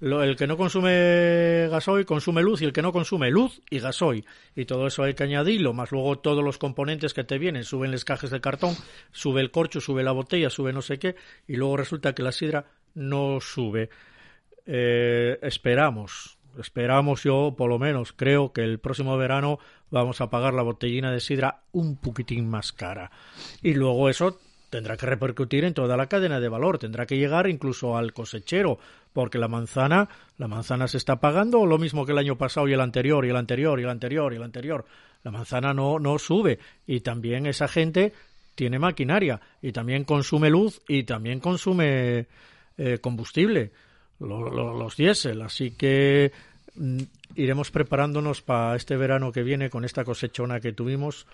el 0.00 0.36
que 0.36 0.46
no 0.46 0.56
consume 0.56 1.66
gasoil 1.68 2.06
consume 2.06 2.42
luz 2.42 2.62
y 2.62 2.64
el 2.64 2.72
que 2.72 2.80
no 2.80 2.92
consume 2.92 3.28
luz 3.28 3.60
y 3.68 3.80
gasoil. 3.80 4.24
Y 4.54 4.66
todo 4.66 4.86
eso 4.86 5.02
hay 5.02 5.14
que 5.14 5.24
añadirlo, 5.24 5.72
más 5.72 5.90
luego 5.90 6.20
todos 6.20 6.44
los 6.44 6.58
componentes 6.58 7.12
que 7.12 7.24
te 7.24 7.38
vienen. 7.38 7.64
Suben 7.64 7.90
los 7.90 8.04
cajes 8.04 8.30
de 8.30 8.40
cartón, 8.40 8.76
sube 9.10 9.40
el 9.40 9.50
corcho, 9.50 9.80
sube 9.80 10.04
la 10.04 10.12
botella, 10.12 10.48
sube 10.48 10.72
no 10.72 10.80
sé 10.80 11.00
qué, 11.00 11.16
y 11.48 11.56
luego 11.56 11.76
resulta 11.76 12.14
que 12.14 12.22
la 12.22 12.30
sidra 12.30 12.66
no 12.94 13.40
sube. 13.40 13.90
Eh, 14.64 15.40
esperamos, 15.42 16.38
esperamos 16.56 17.24
yo, 17.24 17.56
por 17.58 17.68
lo 17.68 17.80
menos, 17.80 18.12
creo 18.12 18.52
que 18.52 18.62
el 18.62 18.78
próximo 18.78 19.18
verano 19.18 19.58
vamos 19.90 20.20
a 20.20 20.30
pagar 20.30 20.54
la 20.54 20.62
botellina 20.62 21.10
de 21.10 21.18
sidra 21.18 21.64
un 21.72 21.96
poquitín 21.96 22.48
más 22.48 22.72
cara. 22.72 23.10
Y 23.60 23.74
luego 23.74 24.08
eso 24.08 24.38
tendrá 24.72 24.96
que 24.96 25.04
repercutir 25.04 25.64
en 25.64 25.74
toda 25.74 25.98
la 25.98 26.06
cadena 26.06 26.40
de 26.40 26.48
valor, 26.48 26.78
tendrá 26.78 27.04
que 27.04 27.18
llegar 27.18 27.46
incluso 27.46 27.94
al 27.94 28.14
cosechero, 28.14 28.78
porque 29.12 29.36
la 29.36 29.46
manzana, 29.46 30.08
la 30.38 30.48
manzana 30.48 30.88
se 30.88 30.96
está 30.96 31.20
pagando 31.20 31.66
lo 31.66 31.76
mismo 31.76 32.06
que 32.06 32.12
el 32.12 32.18
año 32.18 32.38
pasado 32.38 32.66
y 32.66 32.72
el 32.72 32.80
anterior 32.80 33.26
y 33.26 33.28
el 33.28 33.36
anterior 33.36 33.78
y 33.78 33.82
el 33.82 33.90
anterior 33.90 34.32
y 34.32 34.36
el 34.36 34.42
anterior. 34.42 34.86
La 35.24 35.30
manzana 35.30 35.74
no 35.74 35.98
no 35.98 36.18
sube 36.18 36.58
y 36.86 37.00
también 37.00 37.44
esa 37.44 37.68
gente 37.68 38.14
tiene 38.54 38.78
maquinaria 38.78 39.42
y 39.60 39.72
también 39.72 40.04
consume 40.04 40.48
luz 40.48 40.80
y 40.88 41.02
también 41.02 41.38
consume 41.38 42.26
eh, 42.78 42.98
combustible, 42.98 43.72
los 44.20 44.96
diésel, 44.96 45.42
así 45.42 45.72
que 45.72 46.32
mm, 46.76 46.98
iremos 47.34 47.70
preparándonos 47.70 48.40
para 48.40 48.74
este 48.76 48.96
verano 48.96 49.32
que 49.32 49.42
viene 49.42 49.68
con 49.68 49.84
esta 49.84 50.02
cosechona 50.02 50.60
que 50.60 50.72
tuvimos 50.72 51.26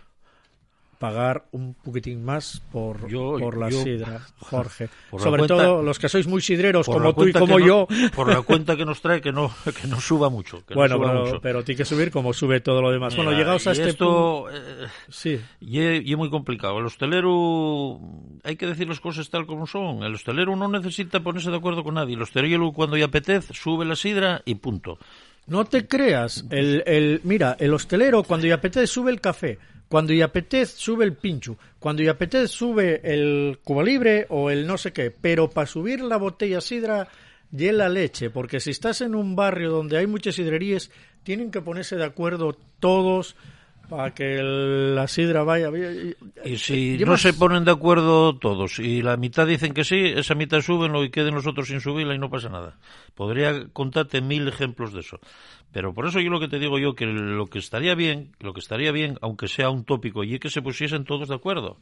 pagar 0.98 1.44
un 1.52 1.74
poquitín 1.74 2.24
más 2.24 2.60
por, 2.72 3.08
por 3.10 3.56
la 3.56 3.70
sidra, 3.70 4.20
Jorge. 4.40 4.88
Sobre 5.16 5.46
todo 5.46 5.82
los 5.82 5.98
que 5.98 6.08
sois 6.08 6.26
muy 6.26 6.42
sidreros 6.42 6.86
como 6.86 7.14
tú 7.14 7.28
y 7.28 7.32
como 7.32 7.58
yo. 7.60 7.86
por 8.14 8.28
la 8.28 8.42
cuenta 8.48 8.76
que 8.76 8.84
nos 8.84 9.00
trae 9.00 9.20
que 9.20 9.32
no 9.32 9.50
que 9.80 9.86
no 9.86 10.00
suba 10.00 10.28
mucho. 10.28 10.62
bueno, 10.74 11.00
pero, 11.40 11.62
tiene 11.64 11.78
que 11.78 11.84
subir 11.84 12.10
como 12.10 12.32
sube 12.32 12.60
todo 12.60 12.82
lo 12.82 12.90
demás. 12.90 13.14
bueno, 13.16 13.32
llegados 13.32 13.66
a 13.66 13.72
este 13.72 13.90
esto, 13.90 14.50
eh, 14.50 14.88
sí. 15.08 15.40
Y 15.60 15.80
es, 15.80 16.16
muy 16.18 16.30
complicado. 16.30 16.78
El 16.78 16.86
hostelero, 16.86 18.00
hay 18.42 18.56
que 18.56 18.66
decir 18.66 18.88
las 18.88 18.98
cosas 18.98 19.30
tal 19.30 19.46
como 19.46 19.66
son. 19.66 20.02
El 20.02 20.14
hostelero 20.14 20.56
no 20.56 20.66
necesita 20.68 21.20
ponerse 21.20 21.50
de 21.50 21.56
acuerdo 21.56 21.84
con 21.84 21.94
nadie. 21.94 22.14
El 22.14 22.22
hostelero 22.22 22.72
cuando 22.72 22.96
ya 22.96 23.06
apetece 23.06 23.54
sube 23.54 23.84
la 23.84 23.94
sidra 23.94 24.42
y 24.44 24.56
punto. 24.56 24.98
No 25.46 25.64
te 25.64 25.86
creas. 25.86 26.44
El, 26.50 26.82
el, 26.86 27.20
mira, 27.22 27.56
el 27.58 27.72
hostelero 27.72 28.24
cuando 28.24 28.48
ya 28.48 28.56
apetece 28.56 28.86
sube 28.86 29.12
el 29.12 29.20
café 29.20 29.58
cuando 29.88 30.12
y 30.12 30.22
apetece, 30.22 30.76
sube 30.76 31.04
el 31.04 31.14
pincho. 31.14 31.56
Cuando 31.78 32.02
y 32.02 32.08
apetece, 32.08 32.48
sube 32.48 33.00
el 33.02 33.58
cuba 33.64 33.82
libre 33.82 34.26
o 34.28 34.50
el 34.50 34.66
no 34.66 34.76
sé 34.76 34.92
qué. 34.92 35.10
Pero 35.10 35.48
para 35.48 35.66
subir 35.66 36.00
la 36.00 36.16
botella 36.16 36.60
sidra, 36.60 37.08
y 37.52 37.72
la 37.72 37.88
leche. 37.88 38.30
Porque 38.30 38.60
si 38.60 38.70
estás 38.70 39.00
en 39.00 39.14
un 39.14 39.34
barrio 39.34 39.70
donde 39.70 39.98
hay 39.98 40.06
muchas 40.06 40.34
sidrerías, 40.34 40.90
tienen 41.22 41.50
que 41.50 41.62
ponerse 41.62 41.96
de 41.96 42.04
acuerdo 42.04 42.56
todos 42.80 43.36
para 43.88 44.14
que 44.14 44.42
la 44.42 45.08
sidra 45.08 45.42
vaya. 45.44 45.70
Y 46.44 46.58
si 46.58 46.98
no 46.98 47.16
se 47.16 47.32
ponen 47.32 47.64
de 47.64 47.70
acuerdo 47.70 48.36
todos 48.36 48.78
y 48.78 49.00
la 49.00 49.16
mitad 49.16 49.46
dicen 49.46 49.72
que 49.72 49.84
sí, 49.84 50.12
esa 50.14 50.34
mitad 50.34 50.60
suben 50.60 50.94
y 50.96 51.10
queden 51.10 51.34
los 51.34 51.46
otros 51.46 51.68
sin 51.68 51.80
subirla 51.80 52.14
y 52.14 52.18
no 52.18 52.28
pasa 52.28 52.50
nada. 52.50 52.76
Podría 53.14 53.68
contarte 53.72 54.20
mil 54.20 54.46
ejemplos 54.46 54.92
de 54.92 55.00
eso. 55.00 55.20
Pero 55.72 55.94
por 55.94 56.06
eso 56.06 56.20
yo 56.20 56.30
lo 56.30 56.40
que 56.40 56.48
te 56.48 56.58
digo 56.58 56.78
yo, 56.78 56.94
que 56.94 57.06
lo 57.06 57.46
que 57.46 57.58
estaría 57.58 57.94
bien, 57.94 58.32
lo 58.40 58.54
que 58.54 58.60
estaría 58.60 58.92
bien, 58.92 59.18
aunque 59.20 59.48
sea 59.48 59.70
un 59.70 59.84
tópico, 59.84 60.24
y 60.24 60.34
es 60.34 60.40
que 60.40 60.50
se 60.50 60.62
pusiesen 60.62 61.04
todos 61.04 61.28
de 61.28 61.34
acuerdo. 61.34 61.78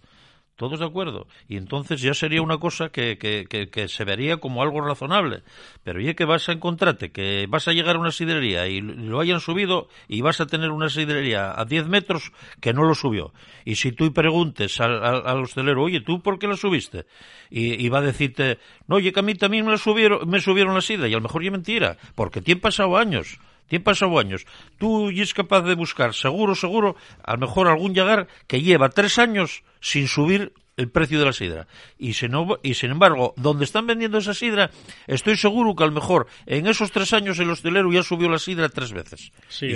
Todos 0.56 0.80
de 0.80 0.86
acuerdo. 0.86 1.26
Y 1.48 1.58
entonces 1.58 2.00
ya 2.00 2.14
sería 2.14 2.40
una 2.40 2.56
cosa 2.56 2.88
que, 2.88 3.18
que, 3.18 3.46
que, 3.46 3.88
se 3.88 4.04
vería 4.04 4.38
como 4.38 4.62
algo 4.62 4.80
razonable. 4.80 5.42
Pero 5.84 6.00
ya 6.00 6.14
que 6.14 6.24
vas 6.24 6.48
a 6.48 6.52
encontrarte, 6.52 7.12
que 7.12 7.46
vas 7.46 7.68
a 7.68 7.72
llegar 7.72 7.96
a 7.96 7.98
una 7.98 8.10
sidrería 8.10 8.66
y 8.66 8.80
lo 8.80 9.20
hayan 9.20 9.40
subido 9.40 9.88
y 10.08 10.22
vas 10.22 10.40
a 10.40 10.46
tener 10.46 10.70
una 10.70 10.88
sidrería 10.88 11.52
a 11.60 11.66
10 11.66 11.88
metros 11.88 12.32
que 12.62 12.72
no 12.72 12.84
lo 12.84 12.94
subió. 12.94 13.34
Y 13.66 13.74
si 13.74 13.92
tú 13.92 14.10
preguntes 14.14 14.80
al, 14.80 15.04
al, 15.04 15.42
hostelero, 15.42 15.82
oye, 15.82 16.00
¿tú 16.00 16.22
por 16.22 16.38
qué 16.38 16.46
lo 16.46 16.56
subiste? 16.56 17.04
Y, 17.50 17.86
va 17.90 17.98
a 17.98 18.02
decirte, 18.02 18.58
no, 18.88 18.96
oye, 18.96 19.12
que 19.12 19.20
a 19.20 19.22
mí 19.22 19.34
también 19.34 19.66
me, 19.66 19.76
subieron, 19.76 20.26
me 20.26 20.40
subieron 20.40 20.74
la 20.74 20.80
sidra. 20.80 21.06
Y 21.06 21.12
a 21.12 21.16
lo 21.16 21.22
mejor 21.22 21.44
ya 21.44 21.50
mentira, 21.50 21.98
porque 22.14 22.40
te 22.40 22.52
han 22.52 22.60
pasado 22.60 22.96
años 22.96 23.38
tiene 23.66 23.84
pasado 23.84 24.18
años. 24.18 24.46
Tú 24.78 25.10
y 25.10 25.20
es 25.20 25.34
capaz 25.34 25.62
de 25.62 25.74
buscar, 25.74 26.14
seguro, 26.14 26.54
seguro, 26.54 26.96
a 27.22 27.32
lo 27.34 27.38
mejor 27.38 27.68
algún 27.68 27.94
llegar 27.94 28.28
que 28.46 28.62
lleva 28.62 28.88
tres 28.88 29.18
años 29.18 29.62
sin 29.80 30.08
subir 30.08 30.52
el 30.76 30.90
precio 30.90 31.18
de 31.18 31.24
la 31.24 31.32
sidra. 31.32 31.66
Y, 31.98 32.10
y 32.10 32.74
sin 32.74 32.90
embargo, 32.90 33.34
donde 33.36 33.64
están 33.64 33.86
vendiendo 33.86 34.18
esa 34.18 34.34
sidra, 34.34 34.70
estoy 35.06 35.36
seguro 35.36 35.74
que 35.74 35.84
a 35.84 35.86
lo 35.86 35.92
mejor 35.92 36.26
en 36.44 36.66
esos 36.66 36.92
tres 36.92 37.12
años 37.12 37.38
el 37.38 37.50
hostelero 37.50 37.90
ya 37.92 38.02
subió 38.02 38.28
la 38.28 38.38
sidra 38.38 38.68
tres 38.68 38.92
veces. 38.92 39.32
y, 39.62 39.72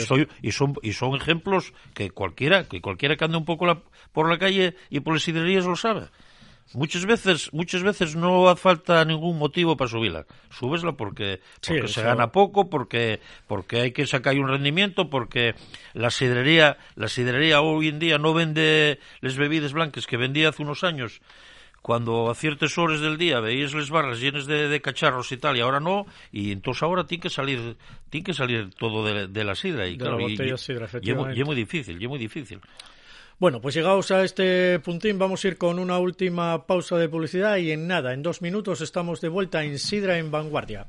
y, 0.49 0.53
son, 0.53 0.77
y 0.83 0.93
son 0.93 1.17
ejemplos 1.17 1.73
que 1.95 2.11
cualquiera, 2.11 2.69
que 2.69 2.81
cualquiera 2.81 3.17
que 3.17 3.25
ande 3.25 3.39
un 3.39 3.45
poco 3.45 3.83
por 4.13 4.29
la 4.29 4.39
calle 4.39 4.77
y 4.91 5.01
por 5.01 5.15
las 5.15 5.23
sidrerías 5.23 5.65
lo 5.65 5.77
sabe. 5.77 6.09
Muchas 6.75 7.05
veces, 7.05 7.53
muchas 7.53 7.83
veces 7.83 8.15
no 8.15 8.49
hace 8.49 8.61
falta 8.63 9.05
ningún 9.05 9.39
motivo 9.39 9.77
para 9.77 9.91
subirla. 9.91 10.27
Súbesla 10.51 10.93
porque, 10.93 11.41
porque 11.67 11.89
se 11.89 12.03
gana 12.03 12.31
poco, 12.31 12.71
porque, 12.71 13.21
porque 13.47 13.81
hay 13.81 13.93
que 13.93 14.07
sacar 14.07 14.39
un 14.39 14.49
rendimiento, 14.49 15.11
porque 15.11 15.55
la 15.95 16.11
sidrería, 16.11 16.79
la 16.95 17.09
sidrería 17.09 17.61
hoy 17.61 17.89
en 17.89 17.99
día 17.99 18.19
no 18.19 18.35
vende 18.35 19.01
las 19.21 19.37
bebidas 19.37 19.73
blancas 19.73 20.07
que 20.07 20.17
vendía 20.17 20.51
hace 20.51 20.63
unos 20.63 20.85
años 20.85 21.21
cuando 21.83 22.31
a 22.31 22.35
ciertas 22.35 22.77
horas 22.79 23.01
del 23.01 23.17
día 23.17 23.41
veías 23.41 23.73
las 23.73 23.91
barras 23.91 24.21
llenas 24.21 24.47
de, 24.47 24.81
cacharros 24.83 25.33
y 25.33 25.39
tal, 25.39 25.57
y 25.57 25.61
ahora 25.61 25.81
no, 25.81 26.07
y 26.31 26.53
entonces 26.53 26.83
ahora 26.83 27.05
tiene 27.05 27.23
que 27.23 27.31
salir, 27.31 27.77
tiene 28.11 28.25
que 28.25 28.35
salir 28.35 28.71
todo 28.75 29.05
de, 29.05 29.45
la 29.45 29.55
sidra. 29.55 29.89
Y, 29.89 29.97
claro, 29.97 30.21
y, 30.21 30.35
y, 30.35 31.45
muy 31.45 31.57
difícil, 31.57 32.03
y 32.03 32.07
muy 32.07 32.19
difícil. 32.19 32.61
Bueno, 33.41 33.63
pues 33.63 33.75
llegados 33.75 34.11
a 34.11 34.23
este 34.23 34.79
puntín, 34.81 35.19
vamos 35.19 35.43
a 35.43 35.49
ir 35.49 35.57
con 35.57 35.79
una 35.79 35.99
última 35.99 36.67
pausa 36.67 36.99
de 36.99 37.09
publicidad 37.09 37.57
y 37.57 37.71
en 37.71 37.87
nada, 37.87 38.13
en 38.13 38.23
dos 38.23 38.43
minutos 38.43 38.83
estamos 38.83 39.23
de 39.23 39.31
vuelta 39.31 39.65
en 39.65 39.79
Sidra 39.79 40.19
en 40.19 40.31
Vanguardia. 40.31 40.89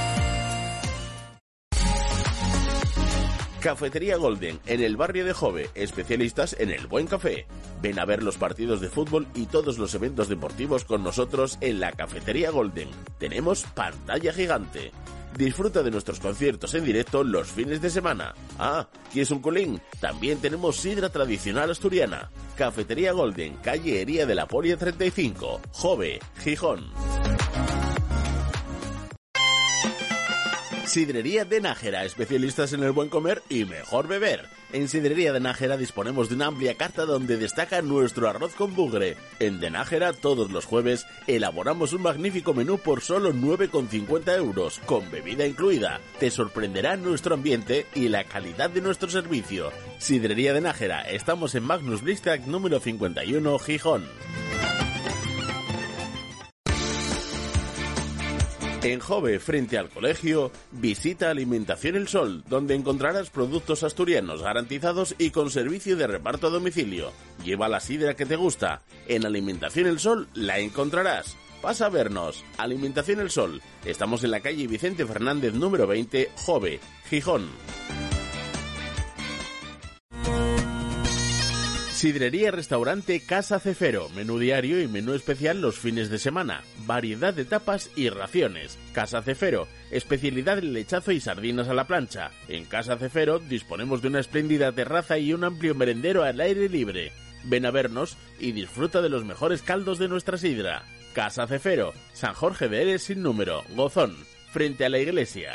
Cafetería 3.61 4.17
Golden, 4.17 4.59
en 4.65 4.81
el 4.81 4.97
barrio 4.97 5.23
de 5.23 5.33
Jove, 5.33 5.69
especialistas 5.75 6.55
en 6.57 6.71
el 6.71 6.87
buen 6.87 7.05
café. 7.05 7.45
Ven 7.79 7.99
a 7.99 8.05
ver 8.05 8.23
los 8.23 8.37
partidos 8.37 8.81
de 8.81 8.89
fútbol 8.89 9.27
y 9.35 9.45
todos 9.45 9.77
los 9.77 9.93
eventos 9.93 10.29
deportivos 10.29 10.83
con 10.83 11.03
nosotros 11.03 11.59
en 11.61 11.79
la 11.79 11.91
Cafetería 11.91 12.49
Golden. 12.49 12.89
Tenemos 13.19 13.63
pantalla 13.75 14.33
gigante. 14.33 14.91
Disfruta 15.37 15.83
de 15.83 15.91
nuestros 15.91 16.19
conciertos 16.19 16.73
en 16.73 16.85
directo 16.85 17.23
los 17.23 17.51
fines 17.51 17.83
de 17.83 17.91
semana. 17.91 18.33
Ah, 18.57 18.87
¿quieres 19.13 19.29
un 19.29 19.43
colín? 19.43 19.79
También 19.99 20.39
tenemos 20.39 20.77
sidra 20.77 21.09
tradicional 21.09 21.69
asturiana. 21.69 22.31
Cafetería 22.57 23.11
Golden, 23.11 23.57
calle 23.57 24.01
Hería 24.01 24.25
de 24.25 24.33
la 24.33 24.47
Polia 24.47 24.75
35, 24.75 25.61
Jove, 25.71 26.19
Gijón. 26.39 26.89
Sidrería 30.91 31.45
de 31.45 31.61
Nájera, 31.61 32.03
especialistas 32.03 32.73
en 32.73 32.83
el 32.83 32.91
buen 32.91 33.07
comer 33.07 33.41
y 33.47 33.63
mejor 33.63 34.09
beber. 34.09 34.49
En 34.73 34.89
Sidrería 34.89 35.31
de 35.31 35.39
Nájera 35.39 35.77
disponemos 35.77 36.27
de 36.27 36.35
una 36.35 36.47
amplia 36.47 36.75
carta 36.75 37.05
donde 37.05 37.37
destaca 37.37 37.81
nuestro 37.81 38.27
arroz 38.27 38.55
con 38.55 38.75
bugre. 38.75 39.15
En 39.39 39.61
De 39.61 39.69
Nájera, 39.69 40.11
todos 40.11 40.51
los 40.51 40.65
jueves, 40.65 41.07
elaboramos 41.27 41.93
un 41.93 42.01
magnífico 42.01 42.53
menú 42.53 42.77
por 42.77 42.99
solo 42.99 43.31
9,50 43.31 44.35
euros, 44.35 44.81
con 44.85 45.09
bebida 45.09 45.47
incluida. 45.47 46.01
Te 46.19 46.29
sorprenderá 46.29 46.97
nuestro 46.97 47.35
ambiente 47.35 47.85
y 47.95 48.09
la 48.09 48.25
calidad 48.25 48.69
de 48.69 48.81
nuestro 48.81 49.09
servicio. 49.09 49.71
Sidrería 49.97 50.53
de 50.53 50.59
Nájera, 50.59 51.03
estamos 51.03 51.55
en 51.55 51.63
Magnus 51.63 52.01
Blistac 52.01 52.45
número 52.47 52.81
51, 52.81 53.59
Gijón. 53.59 54.09
En 58.83 58.99
Jove, 58.99 59.37
frente 59.37 59.77
al 59.77 59.89
colegio, 59.89 60.51
visita 60.71 61.29
Alimentación 61.29 61.95
El 61.95 62.07
Sol, 62.07 62.43
donde 62.49 62.73
encontrarás 62.73 63.29
productos 63.29 63.83
asturianos 63.83 64.41
garantizados 64.41 65.13
y 65.19 65.29
con 65.29 65.51
servicio 65.51 65.95
de 65.95 66.07
reparto 66.07 66.47
a 66.47 66.49
domicilio. 66.49 67.11
Lleva 67.45 67.69
la 67.69 67.79
sidra 67.79 68.15
que 68.15 68.25
te 68.25 68.35
gusta. 68.35 68.81
En 69.07 69.23
Alimentación 69.23 69.85
El 69.85 69.99
Sol 69.99 70.27
la 70.33 70.57
encontrarás. 70.57 71.37
Pasa 71.61 71.85
a 71.85 71.89
vernos. 71.89 72.43
Alimentación 72.57 73.19
El 73.19 73.29
Sol. 73.29 73.61
Estamos 73.85 74.23
en 74.23 74.31
la 74.31 74.39
calle 74.39 74.65
Vicente 74.65 75.05
Fernández 75.05 75.53
número 75.53 75.85
20, 75.85 76.31
Jove, 76.37 76.79
Gijón. 77.07 77.49
Sidrería 82.01 82.49
Restaurante 82.49 83.21
Casa 83.23 83.59
Cefero, 83.59 84.09
menú 84.15 84.39
diario 84.39 84.81
y 84.81 84.87
menú 84.87 85.13
especial 85.13 85.61
los 85.61 85.77
fines 85.77 86.09
de 86.09 86.17
semana, 86.17 86.63
variedad 86.87 87.31
de 87.31 87.45
tapas 87.45 87.91
y 87.95 88.09
raciones. 88.09 88.79
Casa 88.91 89.21
Cefero, 89.21 89.67
especialidad 89.91 90.55
de 90.55 90.63
lechazo 90.63 91.11
y 91.11 91.19
sardinas 91.19 91.67
a 91.67 91.75
la 91.75 91.85
plancha. 91.85 92.31
En 92.47 92.65
Casa 92.65 92.97
Cefero 92.97 93.37
disponemos 93.37 94.01
de 94.01 94.07
una 94.07 94.19
espléndida 94.19 94.71
terraza 94.71 95.19
y 95.19 95.31
un 95.31 95.43
amplio 95.43 95.75
merendero 95.75 96.23
al 96.23 96.41
aire 96.41 96.69
libre. 96.69 97.11
Ven 97.43 97.67
a 97.67 97.71
vernos 97.71 98.17
y 98.39 98.51
disfruta 98.51 99.03
de 99.03 99.09
los 99.09 99.23
mejores 99.23 99.61
caldos 99.61 99.99
de 99.99 100.07
nuestra 100.07 100.39
sidra. 100.39 100.85
Casa 101.13 101.45
Cefero, 101.45 101.93
San 102.13 102.33
Jorge 102.33 102.67
de 102.67 102.81
Eres 102.81 103.03
sin 103.03 103.21
número, 103.21 103.61
Gozón, 103.75 104.15
frente 104.49 104.85
a 104.85 104.89
la 104.89 104.97
iglesia. 104.97 105.51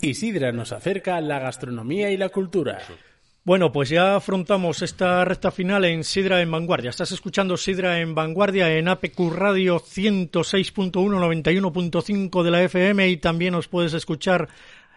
Isidra 0.00 0.52
nos 0.52 0.72
acerca 0.72 1.16
a 1.16 1.20
la 1.20 1.40
gastronomía 1.40 2.10
y 2.10 2.16
la 2.16 2.30
cultura. 2.30 2.78
Bueno, 3.46 3.70
pues 3.70 3.88
ya 3.90 4.16
afrontamos 4.16 4.82
esta 4.82 5.24
recta 5.24 5.52
final 5.52 5.84
en 5.84 6.02
Sidra 6.02 6.42
en 6.42 6.50
Vanguardia. 6.50 6.90
Estás 6.90 7.12
escuchando 7.12 7.56
Sidra 7.56 8.00
en 8.00 8.12
Vanguardia 8.12 8.76
en 8.76 8.88
APQ 8.88 9.32
Radio 9.32 9.78
106.1, 9.78 10.92
91.5 10.92 12.42
de 12.42 12.50
la 12.50 12.64
FM 12.64 13.08
y 13.08 13.18
también 13.18 13.52
nos 13.52 13.68
puedes 13.68 13.94
escuchar 13.94 14.48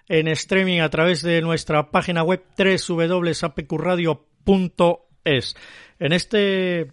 en 0.07 0.27
streaming 0.29 0.79
a 0.79 0.89
través 0.89 1.21
de 1.21 1.43
nuestra 1.43 1.91
página 1.91 2.23
web 2.23 2.43
www.apqradio.es. 2.57 5.55
En 5.99 6.11
este 6.11 6.91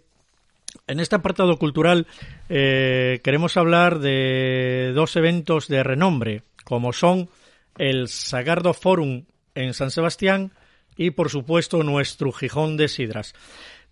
en 0.86 1.00
este 1.00 1.16
apartado 1.16 1.56
cultural 1.56 2.06
eh, 2.50 3.20
queremos 3.24 3.56
hablar 3.56 4.00
de 4.00 4.92
dos 4.94 5.16
eventos 5.16 5.68
de 5.68 5.82
renombre, 5.82 6.42
como 6.64 6.92
son 6.92 7.30
el 7.78 8.08
Sagardo 8.08 8.74
Forum 8.74 9.24
en 9.54 9.72
San 9.72 9.90
Sebastián 9.90 10.52
y, 10.96 11.10
por 11.10 11.30
supuesto, 11.30 11.82
nuestro 11.82 12.32
Gijón 12.32 12.76
de 12.76 12.88
Sidras. 12.88 13.34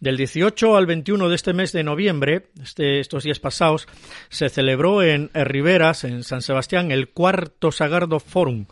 Del 0.00 0.16
18 0.16 0.76
al 0.76 0.86
21 0.86 1.28
de 1.28 1.34
este 1.34 1.52
mes 1.52 1.72
de 1.72 1.84
noviembre, 1.84 2.46
este, 2.62 3.00
estos 3.00 3.24
días 3.24 3.38
pasados, 3.38 3.86
se 4.28 4.48
celebró 4.48 5.02
en 5.02 5.30
Riberas, 5.32 6.05
en 6.05 6.24
San 6.24 6.42
Sebastián, 6.42 6.90
el 6.90 7.09
cuarto 7.09 7.72
Sagardo 7.72 8.20
Forum. 8.20 8.66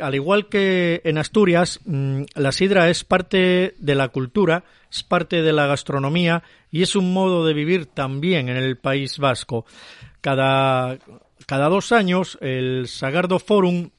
Al 0.00 0.14
igual 0.14 0.48
que 0.48 1.02
en 1.04 1.18
Asturias, 1.18 1.80
mm, 1.84 2.22
la 2.34 2.52
sidra 2.52 2.88
es 2.88 3.04
parte 3.04 3.74
de 3.78 3.94
la 3.94 4.08
cultura, 4.08 4.64
es 4.90 5.02
parte 5.02 5.42
de 5.42 5.52
la 5.52 5.66
gastronomía 5.66 6.42
y 6.70 6.82
es 6.82 6.96
un 6.96 7.12
modo 7.12 7.44
de 7.44 7.52
vivir 7.52 7.86
también 7.86 8.48
en 8.48 8.56
el 8.56 8.78
País 8.78 9.18
Vasco. 9.18 9.66
Cada, 10.22 10.98
cada 11.46 11.68
dos 11.68 11.92
años, 11.92 12.38
el 12.40 12.88
Sagardo 12.88 13.38
Forum 13.38 13.90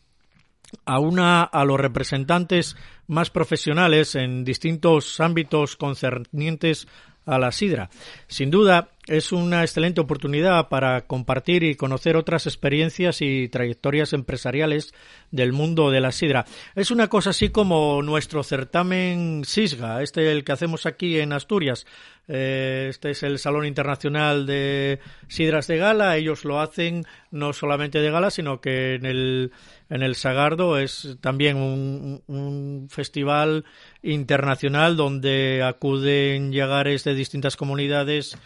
aúna 0.86 1.44
a 1.44 1.66
los 1.66 1.80
representantes 1.80 2.76
más 3.08 3.30
profesionales 3.30 4.16
en 4.16 4.44
distintos 4.44 5.20
ámbitos 5.20 5.76
concernientes 5.76 6.88
a 7.28 7.38
la 7.38 7.52
sidra. 7.52 7.90
Sin 8.28 8.50
duda, 8.50 8.90
es 9.06 9.32
una 9.32 9.62
excelente 9.62 10.02
oportunidad 10.02 10.70
para 10.70 11.02
compartir 11.08 11.64
y 11.64 11.76
conocer 11.76 12.16
otras 12.16 12.48
experiencias 12.48 13.22
y 13.22 13.50
trayectorias 13.50 14.14
empresariales 14.14 14.94
del 15.32 15.54
mundo 15.54 15.92
de 15.92 16.02
la 16.02 16.12
sidra. 16.12 16.46
Es 16.76 16.90
una 16.90 17.08
cosa 17.08 17.32
así 17.32 17.50
como 17.50 18.02
nuestro 18.02 18.44
certamen 18.44 19.44
SISGA, 19.46 20.02
este 20.02 20.32
el 20.32 20.44
que 20.44 20.54
hacemos 20.54 20.86
aquí 20.86 21.20
en 21.20 21.34
Asturias. 21.34 21.86
Eh, 22.28 22.88
este 22.90 23.12
es 23.12 23.24
el 23.24 23.40
Salón 23.40 23.66
Internacional 23.66 24.46
de 24.46 25.00
Sidras 25.28 25.68
de 25.68 25.78
Gala. 25.78 26.18
Ellos 26.18 26.44
lo 26.44 26.60
hacen 26.60 27.06
no 27.32 27.54
solamente 27.54 28.00
de 28.00 28.12
gala, 28.12 28.32
sino 28.32 28.60
que 28.60 28.96
en 28.96 29.06
el, 29.06 29.52
en 29.90 30.02
el 30.04 30.16
Sagardo 30.16 30.78
es 30.78 31.18
también 31.22 31.58
un, 31.58 32.22
un 32.28 32.88
festival 32.90 33.66
internacional 34.04 34.98
donde 34.98 35.64
acuden 35.64 36.52
llegares 36.52 37.04
de 37.04 37.16
distintas 37.16 37.56
comunidades 37.56 38.38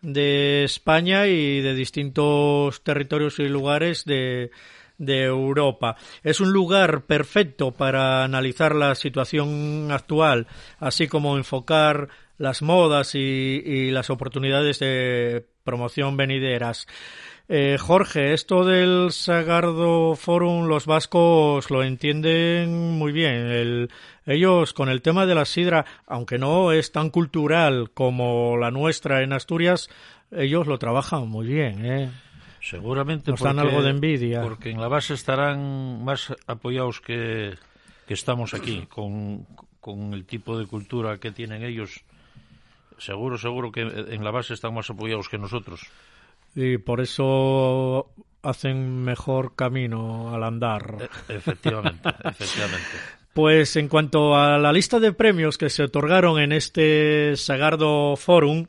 de 0.00 0.64
España 0.64 1.26
y 1.26 1.60
de 1.60 1.74
distintos 1.74 2.82
territorios 2.82 3.38
y 3.38 3.48
lugares 3.48 4.04
de, 4.04 4.50
de 4.98 5.24
Europa. 5.24 5.96
Es 6.22 6.40
un 6.40 6.52
lugar 6.52 7.02
perfecto 7.02 7.72
para 7.72 8.24
analizar 8.24 8.74
la 8.74 8.94
situación 8.94 9.90
actual, 9.90 10.46
así 10.78 11.08
como 11.08 11.36
enfocar 11.36 12.08
las 12.38 12.62
modas 12.62 13.14
y, 13.14 13.90
las 13.90 14.10
oportunidades 14.10 14.78
de 14.78 15.44
promoción 15.64 16.16
venideras. 16.16 16.86
Eh, 17.50 17.76
Jorge, 17.78 18.34
esto 18.34 18.64
del 18.64 19.10
Sagardo 19.10 20.14
Forum, 20.14 20.66
los 20.66 20.86
vascos 20.86 21.70
lo 21.70 21.82
entienden 21.82 22.98
muy 22.98 23.12
bien. 23.12 23.88
ellos, 24.26 24.72
con 24.74 24.88
el 24.88 25.02
tema 25.02 25.26
de 25.26 25.34
la 25.34 25.44
sidra, 25.44 25.84
aunque 26.06 26.38
no 26.38 26.72
es 26.72 26.92
tan 26.92 27.10
cultural 27.10 27.90
como 27.92 28.56
la 28.58 28.70
nuestra 28.70 29.22
en 29.22 29.32
Asturias, 29.32 29.88
ellos 30.30 30.66
lo 30.66 30.78
trabajan 30.78 31.26
muy 31.28 31.46
bien. 31.46 31.86
¿eh? 31.86 32.10
Seguramente 32.60 33.30
Nos 33.30 33.40
dan 33.40 33.58
algo 33.58 33.82
de 33.82 33.90
envidia. 33.90 34.42
Porque 34.42 34.70
en 34.70 34.80
la 34.80 34.88
base 34.88 35.14
estarán 35.14 36.04
más 36.04 36.34
apoyados 36.46 37.00
que, 37.00 37.54
que 38.06 38.14
estamos 38.14 38.52
aquí, 38.52 38.86
con, 38.88 39.46
con 39.80 40.12
el 40.12 40.26
tipo 40.26 40.58
de 40.58 40.66
cultura 40.66 41.18
que 41.18 41.30
tienen 41.30 41.62
ellos. 41.62 42.04
Seguro, 42.98 43.38
seguro 43.38 43.72
que 43.72 43.82
en 43.82 44.24
la 44.24 44.30
base 44.30 44.54
están 44.54 44.74
más 44.74 44.90
apoyados 44.90 45.28
que 45.28 45.38
nosotros. 45.38 45.80
Y 46.54 46.78
por 46.78 47.00
eso 47.00 48.10
hacen 48.42 49.02
mejor 49.02 49.54
camino 49.54 50.34
al 50.34 50.42
andar. 50.42 51.08
E, 51.28 51.34
efectivamente, 51.34 52.08
efectivamente. 52.24 52.96
Pues 53.32 53.76
en 53.76 53.88
cuanto 53.88 54.36
a 54.36 54.58
la 54.58 54.72
lista 54.72 54.98
de 54.98 55.12
premios 55.12 55.58
que 55.58 55.70
se 55.70 55.84
otorgaron 55.84 56.40
en 56.40 56.52
este 56.52 57.36
Sagardo 57.36 58.16
Forum, 58.16 58.66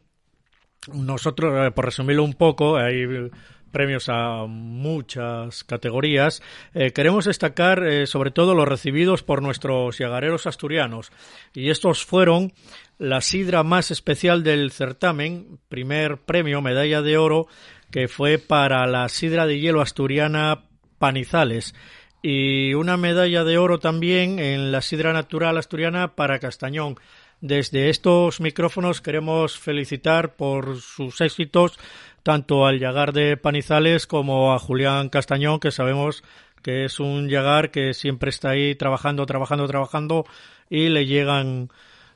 nosotros, 0.93 1.67
eh, 1.67 1.71
por 1.71 1.85
resumirlo 1.85 2.23
un 2.23 2.33
poco, 2.33 2.77
hay 2.77 3.31
premios 3.71 4.09
a 4.09 4.45
muchas 4.47 5.63
categorías. 5.63 6.41
Eh, 6.73 6.91
queremos 6.91 7.25
destacar 7.25 7.83
eh, 7.83 8.07
sobre 8.07 8.31
todo 8.31 8.55
los 8.55 8.67
recibidos 8.67 9.23
por 9.23 9.41
nuestros 9.41 9.97
yagareros 9.97 10.47
asturianos. 10.47 11.11
Y 11.53 11.69
estos 11.69 12.05
fueron 12.05 12.53
la 12.99 13.21
sidra 13.21 13.63
más 13.63 13.91
especial 13.91 14.43
del 14.43 14.71
certamen, 14.71 15.57
primer 15.69 16.17
premio, 16.17 16.61
medalla 16.61 17.01
de 17.01 17.17
oro, 17.17 17.47
que 17.91 18.07
fue 18.07 18.37
para 18.37 18.85
la 18.85 19.07
sidra 19.09 19.47
de 19.47 19.59
hielo 19.59 19.81
asturiana 19.81 20.65
Panizales. 20.99 21.73
Y 22.21 22.73
una 22.73 22.97
medalla 22.97 23.45
de 23.45 23.57
oro 23.57 23.79
también 23.79 24.37
en 24.39 24.73
la 24.73 24.81
sidra 24.81 25.13
natural 25.13 25.57
asturiana 25.57 26.15
para 26.15 26.39
Castañón. 26.39 26.97
Desde 27.39 27.89
estos 27.89 28.41
micrófonos 28.41 28.99
queremos 28.99 29.57
felicitar 29.57 30.35
por 30.35 30.81
sus 30.81 31.21
éxitos 31.21 31.79
tanto 32.21 32.67
al 32.67 32.79
Yagar 32.79 33.13
de 33.13 33.37
Panizales 33.37 34.07
como 34.07 34.53
a 34.53 34.59
Julián 34.59 35.07
Castañón, 35.07 35.61
que 35.61 35.71
sabemos 35.71 36.21
que 36.61 36.83
es 36.83 36.99
un 36.99 37.29
Yagar 37.29 37.71
que 37.71 37.93
siempre 37.93 38.29
está 38.29 38.49
ahí 38.49 38.75
trabajando, 38.75 39.25
trabajando, 39.25 39.67
trabajando 39.67 40.25
y 40.69 40.89
le 40.89 41.05
llegan 41.05 41.69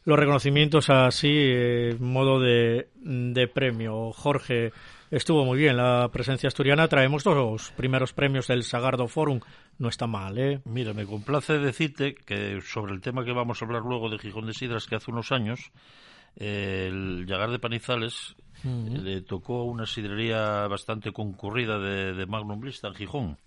los 0.05 0.19
reconocimientos 0.19 0.89
así 0.89 1.29
en 1.29 2.03
modo 2.03 2.39
de, 2.39 2.89
de 3.01 3.47
premio. 3.47 4.11
Jorge, 4.11 4.71
estuvo 5.11 5.45
muy 5.45 5.57
bien 5.57 5.77
la 5.77 6.09
presencia 6.11 6.47
asturiana. 6.47 6.87
Traemos 6.87 7.25
los 7.25 7.71
primeros 7.71 8.13
premios 8.13 8.47
del 8.47 8.63
Sagardo 8.63 9.07
Forum. 9.07 9.39
No 9.77 9.89
está 9.89 10.07
mal, 10.07 10.37
¿eh? 10.37 10.61
Mira, 10.65 10.93
me 10.93 11.05
complace 11.05 11.57
decirte 11.57 12.15
que 12.15 12.61
sobre 12.61 12.93
el 12.93 13.01
tema 13.01 13.25
que 13.25 13.31
vamos 13.31 13.61
a 13.61 13.65
hablar 13.65 13.81
luego 13.83 14.09
de 14.09 14.19
Gijón 14.19 14.45
de 14.45 14.53
Sidras, 14.53 14.87
que 14.87 14.95
hace 14.95 15.11
unos 15.11 15.31
años, 15.31 15.71
el 16.35 17.25
Yagar 17.27 17.51
de 17.51 17.59
Panizales 17.59 18.35
le 18.63 19.21
tocó 19.21 19.63
una 19.63 19.85
sidrería 19.85 20.67
bastante 20.67 21.11
concurrida 21.11 21.79
de, 21.79 22.25
Magnum 22.25 22.59
Blista 22.59 22.87
en 22.87 22.95
Gijón. 22.95 23.37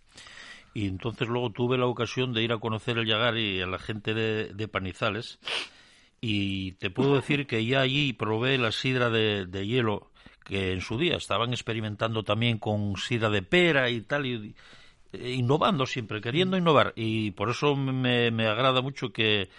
Y 0.75 0.87
entonces 0.87 1.27
luego 1.27 1.51
tuve 1.51 1.79
la 1.79 1.87
ocasión 1.87 2.35
de 2.35 2.43
ir 2.43 2.53
a 2.53 2.59
conocer 2.59 2.99
el 2.99 3.07
Yagar 3.07 3.39
y 3.39 3.63
a 3.63 3.67
la 3.67 3.79
gente 3.79 4.13
de, 4.13 4.69
Panizales. 4.69 5.39
Y 6.29 6.73
te 6.73 6.91
puedo 6.91 7.15
decir 7.15 7.47
que 7.47 7.65
ya 7.65 7.83
allí 7.83 8.13
probé 8.13 8.59
la 8.59 8.73
sidra 8.73 9.11
de, 9.11 9.47
hielo 9.65 10.11
que 10.45 10.73
en 10.73 10.81
su 10.81 10.99
día 10.99 11.17
estaban 11.17 11.53
experimentando 11.53 12.25
también 12.25 12.59
con 12.59 12.97
sidra 12.97 13.31
de 13.31 13.43
pera 13.43 13.91
y 13.91 14.01
tal, 14.01 14.27
y, 14.27 14.57
e 15.13 15.31
innovando 15.31 15.87
siempre, 15.87 16.21
queriendo 16.21 16.57
innovar. 16.57 16.93
Y 16.97 17.31
por 17.31 17.51
eso 17.51 17.77
me, 17.77 18.33
me 18.33 18.49
agrada 18.49 18.83
mucho 18.83 19.13
que, 19.13 19.51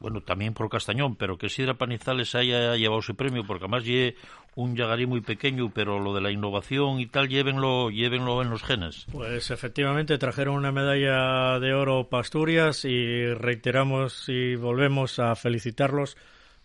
bueno, 0.00 0.22
también 0.22 0.54
por 0.54 0.68
Castañón, 0.70 1.14
pero 1.14 1.36
que 1.36 1.48
Sidra 1.48 1.74
Panizales 1.74 2.34
haya 2.34 2.74
llevado 2.76 3.00
ese 3.00 3.14
premio, 3.14 3.44
porque 3.46 3.64
además 3.64 3.84
lleve 3.84 4.16
un 4.56 4.74
Yagarí 4.74 5.06
muy 5.06 5.20
pequeño, 5.20 5.70
pero 5.72 6.00
lo 6.00 6.14
de 6.14 6.22
la 6.22 6.30
innovación 6.30 7.00
y 7.00 7.06
tal, 7.06 7.28
llévenlo, 7.28 7.90
llévenlo 7.90 8.42
en 8.42 8.50
los 8.50 8.62
genes. 8.62 9.06
Pues 9.12 9.50
efectivamente 9.50 10.18
trajeron 10.18 10.56
una 10.56 10.72
medalla 10.72 11.60
de 11.60 11.74
oro 11.74 12.08
para 12.08 12.22
Asturias 12.22 12.84
y 12.84 13.26
reiteramos 13.34 14.28
y 14.28 14.56
volvemos 14.56 15.18
a 15.18 15.34
felicitarlos 15.36 16.16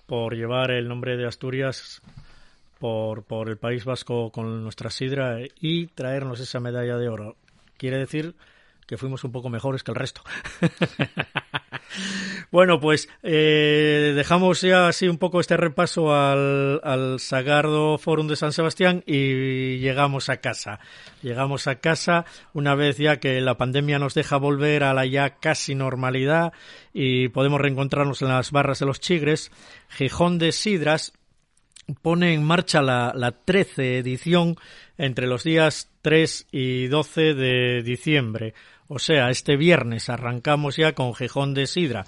por 0.05 0.35
llevar 0.35 0.71
el 0.71 0.87
nombre 0.87 1.17
de 1.17 1.27
Asturias 1.27 2.01
por, 2.79 3.23
por 3.23 3.49
el 3.49 3.57
País 3.57 3.85
Vasco 3.85 4.31
con 4.31 4.63
nuestra 4.63 4.89
sidra 4.89 5.39
y 5.59 5.87
traernos 5.87 6.39
esa 6.39 6.59
medalla 6.59 6.97
de 6.97 7.09
oro. 7.09 7.35
Quiere 7.77 7.97
decir 7.97 8.35
que 8.85 8.97
fuimos 8.97 9.23
un 9.23 9.31
poco 9.31 9.49
mejores 9.49 9.83
que 9.83 9.91
el 9.91 9.95
resto. 9.95 10.21
bueno, 12.51 12.79
pues 12.79 13.09
eh, 13.23 14.13
dejamos 14.15 14.61
ya 14.61 14.87
así 14.87 15.07
un 15.07 15.17
poco 15.17 15.39
este 15.39 15.57
repaso 15.57 16.13
al, 16.13 16.81
al 16.83 17.19
Sagardo 17.19 17.97
Forum 17.97 18.27
de 18.27 18.35
San 18.35 18.51
Sebastián 18.51 19.03
y 19.05 19.77
llegamos 19.79 20.29
a 20.29 20.37
casa. 20.37 20.79
Llegamos 21.21 21.67
a 21.67 21.79
casa 21.79 22.25
una 22.53 22.75
vez 22.75 22.97
ya 22.97 23.17
que 23.17 23.41
la 23.41 23.57
pandemia 23.57 23.99
nos 23.99 24.13
deja 24.13 24.37
volver 24.37 24.83
a 24.83 24.93
la 24.93 25.05
ya 25.05 25.37
casi 25.37 25.75
normalidad 25.75 26.53
y 26.93 27.29
podemos 27.29 27.59
reencontrarnos 27.59 28.21
en 28.21 28.29
las 28.29 28.51
barras 28.51 28.79
de 28.79 28.85
los 28.85 28.99
Chigres. 28.99 29.51
Gijón 29.89 30.37
de 30.37 30.51
Sidras 30.51 31.13
pone 32.01 32.33
en 32.33 32.43
marcha 32.43 32.81
la, 32.81 33.13
la 33.15 33.31
13 33.31 33.99
edición 33.99 34.55
entre 34.97 35.27
los 35.27 35.43
días 35.43 35.91
3 36.01 36.47
y 36.51 36.87
12 36.87 37.33
de 37.33 37.83
diciembre. 37.83 38.53
O 38.87 38.99
sea, 38.99 39.29
este 39.29 39.57
viernes 39.57 40.09
arrancamos 40.09 40.77
ya 40.77 40.93
con 40.93 41.15
Gijón 41.15 41.53
de 41.53 41.65
Sidra. 41.65 42.05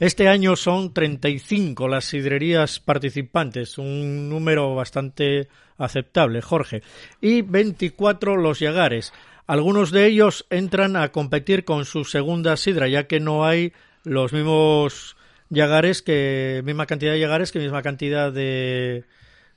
Este 0.00 0.28
año 0.28 0.56
son 0.56 0.92
35 0.92 1.86
las 1.86 2.04
sidrerías 2.06 2.80
participantes, 2.80 3.78
un 3.78 4.28
número 4.28 4.74
bastante 4.74 5.48
aceptable, 5.78 6.42
Jorge, 6.42 6.82
y 7.20 7.42
24 7.42 8.36
los 8.36 8.58
yagares. 8.58 9.12
Algunos 9.46 9.92
de 9.92 10.06
ellos 10.06 10.46
entran 10.50 10.96
a 10.96 11.12
competir 11.12 11.64
con 11.64 11.84
su 11.84 12.04
segunda 12.04 12.56
sidra, 12.56 12.88
ya 12.88 13.06
que 13.06 13.20
no 13.20 13.46
hay 13.46 13.72
los 14.02 14.32
mismos 14.32 15.16
yagares 15.50 16.02
que 16.02 16.62
misma 16.64 16.86
cantidad 16.86 17.12
de 17.12 17.20
yagares 17.20 17.52
que 17.52 17.60
misma 17.60 17.82
cantidad 17.82 18.32
de, 18.32 19.04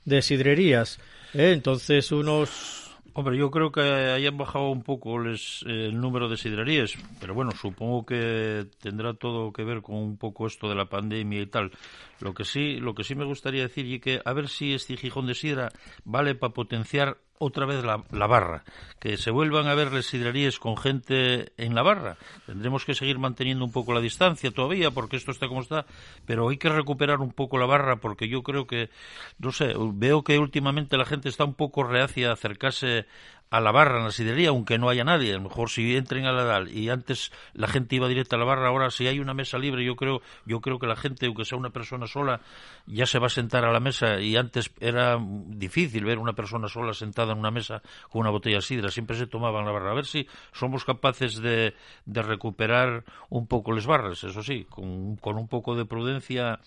de 0.04 0.22
sidrerías. 0.22 1.00
¿eh? 1.34 1.50
Entonces 1.52 2.12
unos 2.12 2.79
Hombre, 3.12 3.36
yo 3.36 3.50
creo 3.50 3.72
que 3.72 3.80
hayan 3.80 4.38
bajado 4.38 4.70
un 4.70 4.82
poco 4.82 5.20
el 5.20 6.00
número 6.00 6.28
de 6.28 6.36
sidrerías, 6.36 6.96
pero 7.20 7.34
bueno, 7.34 7.50
supongo 7.50 8.06
que 8.06 8.66
tendrá 8.80 9.14
todo 9.14 9.52
que 9.52 9.64
ver 9.64 9.82
con 9.82 9.96
un 9.96 10.16
poco 10.16 10.46
esto 10.46 10.68
de 10.68 10.76
la 10.76 10.88
pandemia 10.88 11.40
y 11.40 11.46
tal. 11.46 11.72
Lo 12.20 12.34
que 12.34 12.44
sí, 12.44 12.76
lo 12.76 12.94
que 12.94 13.02
sí 13.02 13.14
me 13.14 13.24
gustaría 13.24 13.62
decir 13.62 13.86
y 13.86 13.98
que 13.98 14.20
a 14.24 14.32
ver 14.32 14.48
si 14.48 14.74
este 14.74 14.96
Gijón 14.96 15.26
de 15.26 15.34
Sidra 15.34 15.70
vale 16.04 16.34
para 16.34 16.54
potenciar 16.54 17.18
otra 17.42 17.64
vez 17.64 17.82
la, 17.82 18.26
barra, 18.26 18.64
que 19.00 19.16
se 19.16 19.30
vuelvan 19.30 19.66
a 19.66 19.74
ver 19.74 19.92
las 19.92 20.58
con 20.58 20.76
gente 20.76 21.52
en 21.56 21.74
la 21.74 21.82
barra. 21.82 22.18
Tendremos 22.44 22.84
que 22.84 22.94
seguir 22.94 23.18
manteniendo 23.18 23.64
un 23.64 23.72
poco 23.72 23.94
la 23.94 24.00
distancia 24.00 24.50
todavía, 24.50 24.90
porque 24.90 25.16
esto 25.16 25.30
está 25.30 25.48
como 25.48 25.62
está, 25.62 25.86
pero 26.26 26.50
hay 26.50 26.58
que 26.58 26.68
recuperar 26.68 27.20
un 27.20 27.32
poco 27.32 27.56
la 27.56 27.64
barra, 27.64 27.96
porque 27.96 28.28
yo 28.28 28.42
creo 28.42 28.66
que, 28.66 28.90
no 29.38 29.52
sé, 29.52 29.72
veo 29.94 30.22
que 30.22 30.38
últimamente 30.38 30.98
la 30.98 31.06
gente 31.06 31.30
está 31.30 31.44
un 31.44 31.54
poco 31.54 31.82
reacia 31.82 32.28
a 32.28 32.34
acercarse 32.34 33.06
a 33.50 33.60
la 33.60 33.72
barra 33.72 33.98
en 33.98 34.04
la 34.04 34.10
sidería, 34.12 34.50
aunque 34.50 34.78
no 34.78 34.88
haya 34.88 35.02
nadie. 35.02 35.32
A 35.32 35.36
lo 35.36 35.42
mejor 35.42 35.70
si 35.70 35.96
entren 35.96 36.24
a 36.24 36.32
la 36.32 36.42
edad 36.42 36.66
y 36.66 36.88
antes 36.88 37.32
la 37.52 37.66
gente 37.66 37.96
iba 37.96 38.06
directa 38.06 38.36
a 38.36 38.38
la 38.38 38.44
barra, 38.44 38.68
ahora 38.68 38.90
si 38.90 39.08
hay 39.08 39.18
una 39.18 39.34
mesa 39.34 39.58
libre, 39.58 39.84
yo 39.84 39.96
creo, 39.96 40.22
yo 40.46 40.60
creo 40.60 40.78
que 40.78 40.86
la 40.86 40.96
gente, 40.96 41.26
aunque 41.26 41.44
sea 41.44 41.58
una 41.58 41.70
persona 41.70 42.06
sola, 42.06 42.40
ya 42.86 43.06
se 43.06 43.18
va 43.18 43.26
a 43.26 43.30
sentar 43.30 43.64
a 43.64 43.72
la 43.72 43.80
mesa 43.80 44.20
y 44.20 44.36
antes 44.36 44.70
era 44.78 45.18
difícil 45.20 46.04
ver 46.04 46.18
una 46.18 46.32
persona 46.32 46.68
sola 46.68 46.94
sentada 46.94 47.32
en 47.32 47.38
una 47.38 47.50
mesa 47.50 47.82
con 48.08 48.20
una 48.20 48.30
botella 48.30 48.56
de 48.56 48.62
sidra, 48.62 48.90
siempre 48.90 49.16
se 49.16 49.26
tomaba 49.26 49.58
en 49.58 49.66
la 49.66 49.72
barra. 49.72 49.90
A 49.90 49.94
ver 49.94 50.06
si 50.06 50.28
somos 50.52 50.84
capaces 50.84 51.40
de, 51.40 51.74
de 52.06 52.22
recuperar 52.22 53.04
un 53.30 53.48
poco 53.48 53.72
las 53.72 53.86
barras, 53.86 54.22
eso 54.22 54.42
sí, 54.44 54.64
con, 54.70 55.16
con 55.16 55.36
un 55.36 55.48
poco 55.48 55.74
de 55.74 55.84
prudencia 55.84 56.60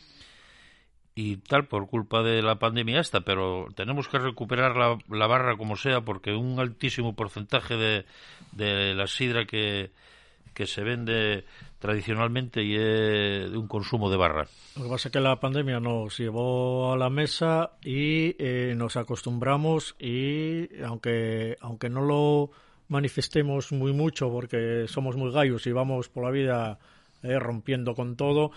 y 1.15 1.37
tal 1.37 1.67
por 1.67 1.87
culpa 1.87 2.23
de 2.23 2.41
la 2.41 2.57
pandemia 2.57 2.99
esta, 2.99 3.21
pero 3.21 3.67
tenemos 3.75 4.07
que 4.07 4.17
recuperar 4.17 4.75
la, 4.75 4.97
la 5.09 5.27
barra 5.27 5.57
como 5.57 5.75
sea 5.75 6.01
porque 6.01 6.33
un 6.33 6.59
altísimo 6.59 7.15
porcentaje 7.15 7.75
de, 7.75 8.93
la 8.95 9.07
sidra 9.07 9.45
que, 9.45 9.91
que 10.53 10.65
se 10.65 10.83
vende 10.83 11.45
tradicionalmente 11.79 12.63
y 12.63 12.75
es 12.75 13.51
de 13.51 13.57
un 13.57 13.67
consumo 13.67 14.09
de 14.09 14.17
barra. 14.17 14.47
Lo 14.75 14.83
que 14.83 14.89
pasa 14.89 15.09
es 15.09 15.11
que 15.11 15.19
la 15.19 15.39
pandemia 15.39 15.79
nos 15.79 16.17
llevó 16.17 16.93
a 16.93 16.97
la 16.97 17.09
mesa 17.09 17.73
y 17.83 18.35
eh, 18.39 18.73
nos 18.75 18.95
acostumbramos 18.95 19.95
y 19.99 20.81
aunque, 20.81 21.57
aunque 21.61 21.89
no 21.89 22.01
lo 22.01 22.51
manifestemos 22.87 23.71
muy 23.71 23.93
mucho 23.93 24.31
porque 24.31 24.85
somos 24.87 25.15
muy 25.15 25.31
gallos 25.31 25.67
y 25.67 25.71
vamos 25.71 26.09
por 26.09 26.23
la 26.23 26.31
vida 26.31 26.79
eh, 27.23 27.39
rompiendo 27.39 27.95
con 27.95 28.15
todo, 28.15 28.51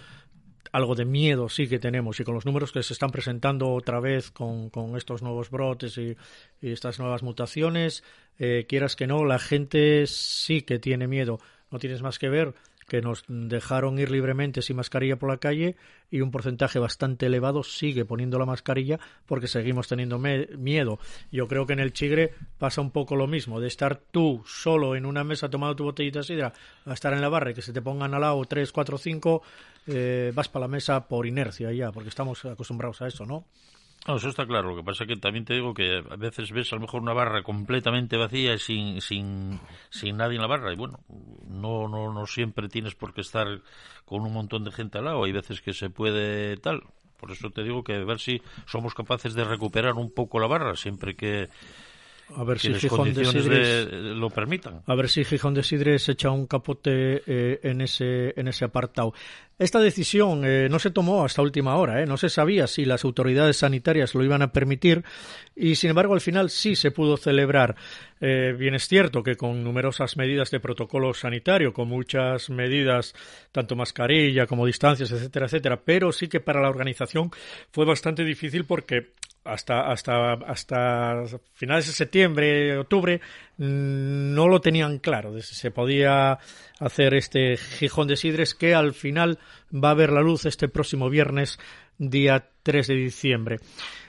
algo 0.72 0.94
de 0.94 1.04
miedo 1.04 1.48
sí 1.48 1.68
que 1.68 1.78
tenemos 1.78 2.18
y 2.20 2.24
con 2.24 2.34
los 2.34 2.46
números 2.46 2.72
que 2.72 2.82
se 2.82 2.92
están 2.92 3.10
presentando 3.10 3.72
otra 3.72 4.00
vez 4.00 4.30
con, 4.30 4.70
estos 4.96 5.22
nuevos 5.22 5.50
brotes 5.50 5.98
y, 5.98 6.16
estas 6.60 6.98
nuevas 6.98 7.22
mutaciones, 7.22 8.02
eh, 8.38 8.66
quieras 8.68 8.96
que 8.96 9.06
no, 9.06 9.24
la 9.24 9.38
gente 9.38 10.06
sí 10.06 10.62
que 10.62 10.78
tiene 10.78 11.06
miedo. 11.06 11.38
No 11.70 11.78
tienes 11.78 12.02
más 12.02 12.18
que 12.18 12.28
ver 12.28 12.54
que 12.86 13.02
nos 13.02 13.24
dejaron 13.28 13.98
ir 13.98 14.10
libremente 14.10 14.62
sin 14.62 14.76
mascarilla 14.76 15.16
por 15.16 15.28
la 15.28 15.38
calle 15.38 15.76
y 16.10 16.20
un 16.20 16.30
porcentaje 16.30 16.78
bastante 16.78 17.26
elevado 17.26 17.64
sigue 17.64 18.04
poniendo 18.04 18.38
la 18.38 18.46
mascarilla 18.46 19.00
porque 19.26 19.48
seguimos 19.48 19.88
teniendo 19.88 20.18
miedo. 20.18 20.98
Yo 21.32 21.48
creo 21.48 21.66
que 21.66 21.72
en 21.72 21.80
el 21.80 21.92
Chigre 21.92 22.32
pasa 22.58 22.80
un 22.80 22.92
poco 22.92 23.16
lo 23.16 23.26
mismo, 23.26 23.60
de 23.60 23.68
estar 23.68 23.96
tú 23.96 24.42
solo 24.46 24.94
en 24.94 25.04
una 25.04 25.24
mesa 25.24 25.50
tomando 25.50 25.76
tu 25.76 25.84
botellita 25.84 26.20
de 26.20 26.24
sidra 26.24 26.52
a 26.84 26.92
estar 26.92 27.12
en 27.12 27.20
la 27.20 27.28
barra 27.28 27.50
y 27.50 27.54
que 27.54 27.62
se 27.62 27.72
te 27.72 27.82
pongan 27.82 28.14
al 28.14 28.20
lado 28.20 28.44
tres, 28.44 28.70
cuatro, 28.70 28.98
cinco, 28.98 29.42
eh, 29.88 30.32
vas 30.34 30.48
para 30.48 30.64
la 30.64 30.68
mesa 30.68 31.08
por 31.08 31.26
inercia 31.26 31.72
ya, 31.72 31.90
porque 31.90 32.08
estamos 32.08 32.44
acostumbrados 32.44 33.02
a 33.02 33.08
eso, 33.08 33.26
¿no? 33.26 33.44
No, 34.06 34.16
eso 34.16 34.28
está 34.28 34.46
claro. 34.46 34.70
Lo 34.70 34.76
que 34.76 34.84
pasa 34.84 35.04
es 35.04 35.08
que 35.08 35.16
también 35.16 35.44
te 35.44 35.54
digo 35.54 35.74
que 35.74 36.02
a 36.08 36.16
veces 36.16 36.52
ves 36.52 36.72
a 36.72 36.76
lo 36.76 36.82
mejor 36.82 37.02
una 37.02 37.12
barra 37.12 37.42
completamente 37.42 38.16
vacía 38.16 38.54
y 38.54 38.58
sin, 38.58 39.00
sin, 39.00 39.58
sin 39.90 40.16
nadie 40.16 40.36
en 40.36 40.42
la 40.42 40.46
barra. 40.46 40.72
Y 40.72 40.76
bueno, 40.76 41.00
no, 41.48 41.88
no, 41.88 42.12
no 42.12 42.26
siempre 42.26 42.68
tienes 42.68 42.94
por 42.94 43.12
qué 43.12 43.22
estar 43.22 43.46
con 44.04 44.22
un 44.22 44.32
montón 44.32 44.62
de 44.64 44.70
gente 44.70 44.98
al 44.98 45.06
lado. 45.06 45.24
Hay 45.24 45.32
veces 45.32 45.60
que 45.60 45.72
se 45.72 45.90
puede 45.90 46.56
tal. 46.58 46.82
Por 47.16 47.32
eso 47.32 47.50
te 47.50 47.62
digo 47.62 47.82
que 47.82 47.94
a 47.94 48.04
ver 48.04 48.20
si 48.20 48.40
somos 48.66 48.94
capaces 48.94 49.34
de 49.34 49.44
recuperar 49.44 49.94
un 49.94 50.12
poco 50.12 50.38
la 50.38 50.46
barra 50.46 50.76
siempre 50.76 51.16
que, 51.16 51.48
a 52.34 52.44
ver 52.44 52.58
si 52.58 52.74
Gijón 52.74 53.14
de 53.14 53.24
Sidres 53.24 53.88
lo 53.92 54.30
permitan. 54.30 54.82
A 54.86 54.94
ver 54.94 55.08
si 55.08 55.24
Gijón 55.24 55.54
de 55.54 55.62
Sidres 55.62 56.08
echa 56.08 56.30
un 56.30 56.46
capote 56.46 57.22
eh, 57.26 57.60
en 57.62 57.80
ese 57.80 58.38
en 58.38 58.48
ese 58.48 58.64
apartado. 58.64 59.12
Esta 59.58 59.80
decisión 59.80 60.42
eh, 60.44 60.68
no 60.68 60.78
se 60.78 60.90
tomó 60.90 61.24
hasta 61.24 61.40
última 61.40 61.76
hora, 61.76 62.02
¿eh? 62.02 62.06
no 62.06 62.18
se 62.18 62.28
sabía 62.28 62.66
si 62.66 62.84
las 62.84 63.04
autoridades 63.04 63.56
sanitarias 63.56 64.14
lo 64.14 64.22
iban 64.22 64.42
a 64.42 64.52
permitir 64.52 65.02
y, 65.54 65.76
sin 65.76 65.88
embargo, 65.88 66.12
al 66.12 66.20
final 66.20 66.50
sí 66.50 66.76
se 66.76 66.90
pudo 66.90 67.16
celebrar. 67.16 67.74
Eh, 68.20 68.54
bien 68.58 68.74
es 68.74 68.86
cierto 68.86 69.22
que 69.22 69.36
con 69.36 69.64
numerosas 69.64 70.18
medidas 70.18 70.50
de 70.50 70.60
protocolo 70.60 71.14
sanitario, 71.14 71.72
con 71.72 71.88
muchas 71.88 72.50
medidas, 72.50 73.14
tanto 73.50 73.76
mascarilla 73.76 74.46
como 74.46 74.66
distancias, 74.66 75.10
etcétera, 75.10 75.46
etcétera, 75.46 75.80
pero 75.82 76.12
sí 76.12 76.28
que 76.28 76.40
para 76.40 76.60
la 76.60 76.68
organización 76.68 77.30
fue 77.70 77.86
bastante 77.86 78.24
difícil 78.24 78.64
porque 78.66 79.12
hasta, 79.46 79.90
hasta, 79.90 80.32
hasta 80.34 81.24
finales 81.54 81.86
de 81.86 81.92
septiembre, 81.92 82.78
octubre, 82.78 83.20
mm, 83.58 84.34
no 84.34 84.48
lo 84.48 84.60
tenían 84.60 84.98
claro. 84.98 85.38
Se 85.40 85.70
podía 85.70 86.38
hacer 86.78 87.14
este 87.14 87.56
Gijón 87.56 88.08
de 88.08 88.16
Sidres 88.16 88.54
que 88.54 88.74
al 88.74 88.92
final 88.92 89.38
va 89.72 89.90
a 89.90 89.94
ver 89.94 90.12
la 90.12 90.20
luz 90.20 90.46
este 90.46 90.68
próximo 90.68 91.08
viernes, 91.08 91.58
día 91.98 92.48
3 92.62 92.86
de 92.86 92.94
diciembre. 92.94 93.58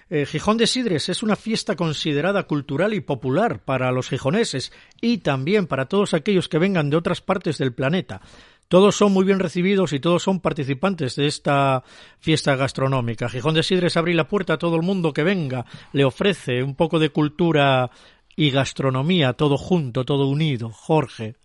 Eh, 0.10 0.26
Gijón 0.26 0.58
de 0.58 0.68
Sidres 0.68 1.10
es 1.10 1.22
una 1.22 1.36
fiesta 1.36 1.76
considerada 1.76 2.44
cultural 2.44 2.94
y 2.94 3.02
popular 3.02 3.60
para 3.60 3.92
los 3.92 4.08
gijoneses 4.08 4.72
y 5.02 5.18
también 5.18 5.68
para 5.68 5.88
todos 5.88 6.14
aquellos 6.14 6.48
que 6.48 6.60
vengan 6.60 6.90
de 6.90 6.96
otras 6.96 7.20
partes 7.20 7.58
del 7.58 7.74
planeta. 7.74 8.22
Todos 8.68 8.98
son 8.98 9.14
muy 9.14 9.24
bien 9.24 9.40
recibidos 9.40 9.94
y 9.94 10.00
todos 10.00 10.24
son 10.24 10.42
participantes 10.42 11.16
de 11.16 11.28
esta 11.28 11.84
fiesta 12.20 12.56
gastronómica. 12.56 13.30
Gijón 13.30 13.54
de 13.54 13.64
Sidres 13.64 13.96
abre 13.96 14.14
la 14.14 14.28
puerta 14.28 14.54
a 14.54 14.58
todo 14.58 14.76
el 14.76 14.82
mundo 14.82 15.14
que 15.14 15.24
venga, 15.24 15.66
le 15.94 16.04
ofrece 16.04 16.62
un 16.64 16.76
poco 16.76 17.00
de 17.00 17.10
cultura 17.10 17.90
y 18.36 18.52
gastronomía, 18.52 19.34
todo 19.34 19.58
junto, 19.58 20.04
todo 20.04 20.28
unido. 20.28 20.70
Jorge. 20.70 21.36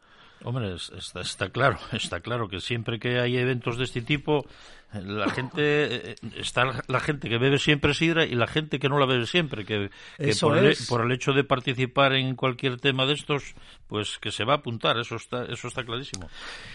Hombre, 0.44 0.74
está, 0.74 1.20
está, 1.20 1.50
claro, 1.50 1.78
está 1.92 2.20
claro 2.20 2.48
que 2.48 2.60
siempre 2.60 2.98
que 2.98 3.20
hay 3.20 3.36
eventos 3.36 3.78
de 3.78 3.84
este 3.84 4.02
tipo, 4.02 4.46
la 4.92 5.30
gente 5.30 5.54
eh, 5.58 6.16
está 6.36 6.82
la 6.86 7.00
gente 7.00 7.28
que 7.28 7.38
bebe 7.38 7.58
siempre 7.58 7.94
sidra 7.94 8.26
y 8.26 8.34
la 8.34 8.46
gente 8.46 8.78
que 8.78 8.88
no 8.88 8.98
la 8.98 9.06
bebe 9.06 9.26
siempre, 9.26 9.64
que, 9.64 9.90
por, 10.40 10.58
el, 10.58 10.76
por, 10.88 11.00
el, 11.02 11.12
hecho 11.12 11.32
de 11.32 11.44
participar 11.44 12.12
en 12.14 12.36
cualquier 12.36 12.78
tema 12.78 13.06
de 13.06 13.14
estos, 13.14 13.54
pues 13.86 14.18
que 14.18 14.30
se 14.30 14.44
va 14.44 14.54
a 14.54 14.56
apuntar, 14.56 14.98
eso 14.98 15.16
está, 15.16 15.44
eso 15.44 15.68
está 15.68 15.84
clarísimo. 15.84 16.28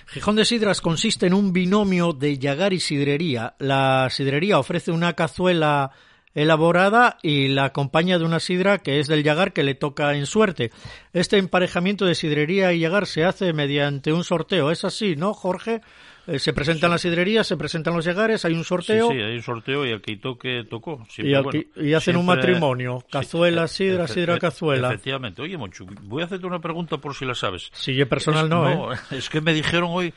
Gijón 0.07 0.35
de 0.35 0.45
Sidras 0.45 0.81
consiste 0.81 1.27
en 1.27 1.33
un 1.33 1.53
binomio 1.53 2.13
de 2.13 2.39
yagar 2.39 2.73
y 2.73 2.79
sidrería. 2.79 3.55
La 3.59 4.09
sidrería 4.09 4.57
ofrece 4.57 4.91
una 4.91 5.13
cazuela 5.13 5.91
elaborada 6.37 7.17
y 7.23 7.47
la 7.47 7.65
acompaña 7.65 8.19
de 8.19 8.25
una 8.25 8.39
sidra 8.39 8.77
que 8.77 8.99
es 8.99 9.07
del 9.07 9.23
yagar 9.23 9.53
que 9.53 9.63
le 9.63 9.73
toca 9.73 10.13
en 10.13 10.27
suerte. 10.27 10.71
Este 11.11 11.37
emparejamiento 11.37 12.05
de 12.05 12.13
sidrería 12.13 12.73
y 12.73 12.79
yagar 12.79 13.07
se 13.07 13.25
hace 13.25 13.53
mediante 13.53 14.13
un 14.13 14.23
sorteo. 14.23 14.69
¿Es 14.69 14.85
así, 14.85 15.15
no, 15.15 15.33
Jorge? 15.33 15.81
Eh, 16.27 16.39
se 16.39 16.51
presentan 16.51 16.91
las 16.91 17.01
sidrerías, 17.01 17.47
se 17.47 17.55
presentan 17.55 17.95
los 17.95 18.05
llegares, 18.05 18.43
hay 18.43 18.53
un 18.53 18.65
sorteo. 18.65 19.09
Sí, 19.09 19.15
sí, 19.15 19.23
hay 19.23 19.35
un 19.37 19.41
sorteo 19.41 19.85
y 19.85 19.91
el 19.91 20.01
que 20.01 20.17
toque, 20.17 20.65
tocó. 20.69 21.07
y, 21.17 21.93
hacen 21.93 22.17
un 22.17 22.25
matrimonio. 22.25 23.01
Cazuela, 23.09 23.67
sidra, 23.67 24.07
sidra, 24.07 24.37
cazuela. 24.37 24.89
Efectivamente. 24.89 25.41
Oye, 25.41 25.57
Monchu, 25.57 25.87
voy 26.03 26.21
a 26.21 26.25
hacerte 26.25 26.45
una 26.45 26.59
pregunta 26.59 26.97
por 26.97 27.15
si 27.15 27.25
la 27.25 27.33
sabes. 27.33 27.69
Si 27.71 27.99
es 27.99 28.07
personal, 28.07 28.49
no, 28.49 28.63
no 28.63 28.93
¿eh? 28.93 28.97
Es 29.11 29.29
que 29.29 29.39
me 29.39 29.53
dijeron 29.53 29.89
hoy, 29.89 30.13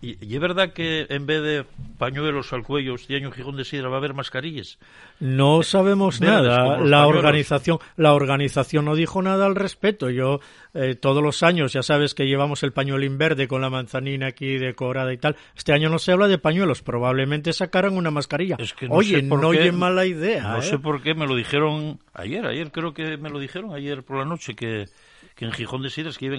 y, 0.00 0.34
es 0.34 0.40
verdad 0.40 0.72
que 0.72 1.06
en 1.08 1.26
vez 1.26 1.42
de 1.42 1.64
pañuelos 1.98 2.52
al 2.52 2.62
cuello 2.62 2.94
este 2.94 3.16
año 3.16 3.30
Gijón 3.30 3.56
de 3.56 3.64
Sidra 3.64 3.88
va 3.88 3.96
a 3.96 3.98
haber 3.98 4.14
mascarillas. 4.14 4.78
No 5.20 5.62
sabemos 5.62 6.20
nada. 6.20 6.78
La 6.78 7.06
organización, 7.06 7.78
la 7.96 8.14
organización 8.14 8.84
no 8.84 8.94
dijo 8.94 9.22
nada 9.22 9.46
al 9.46 9.54
respecto. 9.54 10.10
Yo 10.10 10.40
eh, 10.74 10.94
todos 10.94 11.22
los 11.22 11.42
años 11.42 11.72
ya 11.72 11.82
sabes 11.82 12.14
que 12.14 12.26
llevamos 12.26 12.62
el 12.62 12.72
pañuelo 12.72 13.04
verde 13.16 13.48
con 13.48 13.60
la 13.60 13.70
manzanina 13.70 14.28
aquí 14.28 14.58
decorada 14.58 15.12
y 15.12 15.18
tal. 15.18 15.36
Este 15.56 15.72
año 15.72 15.88
no 15.88 15.98
se 15.98 16.12
habla 16.12 16.28
de 16.28 16.38
pañuelos, 16.38 16.82
probablemente 16.82 17.52
sacaran 17.52 17.96
una 17.96 18.10
mascarilla. 18.10 18.56
Oye, 18.88 19.22
no 19.22 19.48
oye 19.48 19.72
mala 19.72 20.06
idea. 20.06 20.42
No 20.42 20.58
¿eh? 20.58 20.62
sé 20.62 20.78
por 20.78 21.02
qué 21.02 21.14
me 21.14 21.26
lo 21.26 21.34
dijeron 21.34 21.98
ayer, 22.12 22.46
ayer 22.46 22.70
creo 22.70 22.94
que 22.94 23.16
me 23.16 23.30
lo 23.30 23.38
dijeron 23.38 23.74
ayer 23.74 24.02
por 24.02 24.18
la 24.18 24.24
noche 24.24 24.54
que 24.54 24.86
Gijón 25.36 25.82
de 25.82 25.90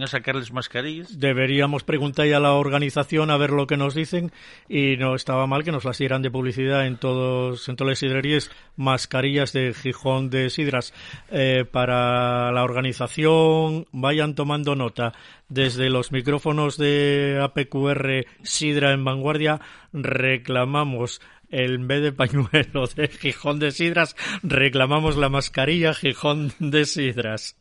sacarles 0.07 0.53
mascarillas. 0.53 1.19
Deberíamos 1.19 1.83
preguntar 1.83 2.27
ya 2.27 2.37
a 2.37 2.39
la 2.39 2.53
organización 2.53 3.29
a 3.29 3.37
ver 3.37 3.51
lo 3.51 3.67
que 3.67 3.75
nos 3.75 3.93
dicen 3.93 4.31
y 4.69 4.95
no 4.97 5.15
estaba 5.15 5.47
mal 5.47 5.63
que 5.63 5.71
nos 5.71 5.83
las 5.83 5.97
dieran 5.97 6.21
de 6.21 6.31
publicidad 6.31 6.87
en 6.87 6.97
todos 6.97 7.67
en 7.67 7.75
todas 7.75 7.91
las 7.91 7.99
sidrerías 7.99 8.51
mascarillas 8.77 9.51
de 9.51 9.73
Gijón 9.73 10.29
de 10.29 10.49
Sidras 10.49 10.93
eh, 11.29 11.65
para 11.69 12.51
la 12.51 12.63
organización 12.63 13.85
vayan 13.91 14.33
tomando 14.33 14.75
nota 14.75 15.13
desde 15.49 15.89
los 15.89 16.11
micrófonos 16.11 16.77
de 16.77 17.39
APQR 17.43 18.25
Sidra 18.43 18.93
en 18.93 19.03
Vanguardia 19.03 19.59
reclamamos 19.91 21.21
en 21.51 21.87
vez 21.87 22.01
de 22.01 22.11
pañuelo 22.11 22.87
de 22.95 23.07
Gijón 23.07 23.59
de 23.59 23.71
Sidras, 23.71 24.15
reclamamos 24.43 25.15
la 25.15 25.29
mascarilla 25.29 25.93
Gijón 25.93 26.53
de 26.59 26.85
Sidras. 26.85 27.55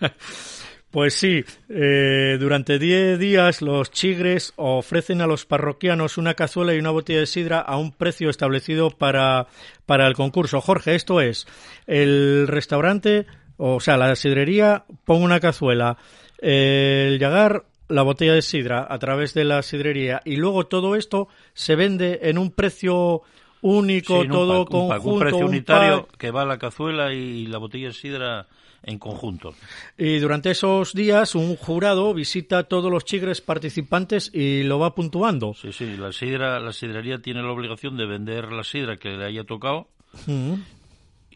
Pues 0.96 1.12
sí, 1.12 1.44
eh, 1.68 2.38
durante 2.40 2.78
diez 2.78 3.18
días 3.18 3.60
los 3.60 3.90
chigres 3.90 4.54
ofrecen 4.56 5.20
a 5.20 5.26
los 5.26 5.44
parroquianos 5.44 6.16
una 6.16 6.32
cazuela 6.32 6.72
y 6.72 6.78
una 6.78 6.90
botella 6.90 7.20
de 7.20 7.26
sidra 7.26 7.60
a 7.60 7.76
un 7.76 7.92
precio 7.92 8.30
establecido 8.30 8.88
para, 8.88 9.46
para 9.84 10.06
el 10.06 10.14
concurso. 10.14 10.62
Jorge, 10.62 10.94
esto 10.94 11.20
es, 11.20 11.46
el 11.86 12.46
restaurante, 12.48 13.26
o 13.58 13.78
sea, 13.78 13.98
la 13.98 14.16
sidrería 14.16 14.86
pone 15.04 15.26
una 15.26 15.38
cazuela, 15.38 15.98
el 16.38 17.18
llagar 17.18 17.66
la 17.88 18.00
botella 18.00 18.32
de 18.32 18.40
sidra 18.40 18.86
a 18.88 18.98
través 18.98 19.34
de 19.34 19.44
la 19.44 19.60
sidrería 19.60 20.22
y 20.24 20.36
luego 20.36 20.66
todo 20.66 20.96
esto 20.96 21.28
se 21.52 21.76
vende 21.76 22.20
en 22.22 22.38
un 22.38 22.52
precio 22.52 23.20
único, 23.60 24.26
todo 24.26 24.64
conjunto. 24.64 25.10
Un, 25.10 25.20
precio 25.20 25.46
unitario 25.46 26.08
que 26.16 26.30
va 26.30 26.46
la 26.46 26.56
cazuela 26.56 27.12
y 27.12 27.46
la 27.48 27.58
botella 27.58 27.88
de 27.88 27.92
sidra 27.92 28.46
en 28.86 28.98
conjunto. 28.98 29.54
Y 29.98 30.18
durante 30.18 30.52
esos 30.52 30.94
días 30.94 31.34
un 31.34 31.56
jurado 31.56 32.14
visita 32.14 32.58
a 32.58 32.62
todos 32.64 32.90
los 32.90 33.04
chigres 33.04 33.40
participantes 33.40 34.30
y 34.32 34.62
lo 34.62 34.78
va 34.78 34.94
puntuando. 34.94 35.52
Sí, 35.54 35.72
sí, 35.72 35.96
la 35.96 36.12
sidra, 36.12 36.60
la 36.60 36.72
sidrería 36.72 37.18
tiene 37.18 37.42
la 37.42 37.50
obligación 37.50 37.96
de 37.96 38.06
vender 38.06 38.52
la 38.52 38.64
sidra 38.64 38.96
que 38.96 39.10
le 39.10 39.24
haya 39.26 39.44
tocado. 39.44 39.88
Mm. 40.26 40.54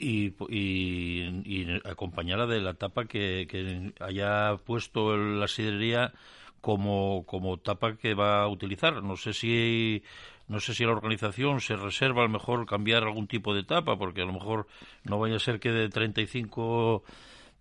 Y, 0.03 0.33
y, 0.49 1.67
acompañarla 1.85 2.47
de 2.47 2.63
la 2.63 2.73
tapa 2.73 3.05
que, 3.05 3.47
que 3.51 3.93
haya 4.01 4.57
puesto 4.65 5.15
la 5.15 5.47
sidrería 5.47 6.15
como, 6.63 7.25
como 7.27 7.59
tapa 7.59 7.97
que 7.97 8.15
va 8.15 8.43
a 8.43 8.49
utilizar. 8.49 9.03
No 9.03 9.17
sé 9.17 9.35
si 9.35 10.03
no 10.49 10.59
sé 10.59 10.75
si 10.75 10.85
la 10.85 10.93
organización 10.93 11.61
se 11.61 11.77
reserva 11.77 12.23
a 12.23 12.25
lo 12.27 12.31
mejor 12.31 12.67
cambiar 12.67 13.05
algún 13.05 13.29
tipo 13.29 13.55
de 13.55 13.63
tapa, 13.63 13.97
porque 13.97 14.23
a 14.23 14.25
lo 14.25 14.33
mejor 14.33 14.67
no 15.05 15.19
vaya 15.19 15.37
a 15.37 15.39
ser 15.39 15.61
que 15.61 15.71
de 15.71 15.89
35 15.89 17.05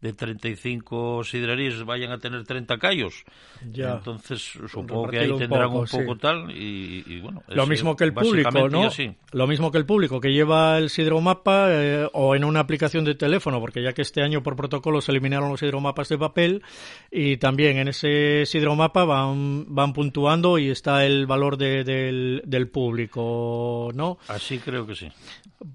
de 0.02 0.14
35 0.14 1.24
sidrerías 1.26 1.84
vayan 1.84 2.12
a 2.12 2.20
tener 2.20 2.44
30 2.46 2.78
callos. 2.78 3.24
Ya. 3.72 3.96
Entonces, 3.96 4.42
supongo 4.70 5.08
que 5.10 5.20
ahí 5.20 5.30
un 5.30 5.40
tendrán 5.40 5.68
poco, 5.70 5.80
un 5.82 5.88
poco 5.88 6.14
sí. 6.16 6.20
tal 6.22 6.52
y, 6.52 7.04
y 7.06 7.20
bueno. 7.20 7.44
Lo 7.50 7.68
mismo 7.68 7.96
que 7.96 8.06
el 8.06 8.14
público, 8.14 8.70
¿no? 8.70 8.86
así. 8.86 9.12
Lo 9.34 9.46
mismo 9.48 9.72
que 9.72 9.78
el 9.78 9.86
público 9.86 10.20
que 10.22 10.32
lleva 10.32 10.78
el 10.78 10.90
sidromapa 10.90 11.68
eh, 11.70 12.08
o 12.14 12.36
en 12.36 12.46
una 12.46 12.62
aplicación 12.62 13.04
de 13.04 13.16
teléfono, 13.16 13.60
porque 13.60 13.84
ya 13.84 13.94
que 13.94 14.02
este 14.02 14.22
año 14.22 14.42
por 14.42 14.56
protocolo 14.56 15.02
se 15.02 15.12
eliminaron 15.12 15.50
los 15.50 15.60
sidromapas 15.60 16.08
de 16.10 16.18
papel 16.18 16.64
y 17.12 17.38
también 17.38 17.78
en 17.78 17.90
ese 17.90 18.46
sidromapa 18.46 19.04
van, 19.04 19.66
van 19.68 19.94
puntuando 19.94 20.58
y 20.58 20.70
está 20.70 21.06
el 21.06 21.28
valor 21.28 21.58
de- 21.58 21.84
del, 21.84 22.42
del 22.46 22.70
público, 22.70 23.90
¿no? 23.94 24.18
Así 24.28 24.60
creo 24.60 24.86
que 24.88 24.96
sí. 24.96 25.10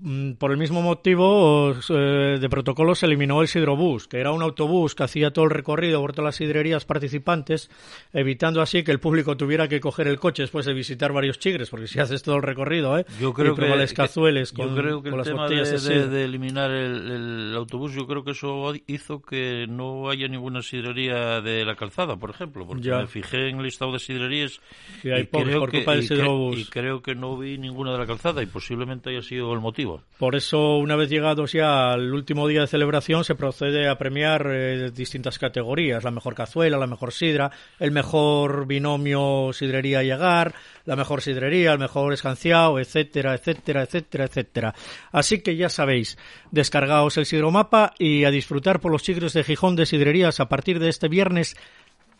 Mm, 0.01 0.33
Por 0.35 0.51
el 0.51 0.57
mismo 0.57 0.81
motivo 0.83 1.75
eh, 1.91 2.39
de 2.41 2.49
protocolo 2.49 2.95
se 2.95 3.07
eliminó 3.07 3.43
el 3.43 3.49
Sidrobús, 3.49 4.09
que 4.15 4.21
era 4.21 4.31
un 4.31 4.43
autobús 4.43 4.95
que 4.95 5.03
hacía 5.03 5.33
todo 5.33 5.45
el 5.47 5.51
recorrido 5.51 6.01
por 6.01 6.13
todas 6.13 6.27
las 6.27 6.37
sidrerías 6.37 6.85
participantes, 6.85 7.69
evitando 8.13 8.63
así 8.63 8.85
que 8.85 8.93
el 8.93 9.01
público 9.01 9.37
tuviera 9.37 9.67
que 9.67 9.81
coger 9.81 10.07
el 10.07 10.21
coche 10.21 10.45
después 10.45 10.65
de 10.67 10.73
visitar 10.73 11.13
varios 11.13 11.41
chigres, 11.41 11.69
porque 11.69 11.89
si 11.89 11.99
haces 11.99 12.23
todo 12.23 12.37
el 12.37 12.43
recorrido, 12.43 12.97
¿eh? 12.97 13.07
Yo 13.21 13.33
creo 13.33 13.55
y 13.55 13.57
que, 13.57 13.67
las 13.77 13.93
cazueles 13.93 14.53
que- 14.53 14.59
con, 14.63 14.69
yo 14.77 14.81
creo 14.81 15.03
que 15.03 15.11
con 15.11 15.19
el 15.19 15.19
las 15.19 15.27
tema 15.27 15.49
de, 15.49 15.57
de 15.65 16.07
de- 16.09 16.25
eliminar 16.27 16.71
el, 16.71 17.11
el 17.11 17.55
autobús, 17.57 17.93
yo 17.93 18.07
creo 18.07 18.23
que 18.23 18.31
eso 18.31 18.73
hizo 18.87 19.21
que 19.21 19.67
no 19.69 20.09
haya 20.09 20.29
ninguna 20.29 20.63
sidrería 20.63 21.41
de 21.41 21.65
la 21.65 21.75
calzada, 21.75 22.17
por 22.17 22.31
ejemplo, 22.31 22.65
porque 22.69 22.85
Ya. 22.85 22.99
me 22.99 23.09
fijé 23.09 23.49
en 23.49 23.57
el 23.59 23.65
listado 23.65 23.91
de 23.95 23.99
sidrerías 23.99 24.61
Y 25.03 25.11
hay 25.11 25.25
pocos 25.25 25.49
creo 25.49 25.59
por 25.61 25.71
que, 25.73 25.79
culpa 25.79 25.97
del 25.97 26.05
y 26.05 26.61
y 26.61 26.65
creo 26.67 27.03
que 27.03 27.17
no 27.17 27.37
vi 27.37 27.59
ninguna 27.59 27.91
de 27.93 27.99
la 27.99 28.07
calzada 28.07 28.45
y 28.45 28.47
posiblemente 28.47 29.11
haya 29.11 29.23
sido 29.23 29.53
el 29.55 29.59
motivo. 29.61 30.03
Por 30.21 30.37
eso, 30.37 30.77
una 30.77 30.95
vez 30.95 31.11
llegados 31.11 31.53
ya 31.53 31.93
al 31.93 32.15
último 32.15 32.47
día 32.47 32.61
de 32.61 32.67
celebración, 32.69 33.25
se 33.25 33.35
procede 33.35 33.89
a 33.89 33.99
premiar 34.05 34.47
eh, 34.51 34.91
distintas 34.91 35.39
categorías. 35.39 36.05
La 36.05 36.11
mejor 36.11 36.35
cazuela, 36.35 36.77
la 36.77 36.87
mejor 36.87 37.11
sidra, 37.11 37.51
el 37.79 37.91
mejor 37.91 38.67
binomio 38.67 39.51
sidrería 39.55 40.03
y 40.03 40.11
agar, 40.11 40.55
la 40.85 40.95
mejor 40.95 41.23
sidrería, 41.23 41.73
el 41.73 41.79
mejor 41.79 42.13
escanciado, 42.13 42.79
etcétera, 42.79 43.35
etcétera, 43.35 43.85
etcétera, 43.85 44.25
etcétera. 44.27 44.75
Así 45.11 45.41
que 45.41 45.57
ya 45.57 45.71
sabéis, 45.71 46.19
descargaos 46.51 47.17
el 47.17 47.25
sidromapa 47.25 47.95
y 47.99 48.25
a 48.25 48.31
disfrutar 48.31 48.79
por 48.79 48.93
los 48.93 49.03
chigres 49.03 49.33
de 49.33 49.43
Gijón 49.43 49.75
de 49.75 49.87
sidrerías 49.87 50.39
a 50.39 50.51
partir 50.51 50.81
de 50.81 50.91
este 50.91 51.09
viernes 51.09 51.57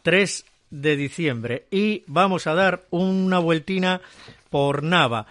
3 0.05 0.47
de 0.71 0.97
diciembre. 0.97 1.67
Y 1.71 2.03
vamos 2.07 2.47
a 2.47 2.55
dar 2.55 2.87
una 2.89 3.41
vueltina 3.41 4.01
por 4.49 4.83
Nava. 4.83 5.27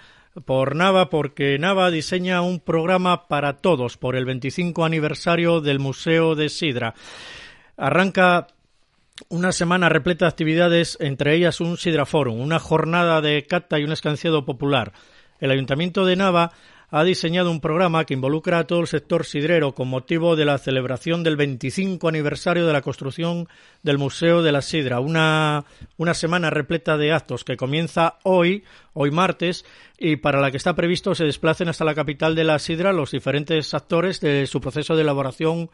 Por 0.45 0.75
Nava, 0.75 1.11
porque 1.11 1.59
Nava 1.59 1.91
diseña 1.91 2.41
un 2.41 2.59
programa 2.59 3.27
para 3.27 3.57
todos 3.57 3.97
por 3.97 4.15
el 4.15 4.25
25 4.25 4.83
aniversario 4.83 5.61
del 5.61 5.77
Museo 5.77 6.33
de 6.33 6.49
Sidra. 6.49 6.95
Arranca 7.77 8.47
una 9.29 9.51
semana 9.51 9.89
repleta 9.89 10.25
de 10.25 10.29
actividades, 10.29 10.97
entre 10.99 11.35
ellas 11.35 11.61
un 11.61 11.77
Sidra 11.77 12.07
Forum, 12.07 12.41
una 12.41 12.57
jornada 12.57 13.21
de 13.21 13.45
cata 13.45 13.79
y 13.79 13.83
un 13.83 13.91
escanciado 13.91 14.43
popular. 14.43 14.93
El 15.39 15.51
Ayuntamiento 15.51 16.03
de 16.03 16.15
Nava 16.15 16.51
ha 16.95 17.03
diseñado 17.03 17.49
un 17.49 17.59
programa 17.59 18.05
que 18.05 18.13
involucra 18.13 18.59
a 18.59 18.67
todo 18.67 18.79
el 18.79 18.87
sector 18.87 19.25
sidrero 19.25 19.73
con 19.73 19.87
motivo 19.87 20.35
de 20.35 20.45
la 20.45 20.59
celebración 20.59 21.23
del 21.23 21.35
25 21.35 22.07
aniversario 22.07 22.67
de 22.67 22.73
la 22.73 22.83
construcción 22.83 23.47
del 23.81 23.97
Museo 23.97 24.43
de 24.43 24.51
la 24.51 24.61
Sidra. 24.61 24.99
Una, 24.99 25.65
una 25.97 26.13
semana 26.13 26.51
repleta 26.51 26.95
de 26.95 27.11
actos 27.11 27.43
que 27.43 27.57
comienza 27.57 28.19
hoy, 28.21 28.63
hoy 28.93 29.11
martes, 29.11 29.65
y 29.97 30.17
para 30.17 30.41
la 30.41 30.51
que 30.51 30.57
está 30.57 30.75
previsto 30.75 31.15
se 31.15 31.23
desplacen 31.25 31.69
hasta 31.69 31.85
la 31.85 31.95
capital 31.95 32.35
de 32.35 32.43
la 32.43 32.59
Sidra 32.59 32.93
los 32.93 33.11
diferentes 33.11 33.73
actores 33.73 34.19
de 34.21 34.45
su 34.47 34.59
proceso 34.61 34.95
de 34.95 35.01
elaboración 35.01 35.69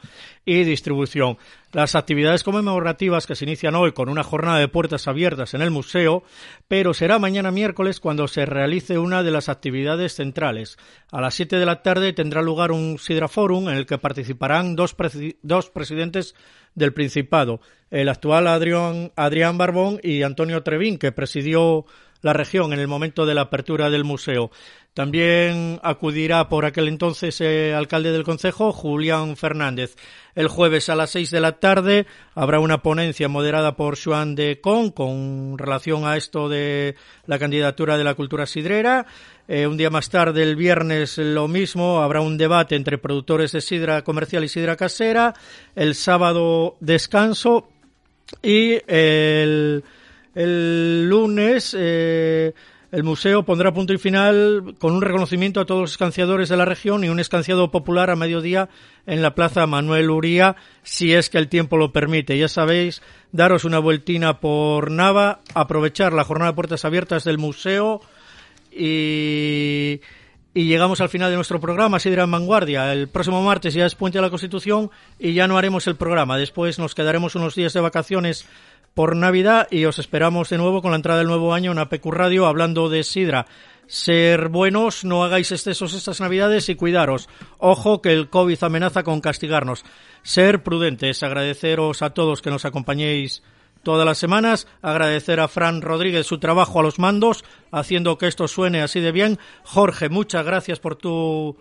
y 0.45 0.63
distribución. 0.63 1.37
Las 1.71 1.95
actividades 1.95 2.43
conmemorativas 2.43 3.27
que 3.27 3.35
se 3.35 3.45
inician 3.45 3.75
hoy 3.75 3.91
con 3.91 4.09
una 4.09 4.23
jornada 4.23 4.59
de 4.59 4.67
puertas 4.67 5.07
abiertas 5.07 5.53
en 5.53 5.61
el 5.61 5.71
museo, 5.71 6.23
pero 6.67 6.93
será 6.93 7.19
mañana 7.19 7.51
miércoles 7.51 7.99
cuando 7.99 8.27
se 8.27 8.45
realice 8.45 8.97
una 8.97 9.23
de 9.23 9.31
las 9.31 9.49
actividades 9.49 10.15
centrales. 10.15 10.77
A 11.11 11.21
las 11.21 11.33
7 11.35 11.57
de 11.57 11.65
la 11.65 11.81
tarde 11.81 12.13
tendrá 12.13 12.41
lugar 12.41 12.71
un 12.71 12.99
Sidra 12.99 13.27
Forum 13.27 13.69
en 13.69 13.77
el 13.77 13.85
que 13.85 13.97
participarán 13.97 14.75
dos, 14.75 14.95
presi- 14.97 15.37
dos 15.41 15.69
presidentes 15.69 16.35
del 16.75 16.93
Principado, 16.93 17.61
el 17.89 18.09
actual 18.09 18.47
Adrián, 18.47 19.11
Adrián 19.15 19.57
Barbón 19.57 19.99
y 20.03 20.21
Antonio 20.21 20.61
Trevín, 20.61 20.99
que 20.99 21.11
presidió 21.11 21.85
la 22.21 22.33
región 22.33 22.73
en 22.73 22.79
el 22.79 22.87
momento 22.87 23.25
de 23.25 23.33
la 23.33 23.41
apertura 23.41 23.89
del 23.89 24.03
museo. 24.03 24.51
También 24.93 25.79
acudirá 25.83 26.49
por 26.49 26.65
aquel 26.65 26.87
entonces 26.87 27.39
el 27.41 27.73
alcalde 27.73 28.11
del 28.11 28.23
concejo, 28.23 28.73
Julián 28.73 29.37
Fernández. 29.37 29.95
El 30.35 30.47
jueves 30.47 30.89
a 30.89 30.95
las 30.95 31.11
seis 31.11 31.31
de 31.31 31.39
la 31.39 31.59
tarde 31.59 32.05
habrá 32.35 32.59
una 32.59 32.81
ponencia 32.81 33.29
moderada 33.29 33.75
por 33.75 33.97
Joan 33.97 34.35
de 34.35 34.59
Con 34.59 34.91
con 34.91 35.57
relación 35.57 36.05
a 36.05 36.17
esto 36.17 36.49
de 36.49 36.95
la 37.27 37.39
candidatura 37.39 37.97
de 37.97 38.03
la 38.03 38.15
cultura 38.15 38.45
sidrera. 38.45 39.05
Eh, 39.47 39.67
un 39.67 39.77
día 39.77 39.89
más 39.89 40.09
tarde, 40.09 40.43
el 40.43 40.55
viernes, 40.55 41.17
lo 41.17 41.47
mismo, 41.47 42.01
habrá 42.01 42.21
un 42.21 42.37
debate 42.37 42.75
entre 42.75 42.97
productores 42.97 43.51
de 43.51 43.61
sidra 43.61 44.03
comercial 44.03 44.43
y 44.43 44.49
sidra 44.49 44.75
casera. 44.75 45.33
El 45.75 45.95
sábado, 45.95 46.77
descanso. 46.81 47.69
Y 48.43 48.79
el, 48.85 49.83
el 50.35 51.09
lunes 51.09 51.75
eh, 51.77 52.53
el 52.91 53.03
museo 53.03 53.43
pondrá 53.43 53.71
punto 53.71 53.93
y 53.93 53.99
final 53.99 54.73
con 54.79 54.93
un 54.93 55.01
reconocimiento 55.03 55.59
a 55.59 55.65
todos 55.65 55.81
los 55.81 55.91
escanciadores 55.91 56.49
de 56.49 56.57
la 56.57 56.65
región 56.65 57.03
y 57.03 57.09
un 57.09 57.19
escanciado 57.19 57.69
popular 57.69 58.09
a 58.09 58.15
mediodía 58.15 58.69
en 59.05 59.21
la 59.21 59.35
Plaza 59.35 59.67
Manuel 59.67 60.09
Uría, 60.09 60.55
si 60.81 61.13
es 61.13 61.29
que 61.29 61.37
el 61.37 61.49
tiempo 61.49 61.77
lo 61.77 61.91
permite. 61.91 62.37
Ya 62.37 62.47
sabéis, 62.47 63.03
daros 63.31 63.63
una 63.63 63.77
vueltina 63.77 64.39
por 64.39 64.89
Nava, 64.89 65.41
aprovechar 65.53 66.13
la 66.13 66.23
jornada 66.23 66.51
de 66.51 66.55
puertas 66.55 66.83
abiertas 66.83 67.23
del 67.25 67.37
museo 67.37 68.01
y, 68.71 70.01
y 70.55 70.65
llegamos 70.65 70.99
al 70.99 71.09
final 71.09 71.29
de 71.29 71.35
nuestro 71.35 71.59
programa, 71.59 71.99
Sidra 71.99 72.23
en 72.23 72.31
Vanguardia. 72.31 72.91
El 72.91 73.07
próximo 73.07 73.43
martes 73.43 73.75
ya 73.75 73.85
es 73.85 73.93
Puente 73.93 74.17
de 74.17 74.23
la 74.23 74.31
Constitución 74.31 74.89
y 75.19 75.33
ya 75.33 75.47
no 75.47 75.59
haremos 75.59 75.85
el 75.85 75.95
programa. 75.95 76.39
Después 76.39 76.79
nos 76.79 76.95
quedaremos 76.95 77.35
unos 77.35 77.53
días 77.53 77.73
de 77.73 77.81
vacaciones 77.81 78.47
por 78.93 79.15
Navidad 79.15 79.67
y 79.71 79.85
os 79.85 79.99
esperamos 79.99 80.49
de 80.49 80.57
nuevo 80.57 80.81
con 80.81 80.91
la 80.91 80.97
entrada 80.97 81.19
del 81.19 81.27
nuevo 81.27 81.53
año 81.53 81.71
en 81.71 81.79
APQ 81.79 82.05
Radio 82.07 82.45
hablando 82.47 82.89
de 82.89 83.03
Sidra. 83.03 83.45
Ser 83.87 84.49
buenos, 84.49 85.03
no 85.03 85.23
hagáis 85.23 85.51
excesos 85.51 85.93
estas 85.93 86.21
Navidades 86.21 86.69
y 86.69 86.75
cuidaros. 86.75 87.27
Ojo 87.57 88.01
que 88.01 88.13
el 88.13 88.29
COVID 88.29 88.63
amenaza 88.63 89.03
con 89.03 89.19
castigarnos. 89.19 89.83
Ser 90.21 90.61
prudentes, 90.63 91.23
agradeceros 91.23 92.01
a 92.03 92.11
todos 92.11 92.41
que 92.41 92.51
nos 92.51 92.65
acompañéis 92.65 93.41
todas 93.81 94.05
las 94.05 94.17
semanas, 94.17 94.67
agradecer 94.81 95.39
a 95.39 95.47
Fran 95.47 95.81
Rodríguez 95.81 96.27
su 96.27 96.37
trabajo 96.37 96.79
a 96.79 96.83
los 96.83 96.99
mandos, 96.99 97.45
haciendo 97.71 98.17
que 98.17 98.27
esto 98.27 98.47
suene 98.47 98.81
así 98.81 98.99
de 98.99 99.11
bien. 99.13 99.39
Jorge, 99.63 100.09
muchas 100.09 100.45
gracias 100.45 100.79
por 100.79 100.95
tu 100.97 101.55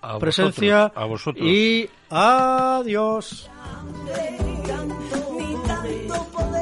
A 0.00 0.18
presencia 0.18 0.84
vosotros, 0.84 1.02
a 1.02 1.06
vosotros. 1.06 1.46
y 1.46 1.90
adiós. 2.08 3.50
Cristo 6.10 6.24
poderoso. 6.32 6.59